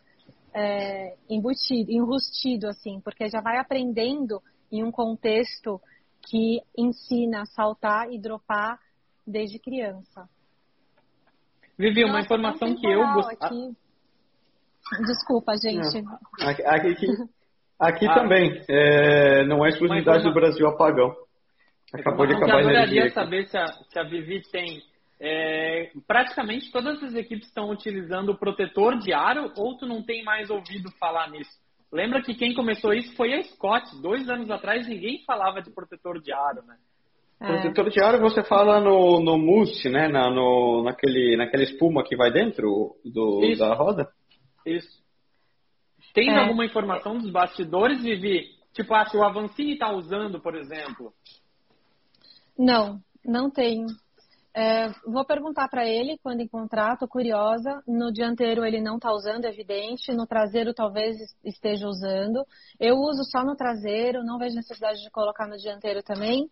é, 0.55 1.17
embutido, 1.29 1.91
enrustido 1.91 2.69
assim, 2.69 3.01
porque 3.01 3.29
já 3.29 3.41
vai 3.41 3.59
aprendendo 3.59 4.41
em 4.71 4.85
um 4.85 4.93
contexto 4.93 5.81
que 6.23 6.61
ensina 6.77 7.43
a 7.43 7.47
saltar 7.47 8.13
e 8.13 8.21
dropar 8.21 8.79
desde 9.27 9.59
criança. 9.59 10.29
Vivi, 11.79 12.05
uma 12.05 12.21
informação 12.21 12.77
que 12.77 12.87
eu 12.87 13.01
gostaria. 13.15 13.73
Desculpa, 15.07 15.55
gente. 15.57 15.99
Aqui, 16.41 16.63
aqui, 16.65 16.95
aqui 17.79 18.07
ah, 18.07 18.15
também. 18.15 18.63
É, 18.69 19.45
não 19.45 19.65
é 19.65 19.69
exclusividade 19.69 20.25
do 20.25 20.35
Brasil 20.35 20.67
apagão. 20.67 21.15
Acabou 21.93 22.27
de 22.27 22.35
acabar 22.35 22.59
a 22.59 22.63
energia. 22.63 22.77
Eu 22.77 22.83
adoraria 22.83 23.11
saber 23.11 23.47
se 23.47 23.57
a, 23.57 23.67
se 23.67 23.99
a 23.99 24.03
Vivi 24.05 24.43
tem. 24.51 24.81
É, 25.23 25.91
praticamente 26.07 26.73
todas 26.73 27.03
as 27.03 27.15
equipes 27.15 27.47
estão 27.47 27.69
utilizando 27.69 28.31
o 28.31 28.39
protetor 28.39 28.99
de 28.99 29.13
aro 29.13 29.53
ou 29.55 29.77
tu 29.77 29.85
não 29.85 30.03
tem 30.03 30.25
mais 30.25 30.49
ouvido 30.49 30.91
falar 30.99 31.31
nisso? 31.31 31.51
Lembra 31.93 32.23
que 32.23 32.35
quem 32.35 32.55
começou 32.55 32.95
isso 32.95 33.15
foi 33.17 33.35
a 33.35 33.43
Scott. 33.43 34.01
Dois 34.01 34.31
anos 34.31 34.51
atrás 34.51 34.89
ninguém 34.89 35.23
falava 35.27 35.61
de 35.61 35.71
protetor 35.71 36.21
de 36.21 36.33
aro, 36.33 36.63
né? 36.67 36.77
É. 37.43 37.47
Protetor 37.47 37.91
de 37.91 38.03
aro 38.03 38.21
você 38.21 38.43
fala 38.45 38.81
no, 38.81 39.21
no 39.21 39.37
mousse, 39.37 39.89
né? 39.91 40.09
Na, 40.09 40.31
no, 40.31 40.83
naquele, 40.85 41.37
naquela 41.37 41.65
espuma 41.65 42.05
que 42.05 42.17
vai 42.17 42.31
dentro 42.31 42.95
do, 43.05 43.41
da 43.59 43.75
roda? 43.75 44.09
Isso. 44.65 45.01
Tem 46.15 46.31
é. 46.31 46.39
alguma 46.39 46.65
informação 46.65 47.19
dos 47.19 47.31
bastidores, 47.31 48.03
Vivi? 48.03 48.59
Tipo, 48.73 48.95
ah, 48.95 49.05
se 49.07 49.17
o 49.17 49.25
Avancini 49.25 49.75
está 49.75 49.93
usando, 49.93 50.41
por 50.41 50.55
exemplo? 50.55 51.13
Não, 52.59 53.01
não 53.25 53.51
tenho. 53.51 53.87
É, 54.53 54.89
vou 55.07 55.25
perguntar 55.25 55.69
para 55.69 55.87
ele 55.87 56.19
quando 56.23 56.41
encontrar, 56.41 56.97
tô 56.99 57.07
curiosa. 57.07 57.83
No 57.87 58.13
dianteiro 58.13 58.65
ele 58.65 58.81
não 58.81 58.97
está 58.97 59.13
usando, 59.13 59.45
é 59.45 59.49
evidente. 59.49 60.13
No 60.13 60.27
traseiro 60.27 60.75
talvez 60.75 61.17
esteja 61.45 61.87
usando. 61.87 62.45
Eu 62.79 62.97
uso 62.97 63.25
só 63.25 63.45
no 63.45 63.55
traseiro, 63.55 64.25
não 64.25 64.39
vejo 64.39 64.57
necessidade 64.57 65.01
de 65.03 65.11
colocar 65.11 65.47
no 65.47 65.57
dianteiro 65.57 66.03
também. 66.03 66.49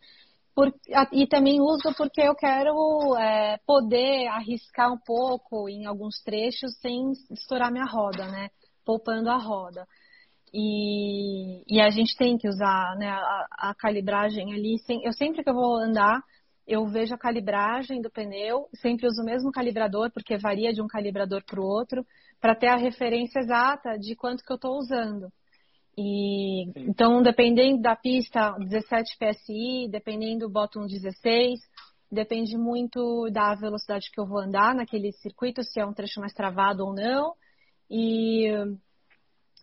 Por, 0.58 0.74
e 1.12 1.24
também 1.28 1.60
uso 1.60 1.94
porque 1.96 2.20
eu 2.20 2.34
quero 2.34 3.16
é, 3.16 3.58
poder 3.64 4.26
arriscar 4.26 4.92
um 4.92 4.98
pouco 4.98 5.68
em 5.68 5.86
alguns 5.86 6.20
trechos 6.20 6.76
sem 6.80 7.12
estourar 7.30 7.70
minha 7.70 7.84
roda, 7.84 8.26
né? 8.26 8.48
Poupando 8.84 9.30
a 9.30 9.36
roda. 9.36 9.86
E, 10.52 11.62
e 11.72 11.80
a 11.80 11.90
gente 11.90 12.16
tem 12.16 12.36
que 12.36 12.48
usar 12.48 12.96
né, 12.96 13.08
a, 13.08 13.46
a 13.70 13.74
calibragem 13.78 14.52
ali. 14.52 14.80
Sem, 14.80 15.00
eu 15.04 15.12
sempre 15.12 15.44
que 15.44 15.48
eu 15.48 15.54
vou 15.54 15.76
andar, 15.76 16.20
eu 16.66 16.84
vejo 16.88 17.14
a 17.14 17.18
calibragem 17.18 18.02
do 18.02 18.10
pneu, 18.10 18.66
sempre 18.80 19.06
uso 19.06 19.22
o 19.22 19.24
mesmo 19.24 19.52
calibrador, 19.52 20.10
porque 20.10 20.36
varia 20.38 20.72
de 20.72 20.82
um 20.82 20.88
calibrador 20.88 21.40
para 21.44 21.60
o 21.60 21.64
outro, 21.64 22.04
para 22.40 22.56
ter 22.56 22.66
a 22.66 22.76
referência 22.76 23.38
exata 23.38 23.96
de 23.96 24.16
quanto 24.16 24.42
que 24.42 24.50
eu 24.50 24.56
estou 24.56 24.76
usando. 24.76 25.28
E, 26.00 26.70
então, 26.76 27.20
dependendo 27.20 27.82
da 27.82 27.96
pista, 27.96 28.52
17 28.56 29.16
PSI, 29.18 29.88
dependendo, 29.90 30.48
boto 30.48 30.78
um 30.78 30.86
16, 30.86 31.58
depende 32.08 32.56
muito 32.56 33.28
da 33.32 33.52
velocidade 33.56 34.08
que 34.12 34.20
eu 34.20 34.24
vou 34.24 34.38
andar 34.38 34.76
naquele 34.76 35.10
circuito, 35.10 35.60
se 35.64 35.80
é 35.80 35.84
um 35.84 35.92
trecho 35.92 36.20
mais 36.20 36.32
travado 36.32 36.84
ou 36.84 36.94
não, 36.94 37.34
e 37.90 38.46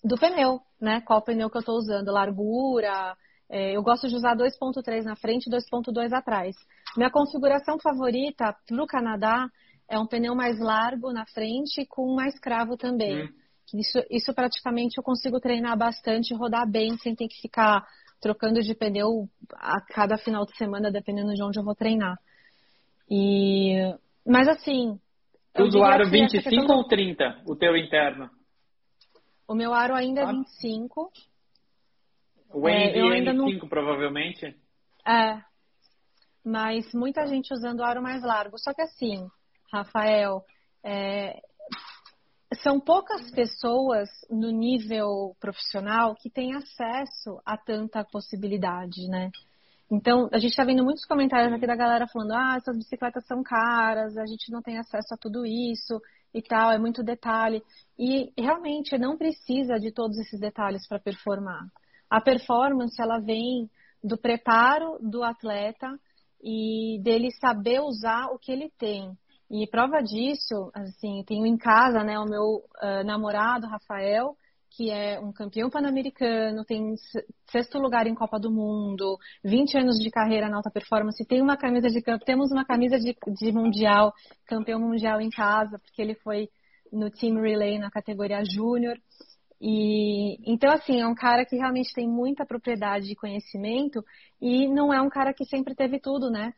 do 0.03 0.17
pneu, 0.17 0.59
né? 0.79 0.99
Qual 1.07 1.21
pneu 1.21 1.49
que 1.49 1.55
eu 1.55 1.61
estou 1.61 1.77
usando, 1.77 2.11
largura, 2.11 3.15
é, 3.49 3.77
eu 3.77 3.81
gosto 3.81 4.09
de 4.09 4.15
usar 4.15 4.35
2.3 4.35 5.03
na 5.03 5.15
frente 5.15 5.47
e 5.47 5.49
2.2 5.49 6.11
atrás. 6.11 6.53
Minha 6.97 7.09
configuração 7.09 7.79
favorita 7.79 8.53
para 8.67 8.83
o 8.83 8.87
Canadá 8.87 9.47
é 9.89 9.97
um 9.97 10.05
pneu 10.05 10.35
mais 10.35 10.59
largo 10.59 11.13
na 11.13 11.25
frente 11.27 11.85
com 11.85 12.13
mais 12.13 12.37
cravo 12.37 12.75
também. 12.75 13.23
Hum. 13.23 13.44
Isso, 13.73 13.99
isso 14.09 14.33
praticamente 14.33 14.97
eu 14.97 15.03
consigo 15.03 15.39
treinar 15.39 15.77
bastante 15.77 16.33
rodar 16.35 16.69
bem 16.69 16.97
sem 16.97 17.15
ter 17.15 17.27
que 17.27 17.41
ficar 17.41 17.83
trocando 18.21 18.61
de 18.61 18.73
pneu 18.75 19.27
a 19.53 19.81
cada 19.81 20.17
final 20.17 20.45
de 20.45 20.55
semana, 20.57 20.91
dependendo 20.91 21.33
de 21.33 21.43
onde 21.43 21.59
eu 21.59 21.63
vou 21.63 21.75
treinar. 21.75 22.17
E, 23.09 23.75
mas 24.25 24.47
assim. 24.47 24.99
Tudo 25.53 25.83
aro 25.83 26.09
25 26.09 26.71
ou 26.71 26.87
30, 26.87 27.43
o 27.47 27.55
teu 27.55 27.77
interno? 27.77 28.29
O 29.47 29.55
meu 29.55 29.73
aro 29.73 29.95
ainda 29.95 30.21
é 30.21 30.25
25. 30.25 31.11
O 32.53 32.67
é, 32.67 32.99
eu 32.99 33.09
ainda 33.09 33.31
5 33.31 33.43
não... 33.43 33.69
provavelmente? 33.69 34.55
É. 35.07 35.41
Mas 36.43 36.91
muita 36.93 37.25
gente 37.27 37.53
usando 37.53 37.83
aro 37.83 38.01
mais 38.01 38.23
largo. 38.23 38.57
Só 38.57 38.73
que 38.73 38.81
assim, 38.81 39.27
Rafael, 39.71 40.43
é, 40.83 41.39
são 42.61 42.79
poucas 42.79 43.31
pessoas 43.31 44.09
no 44.29 44.51
nível 44.51 45.35
profissional 45.39 46.15
que 46.15 46.29
têm 46.29 46.53
acesso 46.53 47.41
a 47.45 47.57
tanta 47.57 48.03
possibilidade, 48.03 49.07
né? 49.07 49.31
Então, 49.91 50.27
a 50.31 50.39
gente 50.39 50.51
está 50.51 50.63
vendo 50.63 50.83
muitos 50.83 51.05
comentários 51.05 51.53
aqui 51.53 51.67
da 51.67 51.75
galera 51.75 52.07
falando: 52.07 52.31
ah, 52.31 52.55
essas 52.57 52.75
bicicletas 52.77 53.25
são 53.25 53.43
caras, 53.43 54.17
a 54.17 54.25
gente 54.25 54.51
não 54.51 54.61
tem 54.61 54.77
acesso 54.77 55.13
a 55.13 55.17
tudo 55.17 55.45
isso 55.45 56.01
e 56.33 56.41
tal, 56.41 56.71
é 56.71 56.79
muito 56.79 57.03
detalhe. 57.03 57.61
E 57.97 58.31
realmente 58.37 58.97
não 58.97 59.17
precisa 59.17 59.79
de 59.79 59.91
todos 59.91 60.17
esses 60.17 60.39
detalhes 60.39 60.87
para 60.87 60.99
performar. 60.99 61.67
A 62.09 62.19
performance 62.19 62.99
ela 63.01 63.19
vem 63.19 63.69
do 64.03 64.17
preparo 64.17 64.97
do 64.99 65.23
atleta 65.23 65.87
e 66.43 66.99
dele 67.01 67.31
saber 67.31 67.79
usar 67.79 68.27
o 68.31 68.39
que 68.39 68.51
ele 68.51 68.71
tem. 68.77 69.15
E 69.49 69.67
prova 69.67 70.01
disso, 70.01 70.71
assim, 70.73 71.23
tenho 71.25 71.45
em 71.45 71.57
casa, 71.57 72.03
né, 72.03 72.17
o 72.19 72.25
meu 72.25 72.63
uh, 72.81 73.03
namorado 73.05 73.67
Rafael, 73.67 74.35
que 74.75 74.89
é 74.91 75.19
um 75.19 75.31
campeão 75.31 75.69
pan-americano, 75.69 76.65
tem 76.65 76.95
sexto 77.49 77.79
lugar 77.79 78.07
em 78.07 78.15
Copa 78.15 78.37
do 78.37 78.51
Mundo, 78.51 79.17
20 79.43 79.77
anos 79.77 79.97
de 79.97 80.09
carreira 80.09 80.49
na 80.49 80.57
alta 80.57 80.69
performance, 80.69 81.25
tem 81.25 81.41
uma 81.41 81.55
camisa 81.55 81.89
de 81.89 82.01
temos 82.25 82.51
uma 82.51 82.65
camisa 82.65 82.99
de, 82.99 83.15
de 83.39 83.51
mundial, 83.51 84.13
campeão 84.45 84.79
mundial 84.79 85.21
em 85.21 85.29
casa, 85.29 85.79
porque 85.79 86.01
ele 86.01 86.15
foi 86.15 86.49
no 86.91 87.09
Team 87.09 87.39
Relay 87.41 87.79
na 87.79 87.89
categoria 87.89 88.43
júnior. 88.43 88.97
E 89.59 90.37
então 90.51 90.71
assim, 90.71 90.99
é 90.99 91.07
um 91.07 91.15
cara 91.15 91.45
que 91.45 91.55
realmente 91.55 91.93
tem 91.93 92.07
muita 92.07 92.45
propriedade 92.45 93.07
de 93.07 93.15
conhecimento 93.15 94.03
e 94.41 94.67
não 94.67 94.93
é 94.93 95.01
um 95.01 95.09
cara 95.09 95.33
que 95.33 95.45
sempre 95.45 95.73
teve 95.73 95.99
tudo, 95.99 96.29
né? 96.29 96.53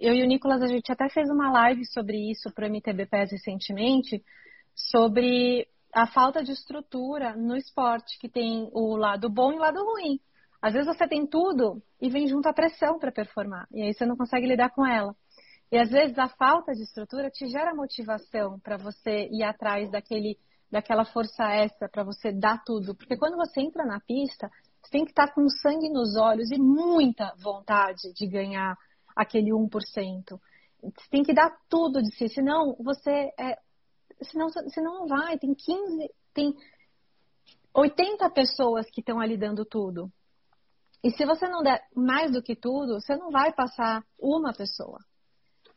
Eu 0.00 0.14
e 0.14 0.22
o 0.22 0.26
Nicolas, 0.26 0.60
a 0.62 0.66
gente 0.66 0.90
até 0.90 1.08
fez 1.08 1.30
uma 1.30 1.50
live 1.52 1.84
sobre 1.86 2.30
isso 2.30 2.52
para 2.52 2.64
o 2.64 2.68
MTBPS 2.68 3.32
recentemente, 3.32 4.22
sobre 4.74 5.68
a 5.94 6.06
falta 6.06 6.42
de 6.42 6.52
estrutura 6.52 7.36
no 7.36 7.56
esporte, 7.56 8.18
que 8.18 8.28
tem 8.28 8.68
o 8.72 8.96
lado 8.96 9.30
bom 9.30 9.52
e 9.52 9.56
o 9.56 9.60
lado 9.60 9.84
ruim. 9.84 10.18
Às 10.60 10.72
vezes 10.72 10.88
você 10.88 11.06
tem 11.06 11.26
tudo 11.26 11.82
e 12.00 12.08
vem 12.08 12.26
junto 12.26 12.48
a 12.48 12.52
pressão 12.52 12.98
para 12.98 13.12
performar, 13.12 13.68
e 13.70 13.82
aí 13.82 13.92
você 13.92 14.06
não 14.06 14.16
consegue 14.16 14.46
lidar 14.46 14.70
com 14.70 14.86
ela. 14.86 15.14
E 15.70 15.78
às 15.78 15.90
vezes 15.90 16.18
a 16.18 16.28
falta 16.28 16.72
de 16.72 16.82
estrutura 16.82 17.30
te 17.30 17.46
gera 17.46 17.74
motivação 17.74 18.58
para 18.60 18.76
você 18.76 19.28
ir 19.30 19.42
atrás 19.42 19.90
daquele 19.90 20.36
daquela 20.72 21.04
força 21.04 21.44
extra 21.52 21.86
para 21.86 22.02
você 22.02 22.32
dar 22.32 22.64
tudo. 22.64 22.94
Porque 22.94 23.16
quando 23.18 23.36
você 23.36 23.60
entra 23.60 23.84
na 23.84 24.00
pista, 24.00 24.50
você 24.82 24.90
tem 24.90 25.04
que 25.04 25.10
estar 25.10 25.28
tá 25.28 25.34
com 25.34 25.46
sangue 25.48 25.90
nos 25.90 26.16
olhos 26.16 26.50
e 26.50 26.58
muita 26.58 27.34
vontade 27.42 28.12
de 28.14 28.26
ganhar 28.26 28.74
aquele 29.14 29.50
1%. 29.50 29.68
Você 30.82 31.10
tem 31.10 31.22
que 31.22 31.34
dar 31.34 31.54
tudo 31.68 32.02
de 32.02 32.10
si, 32.16 32.28
senão 32.30 32.74
você 32.82 33.30
é, 33.38 33.58
senão, 34.22 34.48
senão 34.48 35.00
não 35.00 35.06
vai. 35.06 35.38
Tem 35.38 35.54
15, 35.54 36.10
tem 36.32 36.54
80 37.74 38.30
pessoas 38.30 38.90
que 38.90 39.00
estão 39.00 39.20
ali 39.20 39.36
dando 39.36 39.66
tudo. 39.66 40.10
E 41.04 41.10
se 41.10 41.26
você 41.26 41.46
não 41.48 41.62
der 41.62 41.82
mais 41.94 42.32
do 42.32 42.42
que 42.42 42.56
tudo, 42.56 42.94
você 43.00 43.14
não 43.14 43.30
vai 43.30 43.52
passar 43.52 44.02
uma 44.18 44.52
pessoa, 44.52 44.98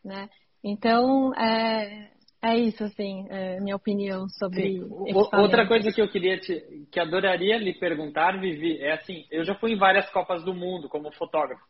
né? 0.04 0.30
Então, 0.64 1.34
é, 1.36 2.12
é 2.46 2.58
isso, 2.60 2.84
assim, 2.84 3.26
é 3.30 3.60
minha 3.60 3.76
opinião 3.76 4.30
sobre. 4.30 4.80
Outra 5.34 5.68
coisa 5.68 5.92
que 5.92 6.00
eu 6.00 6.08
queria 6.08 6.38
te, 6.38 6.86
que 6.92 7.00
adoraria 7.00 7.58
lhe 7.58 7.74
perguntar, 7.74 8.40
Vivi, 8.40 8.78
é 8.80 8.92
assim, 8.94 9.26
eu 9.32 9.44
já 9.44 9.56
fui 9.56 9.72
em 9.72 9.78
várias 9.78 10.08
Copas 10.12 10.44
do 10.44 10.54
Mundo 10.54 10.88
como 10.88 11.12
fotógrafo. 11.14 11.64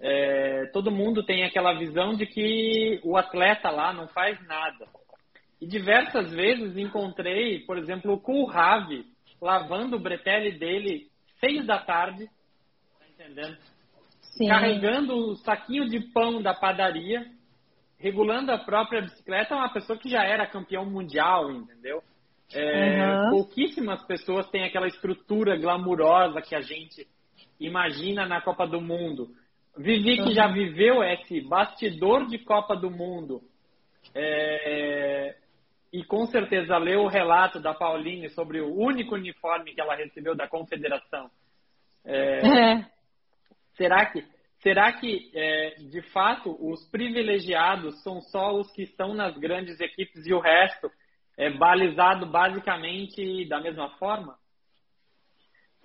É, 0.00 0.70
todo 0.72 0.90
mundo 0.90 1.22
tem 1.24 1.44
aquela 1.44 1.74
visão 1.74 2.14
de 2.14 2.26
que 2.26 2.98
o 3.04 3.16
atleta 3.16 3.70
lá 3.70 3.92
não 3.92 4.08
faz 4.08 4.38
nada. 4.46 4.86
E 5.60 5.66
diversas 5.66 6.32
vezes 6.32 6.76
encontrei, 6.76 7.60
por 7.60 7.76
exemplo, 7.76 8.14
o 8.14 8.20
Kohlrabi 8.20 9.04
lavando 9.40 9.96
o 9.96 10.00
bretelle 10.00 10.58
dele 10.58 11.08
seis 11.40 11.66
da 11.66 11.78
tarde, 11.78 12.26
tá 12.98 13.06
entendendo? 13.08 13.56
Sim. 14.36 14.48
Carregando 14.48 15.14
o 15.14 15.36
saquinho 15.36 15.88
de 15.88 16.00
pão 16.12 16.42
da 16.42 16.54
padaria 16.54 17.35
regulando 17.98 18.52
a 18.52 18.58
própria 18.58 19.02
bicicleta 19.02 19.54
é 19.54 19.56
uma 19.56 19.72
pessoa 19.72 19.98
que 19.98 20.08
já 20.08 20.22
era 20.22 20.46
campeão 20.46 20.84
mundial, 20.84 21.50
entendeu? 21.50 22.02
É, 22.54 23.04
uhum. 23.04 23.30
Pouquíssimas 23.30 24.02
pessoas 24.04 24.48
têm 24.50 24.64
aquela 24.64 24.86
estrutura 24.86 25.56
glamurosa 25.56 26.40
que 26.40 26.54
a 26.54 26.60
gente 26.60 27.06
imagina 27.58 28.26
na 28.26 28.40
Copa 28.40 28.66
do 28.66 28.80
Mundo. 28.80 29.28
Vivi 29.76 30.16
que 30.16 30.28
uhum. 30.28 30.34
já 30.34 30.46
viveu 30.46 31.02
esse 31.02 31.40
bastidor 31.40 32.26
de 32.26 32.38
Copa 32.38 32.76
do 32.76 32.90
Mundo 32.90 33.42
é, 34.14 35.36
e 35.92 36.04
com 36.04 36.26
certeza 36.26 36.78
leu 36.78 37.02
o 37.02 37.08
relato 37.08 37.60
da 37.60 37.74
Pauline 37.74 38.28
sobre 38.30 38.60
o 38.60 38.74
único 38.74 39.14
uniforme 39.14 39.74
que 39.74 39.80
ela 39.80 39.96
recebeu 39.96 40.34
da 40.34 40.48
Confederação. 40.48 41.30
É, 42.04 42.46
é. 42.46 42.86
Será 43.76 44.06
que 44.06 44.24
Será 44.62 44.92
que, 44.92 45.30
é, 45.34 45.74
de 45.76 46.02
fato, 46.10 46.56
os 46.58 46.88
privilegiados 46.88 48.02
são 48.02 48.20
só 48.20 48.54
os 48.54 48.70
que 48.72 48.82
estão 48.82 49.14
nas 49.14 49.36
grandes 49.36 49.78
equipes 49.80 50.26
e 50.26 50.32
o 50.32 50.40
resto 50.40 50.90
é 51.36 51.50
balizado 51.50 52.26
basicamente 52.26 53.46
da 53.48 53.60
mesma 53.60 53.90
forma? 53.98 54.38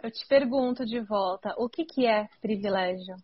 Eu 0.01 0.09
te 0.09 0.25
pergunto 0.27 0.85
de 0.85 0.99
volta, 1.01 1.53
o 1.57 1.69
que, 1.69 1.85
que 1.85 2.07
é 2.07 2.27
privilégio? 2.41 3.15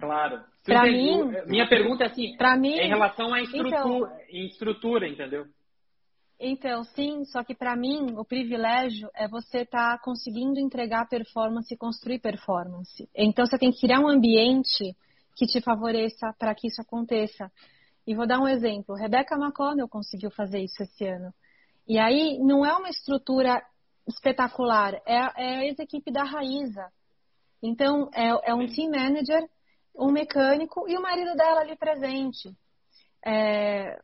Claro. 0.00 0.42
Para 0.64 0.82
mim, 0.84 1.22
minha 1.46 1.68
pergunta 1.68 2.04
é 2.04 2.06
assim, 2.08 2.36
mim, 2.58 2.72
em 2.72 2.88
relação 2.88 3.32
à 3.32 3.40
estrutura, 3.40 3.78
então, 3.78 4.18
estrutura, 4.28 5.08
entendeu? 5.08 5.46
Então, 6.44 6.82
sim, 6.82 7.24
só 7.26 7.44
que 7.44 7.54
para 7.54 7.76
mim 7.76 8.16
o 8.16 8.24
privilégio 8.24 9.08
é 9.14 9.28
você 9.28 9.58
estar 9.58 9.96
tá 9.96 10.02
conseguindo 10.02 10.58
entregar 10.58 11.08
performance 11.08 11.72
e 11.72 11.76
construir 11.76 12.18
performance. 12.18 13.08
Então, 13.14 13.46
você 13.46 13.56
tem 13.56 13.70
que 13.70 13.80
criar 13.80 14.00
um 14.00 14.08
ambiente 14.08 14.96
que 15.36 15.46
te 15.46 15.60
favoreça 15.60 16.34
para 16.36 16.52
que 16.52 16.66
isso 16.66 16.82
aconteça. 16.82 17.48
E 18.04 18.12
vou 18.12 18.26
dar 18.26 18.40
um 18.40 18.48
exemplo. 18.48 18.96
Rebecca 18.96 19.36
McConnell 19.36 19.88
conseguiu 19.88 20.32
fazer 20.32 20.58
isso 20.58 20.82
esse 20.82 21.06
ano. 21.06 21.32
E 21.86 21.96
aí, 21.96 22.36
não 22.40 22.66
é 22.66 22.74
uma 22.74 22.88
estrutura 22.88 23.62
espetacular, 24.08 24.94
é, 25.06 25.14
é 25.14 25.58
a 25.58 25.64
ex-equipe 25.66 26.10
da 26.10 26.24
Raíza. 26.24 26.90
Então, 27.62 28.10
é, 28.12 28.50
é, 28.50 28.52
um 28.52 28.66
team 28.66 28.90
manager, 28.90 29.48
um 29.96 30.10
mecânico 30.10 30.88
e 30.88 30.98
o 30.98 31.02
marido 31.02 31.36
dela 31.36 31.60
ali 31.60 31.76
presente. 31.76 32.52
É, 33.24 33.96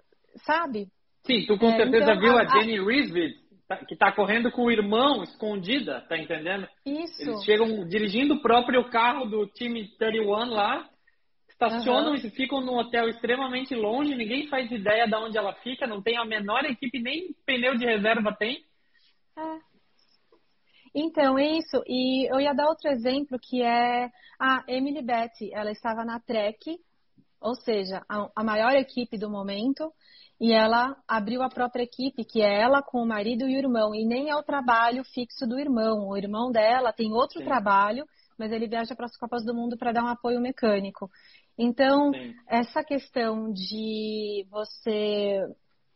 sabe? 0.47 0.89
Sim, 1.29 1.45
tu 1.47 1.59
com 1.59 1.68
é, 1.68 1.76
certeza 1.76 2.12
então, 2.12 2.20
viu 2.20 2.39
a, 2.39 2.41
a 2.41 2.47
Jenny 2.47 2.81
Risbit, 2.81 3.39
tá, 3.68 3.76
que 3.76 3.93
está 3.93 4.11
correndo 4.11 4.51
com 4.51 4.64
o 4.64 4.70
irmão 4.70 5.22
escondida, 5.22 6.01
tá 6.09 6.16
entendendo? 6.16 6.66
Isso. 6.87 7.20
Eles 7.20 7.45
chegam 7.45 7.87
dirigindo 7.87 8.35
o 8.35 8.41
próprio 8.41 8.89
carro 8.89 9.26
do 9.26 9.47
time 9.47 9.87
31 9.99 10.49
lá, 10.49 10.89
estacionam 11.51 12.12
uhum. 12.12 12.14
e 12.14 12.31
ficam 12.31 12.62
num 12.62 12.79
hotel 12.79 13.11
extremamente 13.11 13.74
longe, 13.74 14.14
ninguém 14.14 14.49
faz 14.49 14.70
ideia 14.70 15.07
de 15.07 15.14
onde 15.16 15.37
ela 15.37 15.53
fica, 15.57 15.87
não 15.87 16.01
tem 16.01 16.16
a 16.16 16.24
menor 16.24 16.64
equipe, 16.64 16.99
nem 16.99 17.35
pneu 17.45 17.76
de 17.76 17.85
reserva 17.85 18.35
tem. 18.35 18.64
É. 19.37 19.68
Então, 20.95 21.39
é 21.39 21.59
isso. 21.59 21.83
E 21.87 22.33
eu 22.33 22.41
ia 22.41 22.55
dar 22.55 22.68
outro 22.68 22.91
exemplo 22.91 23.39
que 23.39 23.62
é 23.62 24.09
a 24.41 24.64
Emily 24.66 25.03
Betty. 25.03 25.53
Ela 25.53 25.70
estava 25.70 26.05
na 26.05 26.18
Trek, 26.18 26.79
ou 27.41 27.55
seja, 27.55 28.03
a, 28.09 28.31
a 28.35 28.43
maior 28.43 28.72
equipe 28.72 29.18
do 29.18 29.31
momento, 29.31 29.93
e 30.41 30.53
ela 30.53 30.97
abriu 31.07 31.43
a 31.43 31.49
própria 31.49 31.82
equipe, 31.82 32.24
que 32.24 32.41
é 32.41 32.61
ela 32.61 32.80
com 32.82 33.03
o 33.03 33.07
marido 33.07 33.49
e 33.49 33.57
o 33.57 33.59
irmão, 33.59 33.95
e 33.95 34.05
nem 34.05 34.30
é 34.30 34.36
o 34.36 34.43
trabalho 34.43 35.03
fixo 35.03 35.47
do 35.47 35.59
irmão. 35.59 36.09
O 36.09 36.16
irmão 36.16 36.53
dela 36.53 36.93
tem 36.93 37.12
outro 37.12 37.41
Sim. 37.41 37.45
trabalho, 37.45 38.05
mas 38.39 38.53
ele 38.53 38.68
viaja 38.68 38.95
para 38.95 39.07
as 39.07 39.16
Copas 39.16 39.45
do 39.45 39.55
Mundo 39.55 39.76
para 39.76 39.93
dar 39.93 40.05
um 40.05 40.09
apoio 40.09 40.41
mecânico. 40.41 41.11
Então, 41.59 42.12
Sim. 42.12 42.34
essa 42.47 42.84
questão 42.84 43.53
de 43.53 44.47
você 44.49 45.43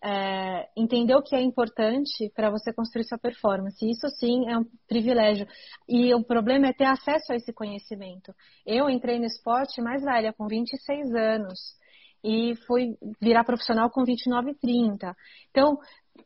é, 0.03 0.69
entender 0.77 1.15
o 1.15 1.23
que 1.23 1.37
é 1.37 1.41
importante 1.41 2.29
para 2.35 2.51
você 2.51 2.73
construir 2.73 3.05
sua 3.05 3.19
performance, 3.19 3.89
isso 3.89 4.09
sim 4.19 4.51
é 4.51 4.59
um 4.59 4.65
privilégio. 4.89 5.47
E 5.89 6.13
o 6.13 6.25
problema 6.25 6.67
é 6.67 6.73
ter 6.73 6.87
acesso 6.87 7.33
a 7.33 7.37
esse 7.37 7.53
conhecimento. 7.53 8.35
Eu 8.67 8.91
entrei 8.91 9.21
no 9.21 9.25
esporte 9.25 9.81
mais 9.81 10.03
velha, 10.03 10.33
com 10.33 10.49
26 10.49 11.15
anos 11.15 11.81
e 12.25 12.55
fui 12.67 12.97
virar 13.21 13.45
profissional 13.45 13.91
com 13.91 14.05
29 14.05 14.51
e 14.51 14.55
30. 14.55 15.17
Então, 15.51 15.79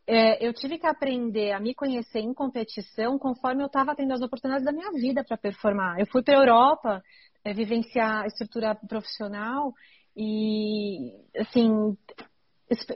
é, 0.05 0.45
eu 0.45 0.53
tive 0.53 0.77
que 0.77 0.87
aprender 0.87 1.51
a 1.51 1.59
me 1.59 1.73
conhecer 1.73 2.19
em 2.19 2.33
competição 2.33 3.17
conforme 3.17 3.63
eu 3.63 3.67
estava 3.67 3.95
tendo 3.95 4.13
as 4.13 4.21
oportunidades 4.21 4.65
da 4.65 4.71
minha 4.71 4.91
vida 4.91 5.23
para 5.23 5.37
performar. 5.37 5.99
Eu 5.99 6.05
fui 6.07 6.23
para 6.23 6.35
a 6.35 6.41
Europa 6.41 7.03
é, 7.43 7.53
vivenciar 7.53 8.23
a 8.23 8.27
estrutura 8.27 8.75
profissional 8.87 9.73
e, 10.15 11.13
assim, 11.37 11.95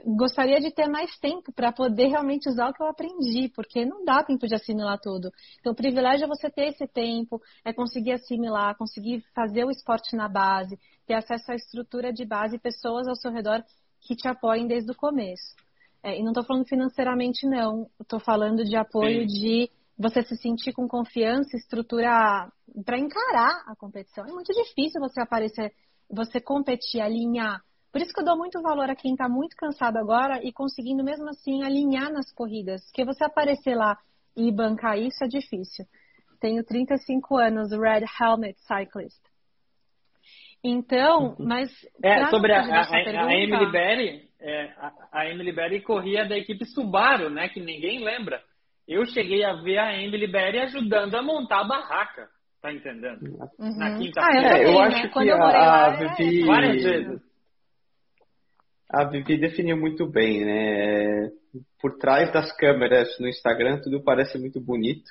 gostaria 0.04 0.60
de 0.60 0.70
ter 0.70 0.86
mais 0.86 1.16
tempo 1.18 1.52
para 1.52 1.72
poder 1.72 2.08
realmente 2.08 2.48
usar 2.48 2.68
o 2.68 2.72
que 2.74 2.82
eu 2.82 2.88
aprendi, 2.88 3.48
porque 3.54 3.86
não 3.86 4.04
dá 4.04 4.22
tempo 4.22 4.46
de 4.46 4.54
assimilar 4.54 4.98
tudo. 5.00 5.30
Então, 5.60 5.72
o 5.72 5.76
privilégio 5.76 6.24
é 6.24 6.28
você 6.28 6.50
ter 6.50 6.68
esse 6.68 6.86
tempo, 6.86 7.40
é 7.64 7.72
conseguir 7.72 8.12
assimilar, 8.12 8.76
conseguir 8.76 9.24
fazer 9.34 9.64
o 9.64 9.70
esporte 9.70 10.14
na 10.14 10.28
base, 10.28 10.78
ter 11.06 11.14
acesso 11.14 11.52
à 11.52 11.54
estrutura 11.54 12.12
de 12.12 12.24
base 12.24 12.56
e 12.56 12.60
pessoas 12.60 13.08
ao 13.08 13.16
seu 13.16 13.32
redor 13.32 13.64
que 14.00 14.14
te 14.14 14.28
apoiem 14.28 14.66
desde 14.66 14.90
o 14.90 14.96
começo. 14.96 15.54
É, 16.02 16.18
e 16.18 16.22
não 16.22 16.32
estou 16.32 16.44
falando 16.44 16.66
financeiramente, 16.66 17.46
não. 17.46 17.88
Estou 18.00 18.20
falando 18.20 18.64
de 18.64 18.76
apoio 18.76 19.20
Sim. 19.20 19.26
de 19.26 19.70
você 19.96 20.22
se 20.22 20.36
sentir 20.36 20.72
com 20.72 20.88
confiança, 20.88 21.56
estrutura 21.56 22.50
para 22.84 22.98
encarar 22.98 23.62
a 23.68 23.76
competição. 23.76 24.24
É 24.26 24.32
muito 24.32 24.52
difícil 24.52 25.00
você 25.00 25.20
aparecer, 25.20 25.72
você 26.10 26.40
competir, 26.40 27.00
alinhar 27.00 27.62
por 27.92 28.00
isso 28.00 28.12
que 28.14 28.20
eu 28.20 28.24
dou 28.24 28.38
muito 28.38 28.60
valor 28.62 28.88
a 28.88 28.96
quem 28.96 29.12
está 29.12 29.28
muito 29.28 29.54
cansado 29.54 29.98
agora 29.98 30.40
e 30.42 30.50
conseguindo 30.50 31.04
mesmo 31.04 31.28
assim 31.28 31.62
alinhar 31.62 32.10
nas 32.10 32.32
corridas. 32.32 32.82
Porque 32.86 33.04
você 33.04 33.22
aparecer 33.22 33.74
lá 33.74 33.98
e 34.34 34.50
bancar 34.50 34.98
isso 34.98 35.22
é 35.22 35.28
difícil. 35.28 35.84
Tenho 36.40 36.64
35 36.64 37.36
anos, 37.36 37.70
Red 37.70 38.06
Helmet 38.18 38.56
Cyclist. 38.60 39.20
Então, 40.64 41.34
uhum. 41.38 41.46
mas. 41.46 41.70
É, 42.02 42.24
sobre 42.28 42.52
a, 42.52 42.60
a, 42.60 42.88
pergunta, 42.88 43.26
a, 43.26 43.34
Emily 43.34 43.70
Berry, 43.70 44.28
é, 44.40 44.72
a, 44.78 44.92
a, 45.12 45.28
Emily 45.28 45.52
Berry 45.52 45.82
corria 45.82 46.24
da 46.26 46.38
equipe 46.38 46.64
Subaru, 46.64 47.28
né? 47.28 47.48
Que 47.48 47.60
ninguém 47.60 48.02
lembra. 48.02 48.40
Eu 48.88 49.04
cheguei 49.04 49.44
a 49.44 49.54
ver 49.54 49.78
a 49.78 50.00
Emily 50.00 50.30
Berry 50.30 50.60
ajudando 50.60 51.14
a 51.14 51.22
montar 51.22 51.60
a 51.60 51.64
barraca. 51.64 52.28
Tá 52.62 52.72
entendendo? 52.72 53.22
Uhum. 53.58 53.76
Na 53.76 53.98
quinta-feira. 53.98 54.54
Ah, 54.54 54.58
eu, 54.62 54.68
eu 54.68 54.78
né? 54.78 54.86
acho 54.86 55.10
Quando 55.10 55.26
que 55.26 55.32
a, 55.32 55.84
a 55.84 55.90
Vivi. 56.16 56.46
Várias 56.46 56.82
vezes 56.82 57.31
a 58.92 59.04
Vivi 59.04 59.38
definiu 59.38 59.76
muito 59.76 60.06
bem, 60.06 60.44
né? 60.44 61.30
Por 61.80 61.96
trás 61.96 62.30
das 62.32 62.54
câmeras 62.56 63.08
no 63.18 63.26
Instagram 63.26 63.80
tudo 63.82 64.02
parece 64.02 64.38
muito 64.38 64.60
bonito, 64.60 65.10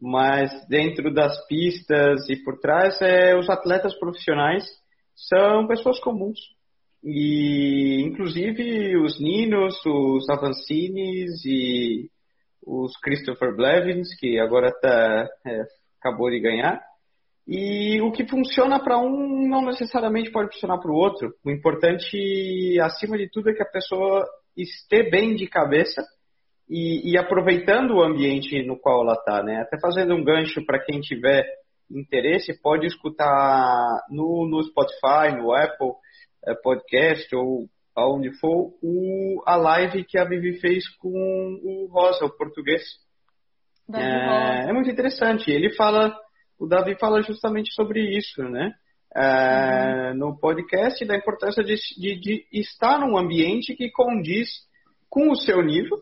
mas 0.00 0.50
dentro 0.68 1.12
das 1.14 1.46
pistas 1.46 2.28
e 2.28 2.36
por 2.42 2.58
trás 2.58 3.00
é, 3.00 3.36
os 3.36 3.48
atletas 3.48 3.94
profissionais 3.98 4.64
são 5.14 5.68
pessoas 5.68 6.00
comuns. 6.00 6.38
E 7.04 8.02
inclusive 8.02 8.96
os 8.96 9.20
Ninos, 9.20 9.74
os 9.86 10.28
Avancines 10.28 11.44
e 11.44 12.10
os 12.66 12.96
Christopher 12.98 13.54
Blevins, 13.54 14.08
que 14.18 14.38
agora 14.38 14.72
tá, 14.80 15.28
é, 15.46 15.62
acabou 16.00 16.30
de 16.30 16.40
ganhar, 16.40 16.80
e 17.46 18.00
o 18.00 18.12
que 18.12 18.26
funciona 18.26 18.82
para 18.82 18.98
um 18.98 19.48
não 19.48 19.64
necessariamente 19.64 20.30
pode 20.30 20.52
funcionar 20.52 20.78
para 20.78 20.90
o 20.90 20.96
outro. 20.96 21.34
O 21.44 21.50
importante, 21.50 22.78
acima 22.80 23.18
de 23.18 23.28
tudo, 23.28 23.50
é 23.50 23.54
que 23.54 23.62
a 23.62 23.70
pessoa 23.70 24.24
esteja 24.56 25.10
bem 25.10 25.34
de 25.34 25.46
cabeça 25.48 26.02
e, 26.68 27.12
e 27.12 27.18
aproveitando 27.18 27.94
o 27.94 28.02
ambiente 28.02 28.62
no 28.64 28.78
qual 28.78 29.02
ela 29.02 29.14
está. 29.14 29.42
Né? 29.42 29.60
Até 29.60 29.78
fazendo 29.80 30.14
um 30.14 30.24
gancho 30.24 30.64
para 30.64 30.78
quem 30.78 31.00
tiver 31.00 31.44
interesse, 31.90 32.60
pode 32.62 32.86
escutar 32.86 34.00
no, 34.08 34.46
no 34.48 34.62
Spotify, 34.62 35.36
no 35.36 35.52
Apple 35.52 35.92
é, 36.46 36.54
Podcast 36.54 37.34
ou 37.34 37.66
aonde 37.94 38.32
for, 38.38 38.72
o, 38.82 39.42
a 39.46 39.54
live 39.56 40.04
que 40.04 40.16
a 40.16 40.24
Vivi 40.24 40.58
fez 40.60 40.88
com 40.96 41.10
o 41.62 41.88
Rosa, 41.92 42.24
o 42.24 42.36
português 42.36 42.82
É, 43.92 44.70
é, 44.70 44.72
muito 44.72 44.90
interessante. 44.90 45.50
Ele 45.50 45.74
fala, 45.74 46.16
o 46.62 46.66
Davi 46.68 46.94
fala 46.94 47.20
justamente 47.22 47.74
sobre 47.74 48.16
isso, 48.16 48.40
né? 48.44 48.72
É, 49.14 50.10
uhum. 50.10 50.14
No 50.14 50.38
podcast 50.38 51.04
da 51.04 51.16
importância 51.16 51.62
de, 51.64 51.74
de, 51.98 52.20
de, 52.20 52.46
estar 52.52 53.00
num 53.00 53.18
ambiente 53.18 53.74
que 53.74 53.90
condiz 53.90 54.48
com 55.10 55.30
o 55.30 55.36
seu 55.36 55.60
nível 55.60 55.98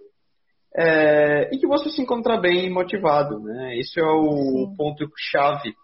é, 0.76 1.48
e 1.52 1.58
que 1.58 1.66
você 1.66 1.88
se 1.88 2.02
encontra 2.02 2.36
bem 2.36 2.70
motivado, 2.70 3.40
né? 3.40 3.76
Isso 3.78 3.98
é 3.98 4.04
o 4.04 4.68
Sim. 4.68 4.76
ponto 4.76 5.11
chave 5.16 5.74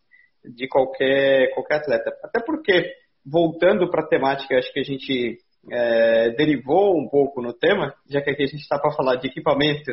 de 0.44 0.68
qualquer 0.68 1.52
qualquer 1.54 1.76
atleta. 1.76 2.14
Até 2.22 2.44
porque 2.44 2.92
voltando 3.24 3.90
para 3.90 4.04
a 4.04 4.08
temática, 4.08 4.58
acho 4.58 4.72
que 4.72 4.80
a 4.80 4.84
gente 4.84 5.38
é, 5.72 6.30
derivou 6.36 6.96
um 6.96 7.08
pouco 7.08 7.40
no 7.40 7.54
tema, 7.54 7.94
já 8.08 8.20
que 8.20 8.30
aqui 8.30 8.42
a 8.42 8.46
gente 8.46 8.60
está 8.60 8.78
para 8.78 8.92
falar 8.92 9.16
de 9.16 9.26
equipamento 9.26 9.90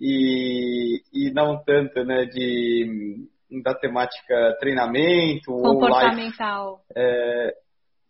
e, 0.00 1.02
e 1.12 1.30
não 1.32 1.62
tanto 1.62 2.04
né, 2.04 2.24
de, 2.24 3.28
da 3.62 3.74
temática 3.74 4.56
treinamento 4.58 5.52
comportamental. 5.52 6.70
ou 6.70 6.76
life, 6.76 6.84
é, 6.96 7.54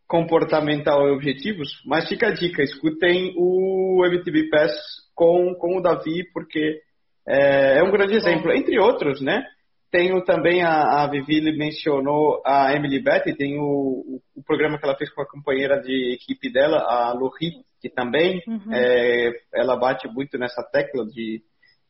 comportamental 0.07 1.09
e 1.09 1.13
objetivos, 1.13 1.83
mas 1.87 2.09
fica 2.09 2.29
a 2.29 2.35
dica, 2.35 2.63
escutem 2.63 3.35
o 3.37 4.05
MTV 4.07 4.49
Pass 4.49 4.73
com, 5.15 5.55
com 5.55 5.79
o 5.79 5.81
Davi, 5.81 6.25
porque 6.33 6.81
é, 7.27 7.79
é 7.79 7.83
um 7.83 7.91
grande 7.91 8.15
exemplo, 8.15 8.53
entre 8.53 8.79
outros, 8.79 9.21
né? 9.21 9.45
Tenho 9.91 10.23
também, 10.25 10.63
a, 10.63 11.05
a 11.05 11.07
Vivi 11.07 11.41
mencionou 11.57 12.43
a 12.45 12.75
Emily 12.75 13.01
Betty, 13.01 13.37
tem 13.37 13.59
o, 13.59 14.21
o, 14.35 14.43
programa 14.45 14.77
que 14.77 14.85
ela 14.85 14.97
fez 14.97 15.09
com 15.11 15.23
a 15.23 15.29
companheira 15.29 15.81
de 15.81 16.15
equipe 16.15 16.53
dela, 16.53 16.79
a 16.79 17.13
Lori, 17.13 17.53
que 17.81 17.89
também 17.89 18.43
uhum. 18.47 18.73
é, 18.73 19.31
ela 19.55 19.77
bate 19.77 20.09
muito 20.09 20.37
nessa 20.37 20.65
tecla 20.65 21.07
de, 21.07 21.43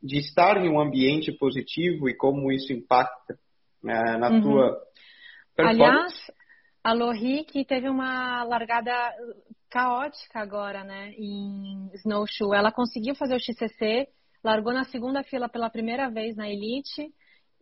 de 0.05 0.19
estar 0.19 0.59
em 0.59 0.69
um 0.69 0.79
ambiente 0.79 1.33
positivo 1.33 2.11
e 2.11 2.15
como 2.15 2.53
isso 2.53 2.75
impacta 2.75 3.39
é, 3.87 4.19
na 4.19 4.29
uhum. 4.29 4.43
tua 4.43 4.83
performance. 5.57 5.83
Aliás, 5.83 6.15
a 6.85 6.93
Lori 6.93 7.45
que 7.45 7.65
teve 7.65 7.89
uma 7.89 8.45
largada 8.45 8.93
caótica 9.71 10.41
agora, 10.41 10.85
né, 10.85 11.13
em 11.17 11.91
snowshoe. 11.95 12.55
Ela 12.55 12.71
conseguiu 12.71 13.15
fazer 13.15 13.35
o 13.35 13.41
XCC, 13.41 14.07
largou 14.45 14.75
na 14.75 14.85
segunda 14.85 15.25
fila 15.25 15.49
pela 15.49 15.71
primeira 15.71 16.11
vez 16.11 16.37
na 16.37 16.51
Elite, 16.51 17.11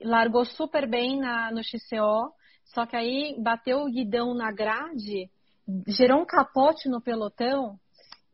largou 0.00 0.44
super 0.44 0.88
bem 0.88 1.20
na, 1.20 1.52
no 1.52 1.62
XCO, 1.62 2.34
só 2.74 2.84
que 2.86 2.96
aí 2.96 3.36
bateu 3.40 3.78
o 3.78 3.90
guidão 3.90 4.34
na 4.34 4.50
grade, 4.50 5.30
gerou 5.86 6.20
um 6.20 6.26
capote 6.26 6.88
no 6.88 7.00
pelotão 7.00 7.78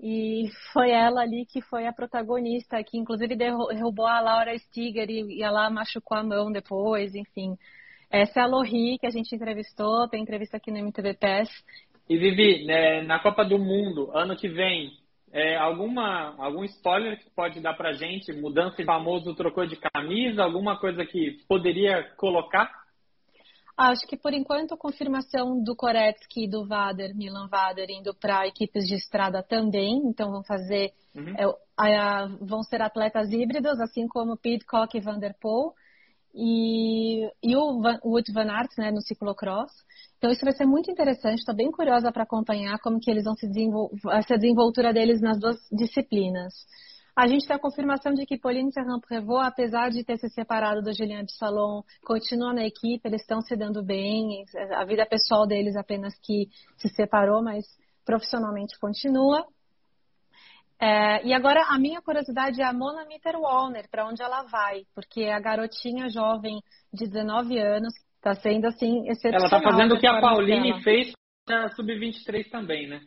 e 0.00 0.48
foi 0.72 0.90
ela 0.90 1.22
ali 1.22 1.44
que 1.44 1.60
foi 1.60 1.86
a 1.86 1.92
protagonista, 1.92 2.82
que 2.84 2.96
inclusive 2.96 3.34
derrubou 3.34 4.06
a 4.06 4.20
Laura 4.20 4.56
Stiger 4.56 5.10
e, 5.10 5.38
e 5.38 5.42
ela 5.42 5.68
machucou 5.70 6.16
a 6.16 6.22
mão 6.22 6.52
depois, 6.52 7.14
enfim. 7.14 7.56
Essa 8.10 8.40
é 8.40 8.42
a 8.42 8.46
Lori 8.46 8.98
que 8.98 9.06
a 9.06 9.10
gente 9.10 9.34
entrevistou, 9.34 10.08
tem 10.08 10.22
entrevista 10.22 10.56
aqui 10.56 10.70
no 10.70 10.78
MTV 10.78 11.14
PES. 11.14 11.48
E 12.08 12.16
Vivi, 12.16 12.64
né, 12.64 13.02
na 13.02 13.18
Copa 13.18 13.44
do 13.44 13.58
Mundo, 13.58 14.10
ano 14.14 14.34
que 14.34 14.48
vem, 14.48 14.92
é, 15.30 15.56
alguma, 15.56 16.34
algum 16.38 16.64
spoiler 16.64 17.18
que 17.18 17.28
pode 17.30 17.60
dar 17.60 17.74
pra 17.74 17.92
gente? 17.92 18.32
Mudança 18.32 18.82
famoso 18.84 19.34
trocou 19.34 19.66
de 19.66 19.76
camisa? 19.76 20.42
Alguma 20.42 20.78
coisa 20.78 21.04
que 21.04 21.38
poderia 21.46 22.02
colocar? 22.16 22.70
Acho 23.78 24.08
que 24.08 24.16
por 24.16 24.34
enquanto 24.34 24.74
a 24.74 24.76
confirmação 24.76 25.62
do 25.62 25.76
Koretsky 25.76 26.46
e 26.46 26.50
do 26.50 26.66
Vader, 26.66 27.14
Milan 27.14 27.46
Vader, 27.48 27.88
indo 27.88 28.12
para 28.12 28.44
equipes 28.44 28.84
de 28.88 28.96
estrada 28.96 29.40
também. 29.40 30.02
Então 30.04 30.32
vão 30.32 30.42
fazer, 30.42 30.92
uhum. 31.14 31.34
é, 31.38 31.44
a, 31.76 32.26
vão 32.40 32.60
ser 32.64 32.82
atletas 32.82 33.30
híbridos, 33.30 33.78
assim 33.80 34.08
como 34.08 34.36
Pidcock 34.36 34.96
e 34.96 35.00
Van 35.00 35.20
der 35.20 35.36
Poel. 35.40 35.72
E, 36.34 37.24
e 37.40 37.56
o 37.56 37.80
Van, 37.80 38.00
Wood 38.04 38.32
Van 38.32 38.50
Aert, 38.50 38.70
né, 38.76 38.90
no 38.90 39.00
ciclocross. 39.00 39.70
Então 40.18 40.32
isso 40.32 40.44
vai 40.44 40.54
ser 40.54 40.66
muito 40.66 40.90
interessante, 40.90 41.38
estou 41.38 41.54
bem 41.54 41.70
curiosa 41.70 42.10
para 42.10 42.24
acompanhar 42.24 42.80
como 42.80 42.98
que 42.98 43.08
eles 43.08 43.24
vão 43.24 43.36
se 43.36 43.46
desenvolver, 43.46 43.96
essa 44.10 44.34
desenvoltura 44.36 44.92
deles 44.92 45.20
nas 45.20 45.38
duas 45.38 45.56
disciplinas. 45.70 46.52
A 47.18 47.26
gente 47.26 47.46
tem 47.46 47.56
a 47.56 47.58
confirmação 47.58 48.14
de 48.14 48.24
que 48.24 48.38
Pauline 48.38 48.72
Serrand-Prévot, 48.72 49.40
apesar 49.40 49.90
de 49.90 50.04
ter 50.04 50.18
se 50.18 50.28
separado 50.28 50.82
do 50.82 50.92
Julien 50.92 51.26
Salon, 51.26 51.82
continua 52.04 52.52
na 52.54 52.64
equipe, 52.64 53.00
eles 53.04 53.22
estão 53.22 53.40
se 53.40 53.56
dando 53.56 53.82
bem, 53.82 54.44
a 54.76 54.84
vida 54.84 55.04
pessoal 55.04 55.44
deles 55.44 55.74
apenas 55.74 56.14
que 56.20 56.48
se 56.76 56.88
separou, 56.88 57.42
mas 57.42 57.64
profissionalmente 58.04 58.78
continua. 58.78 59.44
É, 60.80 61.26
e 61.26 61.34
agora 61.34 61.60
a 61.68 61.76
minha 61.76 62.00
curiosidade 62.00 62.62
é 62.62 62.64
a 62.64 62.72
Mona 62.72 63.04
Mitter-Wallner, 63.04 63.88
para 63.90 64.06
onde 64.06 64.22
ela 64.22 64.44
vai, 64.44 64.84
porque 64.94 65.24
a 65.24 65.40
garotinha 65.40 66.08
jovem 66.08 66.62
de 66.92 67.08
19 67.08 67.58
anos 67.58 67.92
Tá 68.20 68.34
sendo 68.34 68.66
assim 68.66 69.08
excepcional. 69.08 69.48
Ela 69.48 69.50
tá 69.50 69.62
fazendo 69.62 69.94
o 69.94 70.00
que 70.00 70.06
a 70.06 70.20
Pauline 70.20 70.70
dela. 70.70 70.82
fez 70.82 71.12
na 71.48 71.68
Sub-23 71.70 72.50
também, 72.50 72.88
né? 72.88 73.00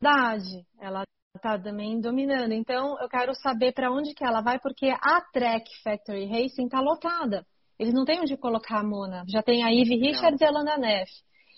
Verdade. 0.00 0.66
Ela 0.80 1.04
tá 1.40 1.58
também 1.58 2.00
dominando. 2.00 2.52
Então, 2.52 2.96
eu 3.00 3.08
quero 3.08 3.34
saber 3.34 3.72
para 3.72 3.90
onde 3.90 4.14
que 4.14 4.24
ela 4.24 4.40
vai, 4.40 4.58
porque 4.58 4.88
a 4.88 5.20
Track 5.32 5.82
Factory 5.82 6.26
Racing 6.26 6.68
tá 6.68 6.80
lotada. 6.80 7.46
Eles 7.78 7.94
não 7.94 8.04
têm 8.04 8.20
onde 8.20 8.36
colocar 8.36 8.80
a 8.80 8.84
Mona. 8.84 9.24
Já 9.26 9.42
tem 9.42 9.64
a 9.64 9.68
Ivy 9.70 9.96
Richards 9.96 10.40
não. 10.40 10.46
e 10.46 10.50
a 10.50 10.52
Landa 10.52 10.76
Neff. 10.76 11.10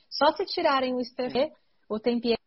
Só 0.08 0.32
se 0.32 0.44
tirarem 0.46 0.94
o 0.94 1.04
Stefan, 1.04 1.48
o 1.88 1.98
Tempier 1.98 2.38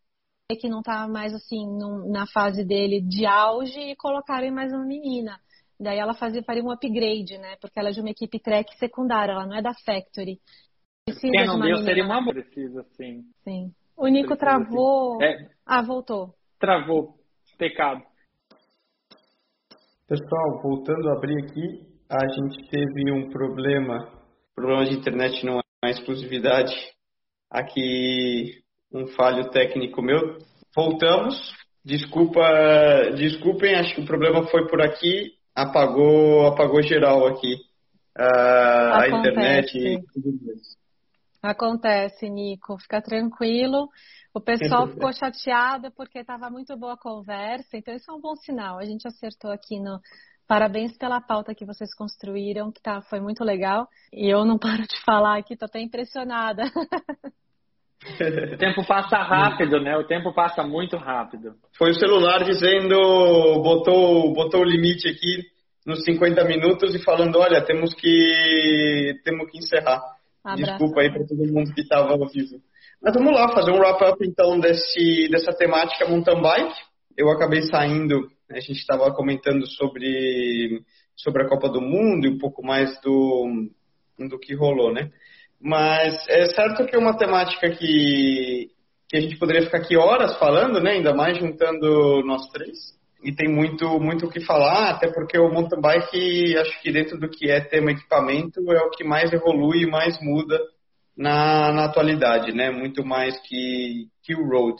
que 0.59 0.69
não 0.69 0.83
tá 0.83 1.07
mais 1.07 1.33
assim 1.33 1.65
no, 1.65 2.07
na 2.07 2.27
fase 2.27 2.63
dele 2.63 3.01
de 3.01 3.25
auge 3.25 3.79
e 3.79 3.95
colocarem 3.95 4.51
mais 4.51 4.71
uma 4.71 4.85
menina. 4.85 5.39
Daí 5.79 5.97
ela 5.97 6.13
fazia, 6.13 6.43
faria 6.43 6.63
um 6.63 6.71
upgrade, 6.71 7.37
né? 7.39 7.55
Porque 7.59 7.79
ela 7.79 7.89
é 7.89 7.91
de 7.91 7.99
uma 7.99 8.11
equipe 8.11 8.39
track 8.39 8.77
secundária, 8.77 9.33
ela 9.33 9.47
não 9.47 9.55
é 9.55 9.61
da 9.61 9.73
factory. 9.73 10.39
Precisa 11.03 11.31
Quem 11.31 11.47
não 11.47 11.59
de 11.59 11.67
deu 11.67 11.77
seria 11.83 12.05
uma 12.05 12.23
precisa, 12.23 12.83
sim. 12.95 13.23
Sim. 13.43 13.73
O 13.97 14.07
Nico 14.07 14.35
precisa, 14.35 14.37
travou. 14.37 15.21
É... 15.21 15.49
Ah, 15.65 15.81
voltou. 15.81 16.33
Travou. 16.59 17.15
Pecado. 17.57 18.01
Pessoal, 20.07 20.61
voltando 20.61 21.09
a 21.09 21.13
abrir 21.13 21.43
aqui, 21.43 21.81
a 22.09 22.27
gente 22.27 22.69
teve 22.69 23.11
um 23.11 23.29
problema. 23.29 24.11
Problema 24.55 24.85
de 24.85 24.95
internet 24.95 25.45
não 25.45 25.59
é 25.83 25.89
exclusividade. 25.89 26.75
Aqui 27.49 28.63
um 28.93 29.07
falho 29.07 29.49
técnico 29.49 30.01
meu. 30.01 30.37
Voltamos. 30.75 31.35
Desculpa, 31.83 32.41
desculpem, 33.15 33.75
acho 33.75 33.95
que 33.95 34.01
o 34.01 34.05
problema 34.05 34.47
foi 34.47 34.67
por 34.67 34.81
aqui 34.81 35.35
apagou, 35.55 36.47
apagou 36.47 36.83
geral 36.83 37.25
aqui. 37.27 37.55
Uh, 38.17 38.93
a 38.93 39.07
internet 39.09 39.77
e 39.77 40.01
tudo 40.13 40.53
isso. 40.53 40.77
Acontece, 41.45 42.29
Nico. 42.29 42.77
Fica 42.79 43.01
tranquilo. 43.01 43.89
O 44.33 44.41
pessoal 44.41 44.87
ficou 44.87 45.13
chateado 45.13 45.91
porque 45.95 46.19
estava 46.19 46.49
muito 46.49 46.75
boa 46.75 46.93
a 46.93 46.97
conversa, 46.97 47.77
então 47.77 47.93
isso 47.93 48.11
é 48.11 48.13
um 48.13 48.19
bom 48.19 48.35
sinal. 48.35 48.77
A 48.77 48.83
gente 48.83 49.07
acertou 49.07 49.51
aqui 49.51 49.79
no. 49.79 49.99
Parabéns 50.47 50.95
pela 50.97 51.19
pauta 51.21 51.55
que 51.55 51.65
vocês 51.65 51.95
construíram, 51.95 52.71
que 52.71 52.81
tá, 52.81 53.01
foi 53.01 53.19
muito 53.19 53.43
legal. 53.43 53.87
E 54.13 54.29
eu 54.29 54.43
não 54.43 54.57
paro 54.59 54.83
de 54.83 55.01
falar 55.03 55.37
aqui, 55.37 55.55
tô 55.55 55.65
até 55.65 55.79
impressionada. 55.79 56.63
O 58.53 58.57
tempo 58.57 58.85
passa 58.85 59.17
rápido, 59.17 59.79
né? 59.81 59.97
O 59.97 60.05
tempo 60.05 60.31
passa 60.31 60.61
muito 60.61 60.95
rápido. 60.95 61.55
Foi 61.75 61.89
o 61.89 61.93
celular 61.95 62.43
dizendo, 62.43 62.95
botou, 63.63 64.31
botou 64.31 64.61
o 64.61 64.65
limite 64.65 65.07
aqui 65.09 65.43
nos 65.85 66.03
50 66.03 66.43
minutos 66.43 66.93
e 66.93 67.03
falando, 67.03 67.39
olha, 67.39 67.65
temos 67.65 67.95
que 67.95 69.19
temos 69.23 69.49
que 69.49 69.57
encerrar. 69.57 70.01
Desculpa 70.53 71.01
aí 71.01 71.11
para 71.11 71.25
todo 71.25 71.51
mundo 71.51 71.73
que 71.73 71.81
estava 71.81 72.11
ao 72.11 72.27
vivo. 72.27 72.61
Mas 73.01 73.13
vamos 73.13 73.33
lá, 73.33 73.49
fazer 73.53 73.71
um 73.71 73.79
wrap-up 73.79 74.17
então 74.25 74.59
desse, 74.59 75.27
dessa 75.29 75.53
temática 75.53 76.07
mountain 76.07 76.41
bike. 76.41 76.75
Eu 77.17 77.29
acabei 77.29 77.63
saindo, 77.63 78.29
a 78.49 78.59
gente 78.59 78.79
estava 78.79 79.13
comentando 79.13 79.65
sobre, 79.67 80.83
sobre 81.15 81.43
a 81.43 81.47
Copa 81.47 81.69
do 81.69 81.81
Mundo 81.81 82.25
e 82.25 82.29
um 82.29 82.37
pouco 82.37 82.63
mais 82.63 82.99
do, 83.01 83.69
do 84.29 84.39
que 84.39 84.53
rolou, 84.53 84.93
né? 84.93 85.11
Mas 85.59 86.27
é 86.27 86.45
certo 86.45 86.85
que 86.85 86.95
é 86.95 86.99
uma 86.99 87.17
temática 87.17 87.69
que, 87.69 88.69
que 89.09 89.17
a 89.17 89.21
gente 89.21 89.37
poderia 89.37 89.63
ficar 89.63 89.79
aqui 89.79 89.95
horas 89.95 90.37
falando, 90.37 90.81
né? 90.81 90.91
Ainda 90.91 91.13
mais 91.13 91.37
juntando 91.37 92.21
nós 92.23 92.47
três. 92.49 92.95
E 93.25 93.35
tem 93.35 93.49
muito 93.49 93.99
muito 93.99 94.27
o 94.27 94.29
que 94.29 94.39
falar, 94.39 94.91
até 94.91 95.11
porque 95.11 95.35
o 95.35 95.51
mountain 95.51 95.81
bike, 95.81 96.55
acho 96.59 96.79
que 96.79 96.91
dentro 96.91 97.17
do 97.17 97.27
que 97.27 97.49
é 97.49 97.59
tema 97.59 97.89
equipamento, 97.89 98.59
é 98.71 98.83
o 98.83 98.91
que 98.91 99.03
mais 99.03 99.33
evolui 99.33 99.81
e 99.81 99.89
mais 99.89 100.15
muda 100.21 100.59
na, 101.17 101.71
na 101.71 101.85
atualidade, 101.85 102.51
né? 102.51 102.69
Muito 102.69 103.03
mais 103.03 103.35
que, 103.41 104.07
que 104.21 104.35
o 104.35 104.47
road. 104.47 104.77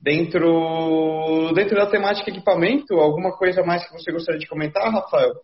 Dentro, 0.00 1.52
dentro 1.54 1.76
da 1.76 1.86
temática 1.86 2.30
equipamento, 2.30 2.94
alguma 2.94 3.36
coisa 3.36 3.62
mais 3.62 3.86
que 3.86 3.92
você 3.92 4.10
gostaria 4.10 4.40
de 4.40 4.48
comentar, 4.48 4.90
Rafael? 4.90 5.34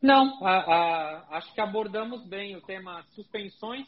Não, 0.00 0.42
a, 0.42 0.56
a, 0.56 1.36
acho 1.36 1.52
que 1.52 1.60
abordamos 1.60 2.26
bem 2.26 2.56
o 2.56 2.62
tema 2.62 3.02
suspensões, 3.10 3.86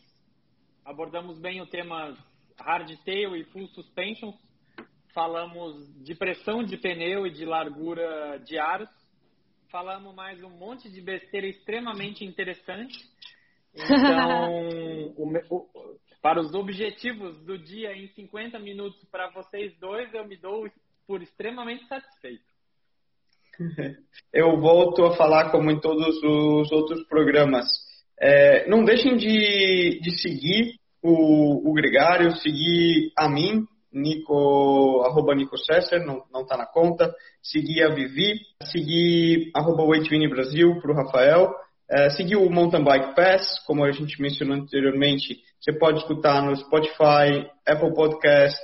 abordamos 0.84 1.38
bem 1.38 1.62
o 1.62 1.66
tema 1.66 2.14
hardtail 2.60 3.34
e 3.36 3.44
full 3.44 3.68
suspensions, 3.68 4.34
falamos 5.16 5.74
de 6.04 6.14
pressão 6.14 6.62
de 6.62 6.76
pneu 6.76 7.26
e 7.26 7.30
de 7.30 7.46
largura 7.46 8.38
de 8.40 8.58
aros, 8.58 8.90
falamos 9.72 10.14
mais 10.14 10.44
um 10.44 10.50
monte 10.50 10.90
de 10.90 11.00
besteira 11.00 11.46
extremamente 11.46 12.22
interessante. 12.22 12.94
Então, 13.74 14.68
o, 15.16 15.32
o, 15.48 15.98
para 16.20 16.38
os 16.38 16.52
objetivos 16.52 17.42
do 17.46 17.56
dia 17.56 17.96
em 17.96 18.08
50 18.08 18.58
minutos 18.58 19.02
para 19.10 19.30
vocês 19.30 19.74
dois, 19.80 20.12
eu 20.12 20.28
me 20.28 20.36
dou 20.36 20.68
por 21.06 21.22
extremamente 21.22 21.86
satisfeito. 21.86 22.44
Eu 24.34 24.60
volto 24.60 25.02
a 25.06 25.16
falar 25.16 25.50
como 25.50 25.70
em 25.70 25.80
todos 25.80 26.22
os 26.22 26.70
outros 26.70 27.02
programas. 27.08 27.64
É, 28.20 28.68
não 28.68 28.84
deixem 28.84 29.16
de, 29.16 29.98
de 29.98 30.20
seguir 30.20 30.74
o, 31.02 31.70
o 31.70 31.72
Gregário, 31.72 32.36
seguir 32.36 33.12
a 33.16 33.30
mim, 33.30 33.66
Nico, 33.96 35.02
arroba 35.06 35.34
Nico 35.34 35.56
Cesser, 35.56 36.04
não, 36.04 36.22
não 36.30 36.44
tá 36.44 36.56
na 36.56 36.66
conta, 36.66 37.12
seguir 37.42 37.82
a 37.82 37.88
Vivi, 37.88 38.34
seguir 38.62 39.50
arroba 39.54 39.84
Weightvini 39.84 40.28
Brasil 40.28 40.78
para 40.80 40.92
o 40.92 40.94
Rafael, 40.94 41.50
é, 41.90 42.10
seguir 42.10 42.36
o 42.36 42.50
Mountain 42.50 42.84
Bike 42.84 43.14
Pass, 43.14 43.64
como 43.66 43.84
a 43.84 43.90
gente 43.90 44.20
mencionou 44.20 44.56
anteriormente, 44.56 45.38
você 45.58 45.72
pode 45.72 45.98
escutar 45.98 46.42
no 46.42 46.54
Spotify, 46.56 47.48
Apple 47.66 47.94
Podcast, 47.94 48.58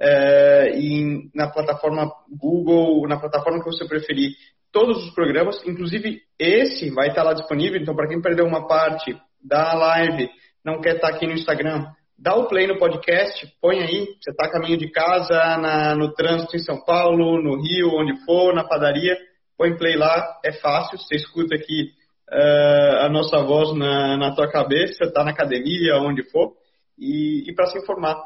é, 0.00 0.76
e 0.76 1.30
na 1.32 1.48
plataforma 1.48 2.10
Google, 2.28 3.06
na 3.06 3.20
plataforma 3.20 3.60
que 3.60 3.70
você 3.70 3.86
preferir, 3.86 4.32
todos 4.72 5.06
os 5.06 5.14
programas, 5.14 5.62
inclusive 5.64 6.22
esse 6.38 6.90
vai 6.90 7.08
estar 7.08 7.22
lá 7.22 7.34
disponível, 7.34 7.80
então 7.80 7.94
para 7.94 8.08
quem 8.08 8.20
perdeu 8.20 8.46
uma 8.46 8.66
parte 8.66 9.16
da 9.40 9.74
live, 9.74 10.28
não 10.64 10.80
quer 10.80 10.96
estar 10.96 11.08
aqui 11.08 11.26
no 11.26 11.34
Instagram, 11.34 11.86
dá 12.22 12.36
o 12.36 12.46
play 12.46 12.68
no 12.68 12.78
podcast, 12.78 13.52
põe 13.60 13.80
aí, 13.80 14.06
você 14.20 14.30
está 14.30 14.46
a 14.46 14.50
caminho 14.50 14.78
de 14.78 14.88
casa, 14.90 15.34
na, 15.58 15.96
no 15.96 16.14
trânsito 16.14 16.56
em 16.56 16.60
São 16.60 16.80
Paulo, 16.84 17.42
no 17.42 17.60
Rio, 17.60 17.90
onde 17.96 18.24
for, 18.24 18.54
na 18.54 18.62
padaria, 18.62 19.18
põe 19.58 19.76
play 19.76 19.96
lá, 19.96 20.38
é 20.44 20.52
fácil, 20.52 20.98
você 20.98 21.16
escuta 21.16 21.56
aqui 21.56 21.90
uh, 22.30 23.06
a 23.06 23.08
nossa 23.08 23.42
voz 23.42 23.76
na, 23.76 24.16
na 24.16 24.32
tua 24.36 24.48
cabeça, 24.48 25.04
está 25.04 25.24
na 25.24 25.32
academia, 25.32 25.96
onde 25.96 26.22
for, 26.30 26.52
e, 26.96 27.50
e 27.50 27.54
para 27.56 27.66
se 27.66 27.78
informar. 27.78 28.16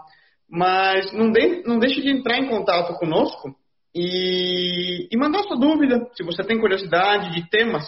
Mas 0.48 1.10
não, 1.14 1.32
de, 1.32 1.62
não 1.66 1.78
deixe 1.78 2.02
de 2.02 2.10
entrar 2.10 2.36
em 2.38 2.50
contato 2.50 2.92
conosco 2.98 3.56
e, 3.94 5.08
e 5.10 5.16
mandar 5.16 5.42
sua 5.44 5.56
dúvida, 5.56 6.06
se 6.14 6.22
você 6.22 6.44
tem 6.44 6.60
curiosidade 6.60 7.32
de 7.32 7.48
temas 7.48 7.86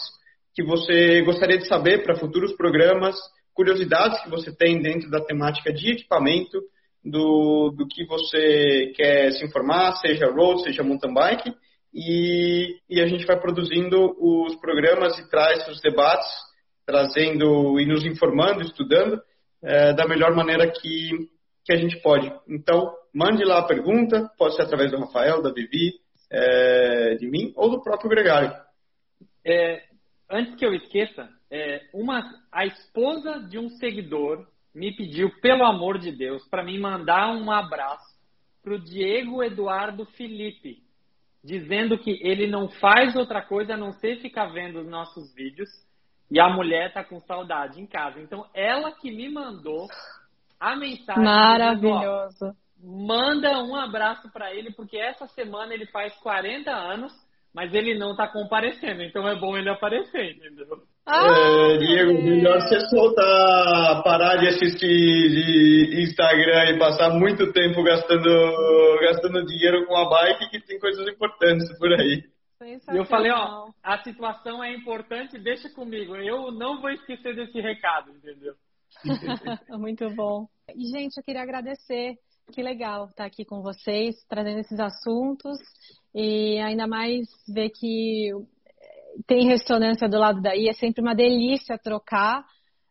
que 0.55 0.65
você 0.65 1.21
gostaria 1.21 1.59
de 1.59 1.69
saber 1.69 2.03
para 2.03 2.19
futuros 2.19 2.57
programas, 2.57 3.15
curiosidades 3.59 4.23
que 4.23 4.31
você 4.31 4.55
tem 4.55 4.81
dentro 4.81 5.11
da 5.11 5.21
temática 5.21 5.73
de 5.73 5.91
equipamento, 5.91 6.63
do, 7.05 7.75
do 7.77 7.89
que 7.89 8.07
você 8.07 8.93
quer 8.95 9.33
se 9.33 9.45
informar, 9.45 9.97
seja 9.97 10.31
road, 10.31 10.63
seja 10.63 10.85
mountain 10.85 11.13
bike, 11.13 11.53
e, 11.93 12.77
e 12.89 13.01
a 13.01 13.07
gente 13.09 13.27
vai 13.27 13.37
produzindo 13.41 14.15
os 14.17 14.55
programas 14.61 15.19
e 15.19 15.29
traz 15.29 15.67
os 15.67 15.81
debates, 15.81 16.29
trazendo 16.87 17.81
e 17.81 17.85
nos 17.85 18.05
informando, 18.05 18.63
estudando, 18.63 19.21
é, 19.61 19.93
da 19.93 20.07
melhor 20.07 20.37
maneira 20.37 20.71
que, 20.71 21.11
que 21.65 21.73
a 21.73 21.77
gente 21.77 22.01
pode. 22.01 22.33
Então, 22.49 22.95
mande 23.13 23.45
lá 23.45 23.59
a 23.59 23.67
pergunta, 23.67 24.31
pode 24.39 24.55
ser 24.55 24.63
através 24.63 24.93
do 24.93 25.01
Rafael, 25.01 25.43
da 25.43 25.53
Vivi, 25.53 25.95
é, 26.31 27.17
de 27.17 27.29
mim 27.29 27.53
ou 27.57 27.69
do 27.69 27.83
próprio 27.83 28.09
Gregário. 28.09 28.53
É, 29.45 29.83
antes 30.31 30.55
que 30.55 30.65
eu 30.65 30.73
esqueça, 30.73 31.29
é, 31.51 31.89
uma, 31.93 32.23
a 32.53 32.67
esposa 32.67 33.41
de 33.41 33.59
um 33.59 33.69
seguidor 33.71 34.47
me 34.75 34.95
pediu, 34.95 35.31
pelo 35.41 35.65
amor 35.65 35.99
de 35.99 36.13
Deus, 36.13 36.47
para 36.49 36.63
mim 36.63 36.79
mandar 36.79 37.35
um 37.35 37.51
abraço 37.51 38.17
para 38.63 38.75
o 38.75 38.79
Diego 38.79 39.43
Eduardo 39.43 40.05
Felipe, 40.05 40.83
dizendo 41.43 41.99
que 41.99 42.21
ele 42.23 42.47
não 42.47 42.69
faz 42.69 43.17
outra 43.17 43.43
coisa 43.43 43.75
a 43.75 43.79
não 43.79 43.93
ser 43.93 44.21
ficar 44.21 44.47
vendo 44.47 44.81
os 44.81 44.87
nossos 44.87 45.35
vídeos 45.35 45.69
e 46.31 46.39
a 46.39 46.49
mulher 46.49 46.93
tá 46.93 47.03
com 47.03 47.21
saudade 47.21 47.81
em 47.81 47.87
casa. 47.87 48.21
Então, 48.21 48.47
ela 48.53 48.93
que 48.93 49.11
me 49.11 49.29
mandou 49.29 49.89
a 50.61 50.77
mensagem. 50.77 51.25
Maravilhoso. 51.25 52.35
Dizendo, 52.35 52.57
ó, 52.57 52.69
manda 52.81 53.63
um 53.65 53.75
abraço 53.75 54.31
para 54.31 54.55
ele, 54.55 54.73
porque 54.73 54.99
essa 54.99 55.27
semana 55.29 55.73
ele 55.73 55.87
faz 55.87 56.15
40 56.19 56.71
anos 56.71 57.13
mas 57.59 57.75
ele 57.75 57.99
não 57.99 58.15
tá 58.15 58.29
comparecendo, 58.29 59.03
então 59.03 59.27
é 59.27 59.35
bom 59.35 59.59
ele 59.59 59.69
aparecer, 59.69 60.37
entendeu? 60.37 60.81
Ah, 61.05 61.27
é, 61.27 61.77
Diego, 61.79 62.23
melhor 62.23 62.61
você 62.61 62.79
soltar, 62.89 64.01
parar 64.05 64.37
de 64.37 64.47
assistir 64.47 64.79
de 64.79 66.05
Instagram 66.05 66.71
e 66.71 66.79
passar 66.79 67.11
muito 67.11 67.53
tempo 67.53 67.83
gastando, 67.83 68.31
gastando 69.01 69.45
dinheiro 69.45 69.85
com 69.87 69.97
a 69.97 70.09
bike, 70.09 70.51
que 70.51 70.67
tem 70.69 70.79
coisas 70.79 71.05
importantes 71.09 71.77
por 71.81 71.93
aí. 71.95 72.23
E 72.63 72.97
eu 72.97 73.05
falei, 73.07 73.33
ó, 73.33 73.73
a 73.83 74.05
situação 74.05 74.63
é 74.63 74.73
importante, 74.73 75.37
deixa 75.37 75.69
comigo. 75.69 76.15
Eu 76.15 76.53
não 76.53 76.81
vou 76.81 76.91
esquecer 76.91 77.35
desse 77.35 77.61
recado, 77.61 78.13
entendeu? 78.13 78.55
muito 79.77 80.09
bom. 80.15 80.47
E, 80.77 80.87
gente, 80.93 81.17
eu 81.17 81.25
queria 81.25 81.43
agradecer. 81.43 82.15
Que 82.53 82.63
legal 82.63 83.07
estar 83.07 83.25
aqui 83.25 83.45
com 83.45 83.63
vocês, 83.63 84.17
trazendo 84.29 84.61
esses 84.61 84.81
assuntos. 84.81 85.59
E 86.15 86.59
ainda 86.59 86.87
mais 86.87 87.27
ver 87.47 87.71
que 87.71 88.31
tem 89.27 89.47
ressonância 89.47 90.09
do 90.09 90.19
lado 90.19 90.41
daí, 90.41 90.69
é 90.69 90.73
sempre 90.73 91.03
uma 91.03 91.15
delícia 91.15 91.79
trocar. 91.79 92.45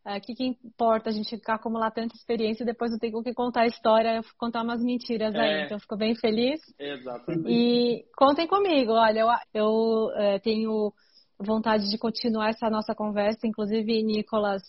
O 0.06 0.16
uh, 0.16 0.22
que, 0.22 0.36
que, 0.36 0.46
importa 0.64 1.10
a 1.10 1.14
gente 1.14 1.42
acumular 1.48 1.92
tanta 1.92 2.16
experiência 2.16 2.64
e 2.64 2.66
depois 2.66 2.92
eu 2.92 3.00
tenho 3.00 3.22
que 3.22 3.34
contar 3.34 3.62
a 3.62 3.68
história, 3.68 4.22
contar 4.38 4.64
umas 4.64 4.82
mentiras 4.82 5.34
é. 5.34 5.40
aí. 5.40 5.66
Então, 5.66 5.80
fico 5.80 5.98
bem 5.98 6.16
feliz. 6.16 6.62
Exatamente. 6.80 7.50
E 7.50 8.06
contem 8.16 8.48
comigo. 8.48 8.94
Olha, 8.94 9.20
eu, 9.20 9.28
eu 9.54 10.06
uh, 10.08 10.40
tenho 10.42 10.94
vontade 11.40 11.90
de 11.90 11.98
continuar 11.98 12.50
essa 12.50 12.70
nossa 12.70 12.96
conversa. 12.96 13.46
Inclusive, 13.46 14.02
Nicolas, 14.04 14.62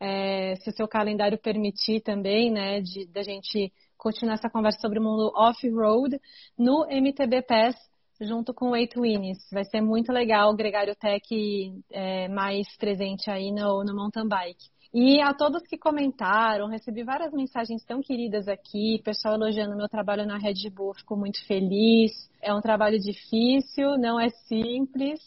é, 0.00 0.54
se 0.56 0.70
o 0.70 0.72
seu 0.72 0.86
calendário 0.86 1.38
permitir 1.38 2.00
também, 2.00 2.52
né, 2.52 2.80
de 2.80 3.06
da 3.06 3.22
gente 3.22 3.72
continuar 4.04 4.34
essa 4.34 4.50
conversa 4.50 4.80
sobre 4.80 4.98
o 4.98 5.02
mundo 5.02 5.32
off-road 5.34 6.20
no 6.58 6.84
MTB 6.90 7.40
Pass 7.48 7.74
junto 8.20 8.52
com 8.52 8.70
o 8.70 8.76
Eight 8.76 9.00
Wins. 9.00 9.38
Vai 9.50 9.64
ser 9.64 9.80
muito 9.80 10.12
legal 10.12 10.50
o 10.50 10.56
Gregário 10.56 10.94
Tech 10.94 11.24
é, 11.90 12.28
mais 12.28 12.66
presente 12.76 13.30
aí 13.30 13.50
no, 13.50 13.82
no 13.82 13.96
mountain 13.96 14.28
bike. 14.28 14.73
E 14.96 15.20
a 15.20 15.34
todos 15.34 15.66
que 15.66 15.76
comentaram, 15.76 16.68
recebi 16.68 17.02
várias 17.02 17.32
mensagens 17.32 17.84
tão 17.84 18.00
queridas 18.00 18.46
aqui, 18.46 19.02
pessoal 19.04 19.34
elogiando 19.34 19.76
meu 19.76 19.88
trabalho 19.88 20.24
na 20.24 20.38
Red 20.38 20.70
Bull, 20.70 20.94
fico 20.94 21.16
muito 21.16 21.44
feliz. 21.48 22.12
É 22.40 22.54
um 22.54 22.60
trabalho 22.60 22.96
difícil, 23.00 23.98
não 23.98 24.20
é 24.20 24.28
simples. 24.46 25.18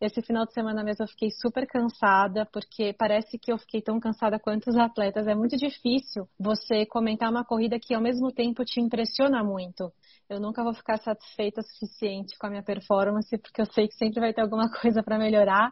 Esse 0.00 0.22
final 0.22 0.46
de 0.46 0.52
semana 0.52 0.84
mesmo 0.84 1.02
eu 1.02 1.08
fiquei 1.08 1.32
super 1.32 1.66
cansada, 1.66 2.46
porque 2.52 2.94
parece 2.96 3.36
que 3.36 3.50
eu 3.50 3.58
fiquei 3.58 3.82
tão 3.82 3.98
cansada 3.98 4.38
quanto 4.38 4.70
os 4.70 4.76
atletas. 4.76 5.26
É 5.26 5.34
muito 5.34 5.56
difícil 5.56 6.28
você 6.38 6.86
comentar 6.86 7.28
uma 7.28 7.44
corrida 7.44 7.80
que 7.80 7.94
ao 7.94 8.00
mesmo 8.00 8.30
tempo 8.30 8.64
te 8.64 8.80
impressiona 8.80 9.42
muito 9.42 9.90
eu 10.28 10.40
nunca 10.40 10.62
vou 10.62 10.74
ficar 10.74 10.98
satisfeita 10.98 11.60
o 11.60 11.64
suficiente 11.64 12.36
com 12.38 12.46
a 12.46 12.50
minha 12.50 12.62
performance, 12.62 13.38
porque 13.38 13.60
eu 13.60 13.66
sei 13.66 13.86
que 13.88 13.94
sempre 13.94 14.20
vai 14.20 14.32
ter 14.32 14.40
alguma 14.40 14.68
coisa 14.80 15.02
para 15.02 15.18
melhorar. 15.18 15.70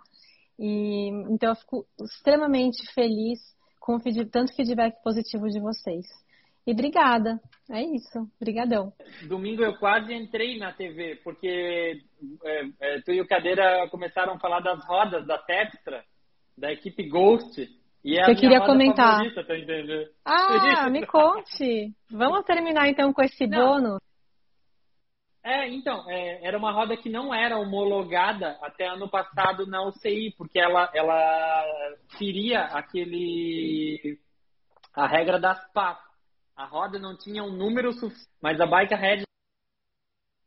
E 0.59 1.09
então 1.31 1.51
eu 1.51 1.57
fico 1.57 1.87
extremamente 2.01 2.79
feliz 2.93 3.41
com 3.81 3.97
o 3.97 4.01
feed, 4.01 4.27
tanto 4.27 4.55
feedback 4.55 5.03
positivo 5.03 5.49
de 5.49 5.61
vocês. 5.61 6.07
E 6.67 6.73
obrigada. 6.73 7.39
É 7.71 7.83
isso. 7.83 8.27
Obrigadão. 8.41 8.93
Domingo 9.29 9.63
eu 9.63 9.77
quase 9.77 10.15
entrei 10.15 10.59
na 10.59 10.73
TV, 10.73 11.17
porque 11.23 12.01
é, 12.45 12.63
é, 12.81 13.01
tu 13.03 13.13
e 13.13 13.21
o 13.21 13.27
Cadeira 13.27 13.87
começaram 13.91 14.35
a 14.35 14.39
falar 14.39 14.61
das 14.61 14.85
rodas 14.87 15.27
da 15.27 15.39
Tepstra, 15.39 16.03
da 16.57 16.73
equipe 16.73 17.07
Ghost. 17.09 17.69
E 18.03 18.19
é 18.19 18.31
eu 18.31 18.37
queria 18.37 18.61
comentar. 18.61 19.19
Favorita, 19.19 19.45
tá 19.45 19.55
ah, 20.25 20.91
me 20.91 21.07
conte. 21.07 21.93
Vamos 22.11 22.45
terminar 22.45 22.89
então 22.89 23.13
com 23.13 23.23
esse 23.23 23.47
Não. 23.47 23.59
bônus. 23.59 24.01
É, 25.45 25.69
então, 25.69 26.11
é, 26.11 26.43
era 26.43 26.57
uma 26.57 26.73
roda 26.73 26.97
que 26.97 27.11
não 27.11 27.35
era 27.35 27.59
homologada 27.59 28.59
até 28.63 28.87
ano 28.87 29.07
passado 29.11 29.67
na 29.67 29.87
UCI, 29.87 30.35
porque 30.39 30.59
ela, 30.59 30.91
ela 30.95 31.63
feria 32.17 32.63
aquele. 32.63 34.19
a 34.95 35.07
regra 35.07 35.39
das 35.39 35.71
PAS. 35.73 35.99
A 36.57 36.65
roda 36.65 36.99
não 36.99 37.15
tinha 37.15 37.45
um 37.45 37.53
número 37.53 37.93
suficiente, 37.93 38.31
mas 38.41 38.59
a 38.59 38.65
Bike 38.65 38.95
Red 38.95 39.25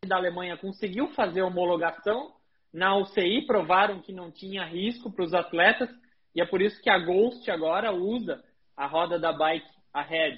da 0.08 0.16
Alemanha 0.16 0.58
conseguiu 0.58 1.10
fazer 1.10 1.44
homologação. 1.44 2.34
Na 2.74 2.98
UCI 2.98 3.46
provaram 3.46 4.02
que 4.02 4.12
não 4.12 4.32
tinha 4.32 4.66
risco 4.66 5.12
para 5.12 5.26
os 5.26 5.34
atletas, 5.34 5.90
e 6.34 6.42
é 6.42 6.46
por 6.46 6.60
isso 6.60 6.82
que 6.82 6.90
a 6.90 6.98
Ghost 6.98 7.50
agora 7.52 7.92
usa 7.92 8.44
a 8.76 8.88
roda 8.88 9.20
da 9.20 9.32
Bike, 9.32 9.70
a 9.94 10.02
Red. 10.02 10.38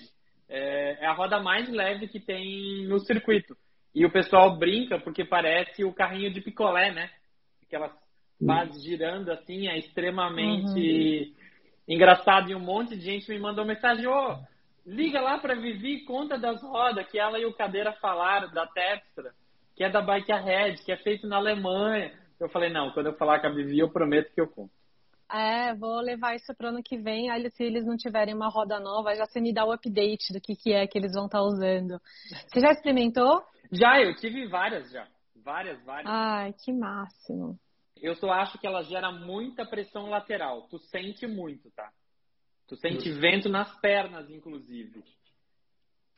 É, 0.50 1.06
é 1.06 1.06
a 1.06 1.14
roda 1.14 1.40
mais 1.40 1.70
leve 1.70 2.10
que 2.10 2.20
tem 2.20 2.86
no 2.88 3.00
circuito. 3.00 3.56
E 3.94 4.06
o 4.06 4.12
pessoal 4.12 4.58
brinca 4.58 5.00
porque 5.00 5.26
parece 5.26 5.84
o 5.84 5.94
carrinho 5.94 6.32
de 6.32 6.42
picolé, 6.42 6.92
né? 6.92 7.10
Aquelas 7.66 7.92
bases 8.40 8.84
girando 8.84 9.32
assim, 9.32 9.68
é 9.68 9.78
extremamente 9.78 10.80
uhum. 10.80 11.34
engraçado. 11.88 12.50
E 12.50 12.56
um 12.56 12.60
monte 12.60 12.96
de 12.96 13.04
gente 13.04 13.30
me 13.30 13.40
mandou 13.40 13.66
mensagem: 13.66 14.08
ô, 14.08 14.12
oh, 14.12 14.38
liga 14.86 15.20
lá 15.20 15.38
pra 15.40 15.56
Vivi 15.56 16.04
conta 16.06 16.38
das 16.38 16.62
rodas 16.62 17.08
que 17.08 17.20
ela 17.20 17.40
e 17.40 17.46
o 17.46 17.54
Cadeira 17.54 17.94
falaram, 17.94 18.52
da 18.52 18.66
Tepstra, 18.68 19.34
que 19.76 19.84
é 19.84 19.90
da 19.90 20.02
Bike 20.02 20.32
Ahead, 20.32 20.84
que 20.84 20.92
é 20.92 20.98
feito 20.98 21.28
na 21.28 21.38
Alemanha. 21.38 22.14
Eu 22.40 22.50
falei, 22.50 22.70
não, 22.72 22.92
quando 22.92 23.08
eu 23.08 23.18
falar 23.18 23.40
com 23.40 23.48
a 23.48 23.52
Vivi, 23.52 23.80
eu 23.80 23.90
prometo 23.90 24.34
que 24.34 24.40
eu 24.40 24.48
compro. 24.48 24.72
É, 25.32 25.76
vou 25.76 26.00
levar 26.00 26.36
isso 26.36 26.56
para 26.56 26.68
o 26.68 26.70
ano 26.70 26.82
que 26.82 26.98
vem. 26.98 27.30
Aí, 27.30 27.48
se 27.52 27.64
eles 27.64 27.86
não 27.86 27.96
tiverem 27.96 28.34
uma 28.34 28.50
roda 28.50 28.80
nova, 28.80 29.14
já 29.14 29.26
você 29.26 29.40
me 29.40 29.54
dá 29.54 29.64
o 29.64 29.72
update 29.72 30.34
do 30.34 30.42
que, 30.42 30.56
que 30.56 30.74
é 30.74 30.88
que 30.88 30.98
eles 30.98 31.14
vão 31.14 31.26
estar 31.26 31.38
tá 31.38 31.44
usando. 31.44 32.02
Você 32.48 32.60
já 32.60 32.72
experimentou? 32.72 33.44
Já, 33.72 34.02
eu 34.02 34.16
tive 34.16 34.48
várias 34.48 34.92
já. 34.92 35.08
Várias, 35.36 35.84
várias. 35.84 36.12
Ai, 36.12 36.54
que 36.54 36.72
máximo. 36.72 37.60
Eu 38.02 38.16
só 38.16 38.32
acho 38.32 38.58
que 38.58 38.66
ela 38.66 38.84
gera 38.84 39.12
muita 39.12 39.66
pressão 39.66 40.10
lateral. 40.10 40.68
Tu 40.70 40.80
sente 40.80 41.28
muito, 41.28 41.70
tá? 41.72 41.92
Tu 42.68 42.76
sente 42.78 43.12
vento 43.12 43.50
nas 43.50 43.76
pernas, 43.80 44.30
inclusive. 44.30 45.04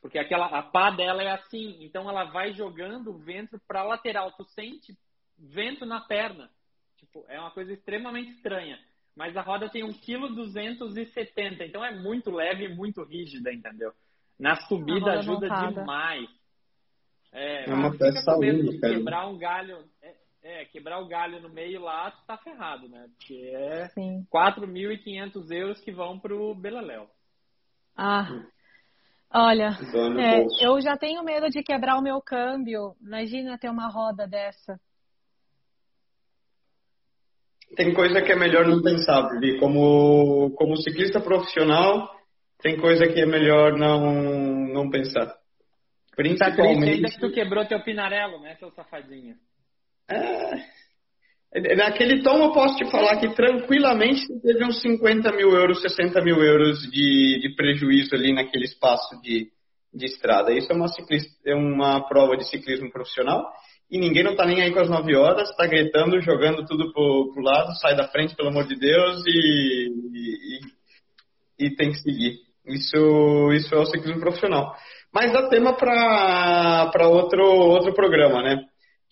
Porque 0.00 0.18
aquela, 0.18 0.46
a 0.46 0.62
pá 0.62 0.90
dela 0.90 1.22
é 1.22 1.30
assim, 1.30 1.82
então 1.82 2.08
ela 2.08 2.24
vai 2.24 2.52
jogando 2.52 3.10
o 3.10 3.18
vento 3.18 3.60
para 3.66 3.82
lateral. 3.82 4.32
Tu 4.32 4.44
sente 4.50 4.96
vento 5.38 5.86
na 5.86 6.00
perna. 6.00 6.50
Tipo, 6.98 7.24
é 7.28 7.38
uma 7.40 7.50
coisa 7.50 7.72
extremamente 7.72 8.32
estranha. 8.32 8.78
Mas 9.16 9.36
a 9.36 9.42
roda 9.42 9.68
tem 9.68 9.84
1,270 9.84 11.56
kg, 11.56 11.66
então 11.66 11.84
é 11.84 11.94
muito 11.94 12.30
leve 12.30 12.64
e 12.64 12.74
muito 12.74 13.02
rígida, 13.02 13.52
entendeu? 13.52 13.92
Na 14.38 14.56
subida 14.56 15.12
ajuda 15.18 15.48
montada. 15.48 15.80
demais. 15.80 16.28
É, 17.32 17.70
é 17.70 17.74
uma 17.74 17.96
peça 17.96 18.36
única. 18.36 18.88
Né? 18.88 18.94
Quebrar 18.96 19.26
um 19.28 19.38
galho, 19.38 19.84
é, 20.02 20.14
é, 20.42 20.64
quebrar 20.66 21.00
o 21.00 21.08
galho 21.08 21.40
no 21.40 21.48
meio 21.48 21.80
lá, 21.80 22.10
tu 22.10 22.26
tá 22.26 22.36
ferrado, 22.36 22.88
né? 22.88 23.08
Porque 23.16 23.50
é 23.54 23.88
4.500 24.32 25.50
euros 25.50 25.80
que 25.80 25.92
vão 25.92 26.18
pro 26.18 26.54
Beleléu. 26.54 27.08
Ah, 27.96 28.28
olha, 29.32 29.70
é, 30.18 30.66
eu 30.66 30.80
já 30.80 30.96
tenho 30.96 31.22
medo 31.22 31.48
de 31.48 31.62
quebrar 31.62 31.96
o 31.96 32.02
meu 32.02 32.20
câmbio. 32.20 32.94
Imagina 33.00 33.58
ter 33.58 33.70
uma 33.70 33.88
roda 33.88 34.26
dessa. 34.26 34.78
Tem 37.74 37.94
coisa 37.94 38.20
que 38.20 38.30
é 38.30 38.36
melhor 38.36 38.66
não 38.66 38.82
pensar, 38.82 39.28
Vivi. 39.30 39.58
Como, 39.58 40.50
como 40.56 40.76
ciclista 40.76 41.20
profissional, 41.20 42.10
tem 42.60 42.78
coisa 42.78 43.06
que 43.06 43.20
é 43.20 43.26
melhor 43.26 43.78
não, 43.78 44.12
não 44.74 44.90
pensar. 44.90 45.41
Principalmente. 46.14 46.38
Tá 46.38 46.74
triste 46.74 46.90
ainda 46.90 47.08
que 47.08 47.20
tu 47.20 47.30
quebrou 47.32 47.66
teu 47.66 47.82
pinarelo, 47.82 48.40
né, 48.40 48.54
seu 48.56 48.70
safadinho? 48.72 49.36
É, 51.54 51.76
naquele 51.76 52.22
tom 52.22 52.42
eu 52.44 52.52
posso 52.52 52.76
te 52.76 52.90
falar 52.90 53.18
que 53.18 53.34
tranquilamente 53.34 54.22
teve 54.42 54.64
uns 54.64 54.80
50 54.80 55.32
mil 55.32 55.50
euros, 55.50 55.82
60 55.82 56.20
mil 56.22 56.42
euros 56.42 56.80
de, 56.90 57.40
de 57.40 57.54
prejuízo 57.54 58.14
ali 58.14 58.32
naquele 58.32 58.64
espaço 58.64 59.20
de, 59.22 59.48
de 59.92 60.06
estrada. 60.06 60.52
Isso 60.52 60.72
é 60.72 60.74
uma, 60.74 60.88
ciclista, 60.88 61.30
é 61.46 61.54
uma 61.54 62.06
prova 62.08 62.36
de 62.36 62.48
ciclismo 62.48 62.90
profissional 62.90 63.50
e 63.92 63.98
ninguém 63.98 64.24
não 64.24 64.34
tá 64.34 64.46
nem 64.46 64.62
aí 64.62 64.72
com 64.72 64.80
as 64.80 64.88
9 64.88 65.14
horas, 65.14 65.50
está 65.50 65.66
gritando, 65.66 66.18
jogando 66.22 66.64
tudo 66.64 66.90
pro, 66.94 67.30
pro 67.34 67.42
lado, 67.42 67.76
sai 67.78 67.94
da 67.94 68.08
frente, 68.08 68.34
pelo 68.34 68.48
amor 68.48 68.66
de 68.66 68.74
Deus, 68.74 69.22
e, 69.26 69.88
e, 71.58 71.66
e 71.66 71.76
tem 71.76 71.90
que 71.90 71.98
seguir. 71.98 72.38
Isso, 72.64 73.52
isso 73.52 73.74
é 73.74 73.78
o 73.78 73.84
ciclismo 73.84 74.18
profissional. 74.18 74.74
Mas 75.12 75.32
dá 75.32 75.48
tema 75.48 75.74
para 75.74 77.06
outro, 77.08 77.44
outro 77.44 77.92
programa, 77.92 78.42
né? 78.42 78.64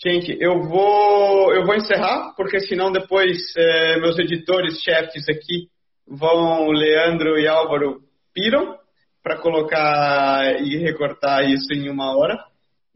Gente, 0.02 0.34
eu 0.40 0.62
vou, 0.62 1.52
eu 1.52 1.66
vou 1.66 1.74
encerrar, 1.74 2.32
porque 2.34 2.58
senão 2.60 2.90
depois 2.90 3.36
é, 3.54 4.00
meus 4.00 4.18
editores, 4.18 4.80
chefes 4.80 5.28
aqui, 5.28 5.68
vão, 6.08 6.70
Leandro 6.70 7.38
e 7.38 7.46
Álvaro, 7.46 8.00
piram 8.32 8.78
para 9.22 9.36
colocar 9.36 10.62
e 10.62 10.78
recortar 10.78 11.44
isso 11.44 11.74
em 11.74 11.90
uma 11.90 12.16
hora. 12.16 12.38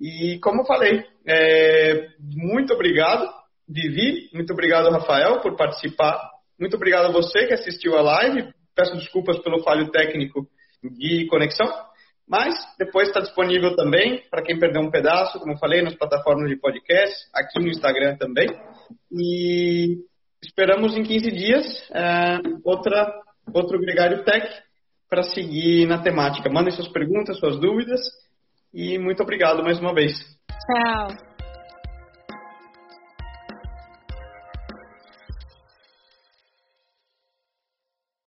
E 0.00 0.38
como 0.40 0.62
eu 0.62 0.66
falei, 0.66 1.04
é, 1.26 2.08
muito 2.18 2.72
obrigado, 2.72 3.28
Vivi, 3.68 4.30
muito 4.32 4.54
obrigado, 4.54 4.90
Rafael, 4.90 5.40
por 5.40 5.56
participar. 5.56 6.18
Muito 6.58 6.76
obrigado 6.76 7.06
a 7.06 7.12
você 7.12 7.46
que 7.46 7.54
assistiu 7.54 7.98
a 7.98 8.02
live. 8.02 8.48
Peço 8.74 8.96
desculpas 8.96 9.38
pelo 9.40 9.62
falho 9.62 9.90
técnico 9.90 10.46
de 10.82 11.26
conexão. 11.26 11.66
Mas 12.28 12.54
depois 12.78 13.08
está 13.08 13.20
disponível 13.20 13.76
também 13.76 14.22
para 14.30 14.42
quem 14.42 14.58
perdeu 14.58 14.80
um 14.80 14.90
pedaço, 14.90 15.38
como 15.38 15.52
eu 15.52 15.58
falei, 15.58 15.82
nas 15.82 15.94
plataformas 15.94 16.48
de 16.48 16.56
podcast, 16.56 17.14
aqui 17.34 17.60
no 17.60 17.68
Instagram 17.68 18.16
também. 18.16 18.48
E 19.12 19.98
esperamos 20.42 20.96
em 20.96 21.02
15 21.02 21.30
dias 21.30 21.90
é, 21.92 22.38
outra, 22.64 23.12
outro 23.52 23.78
Gregário 23.78 24.24
Tech 24.24 24.48
para 25.08 25.22
seguir 25.22 25.86
na 25.86 26.02
temática. 26.02 26.50
Mandem 26.50 26.72
suas 26.72 26.88
perguntas, 26.88 27.38
suas 27.38 27.58
dúvidas 27.60 28.00
e 28.72 28.98
muito 28.98 29.22
obrigado 29.22 29.62
mais 29.62 29.78
uma 29.78 29.94
vez. 29.94 30.12
Tchau. 30.48 31.33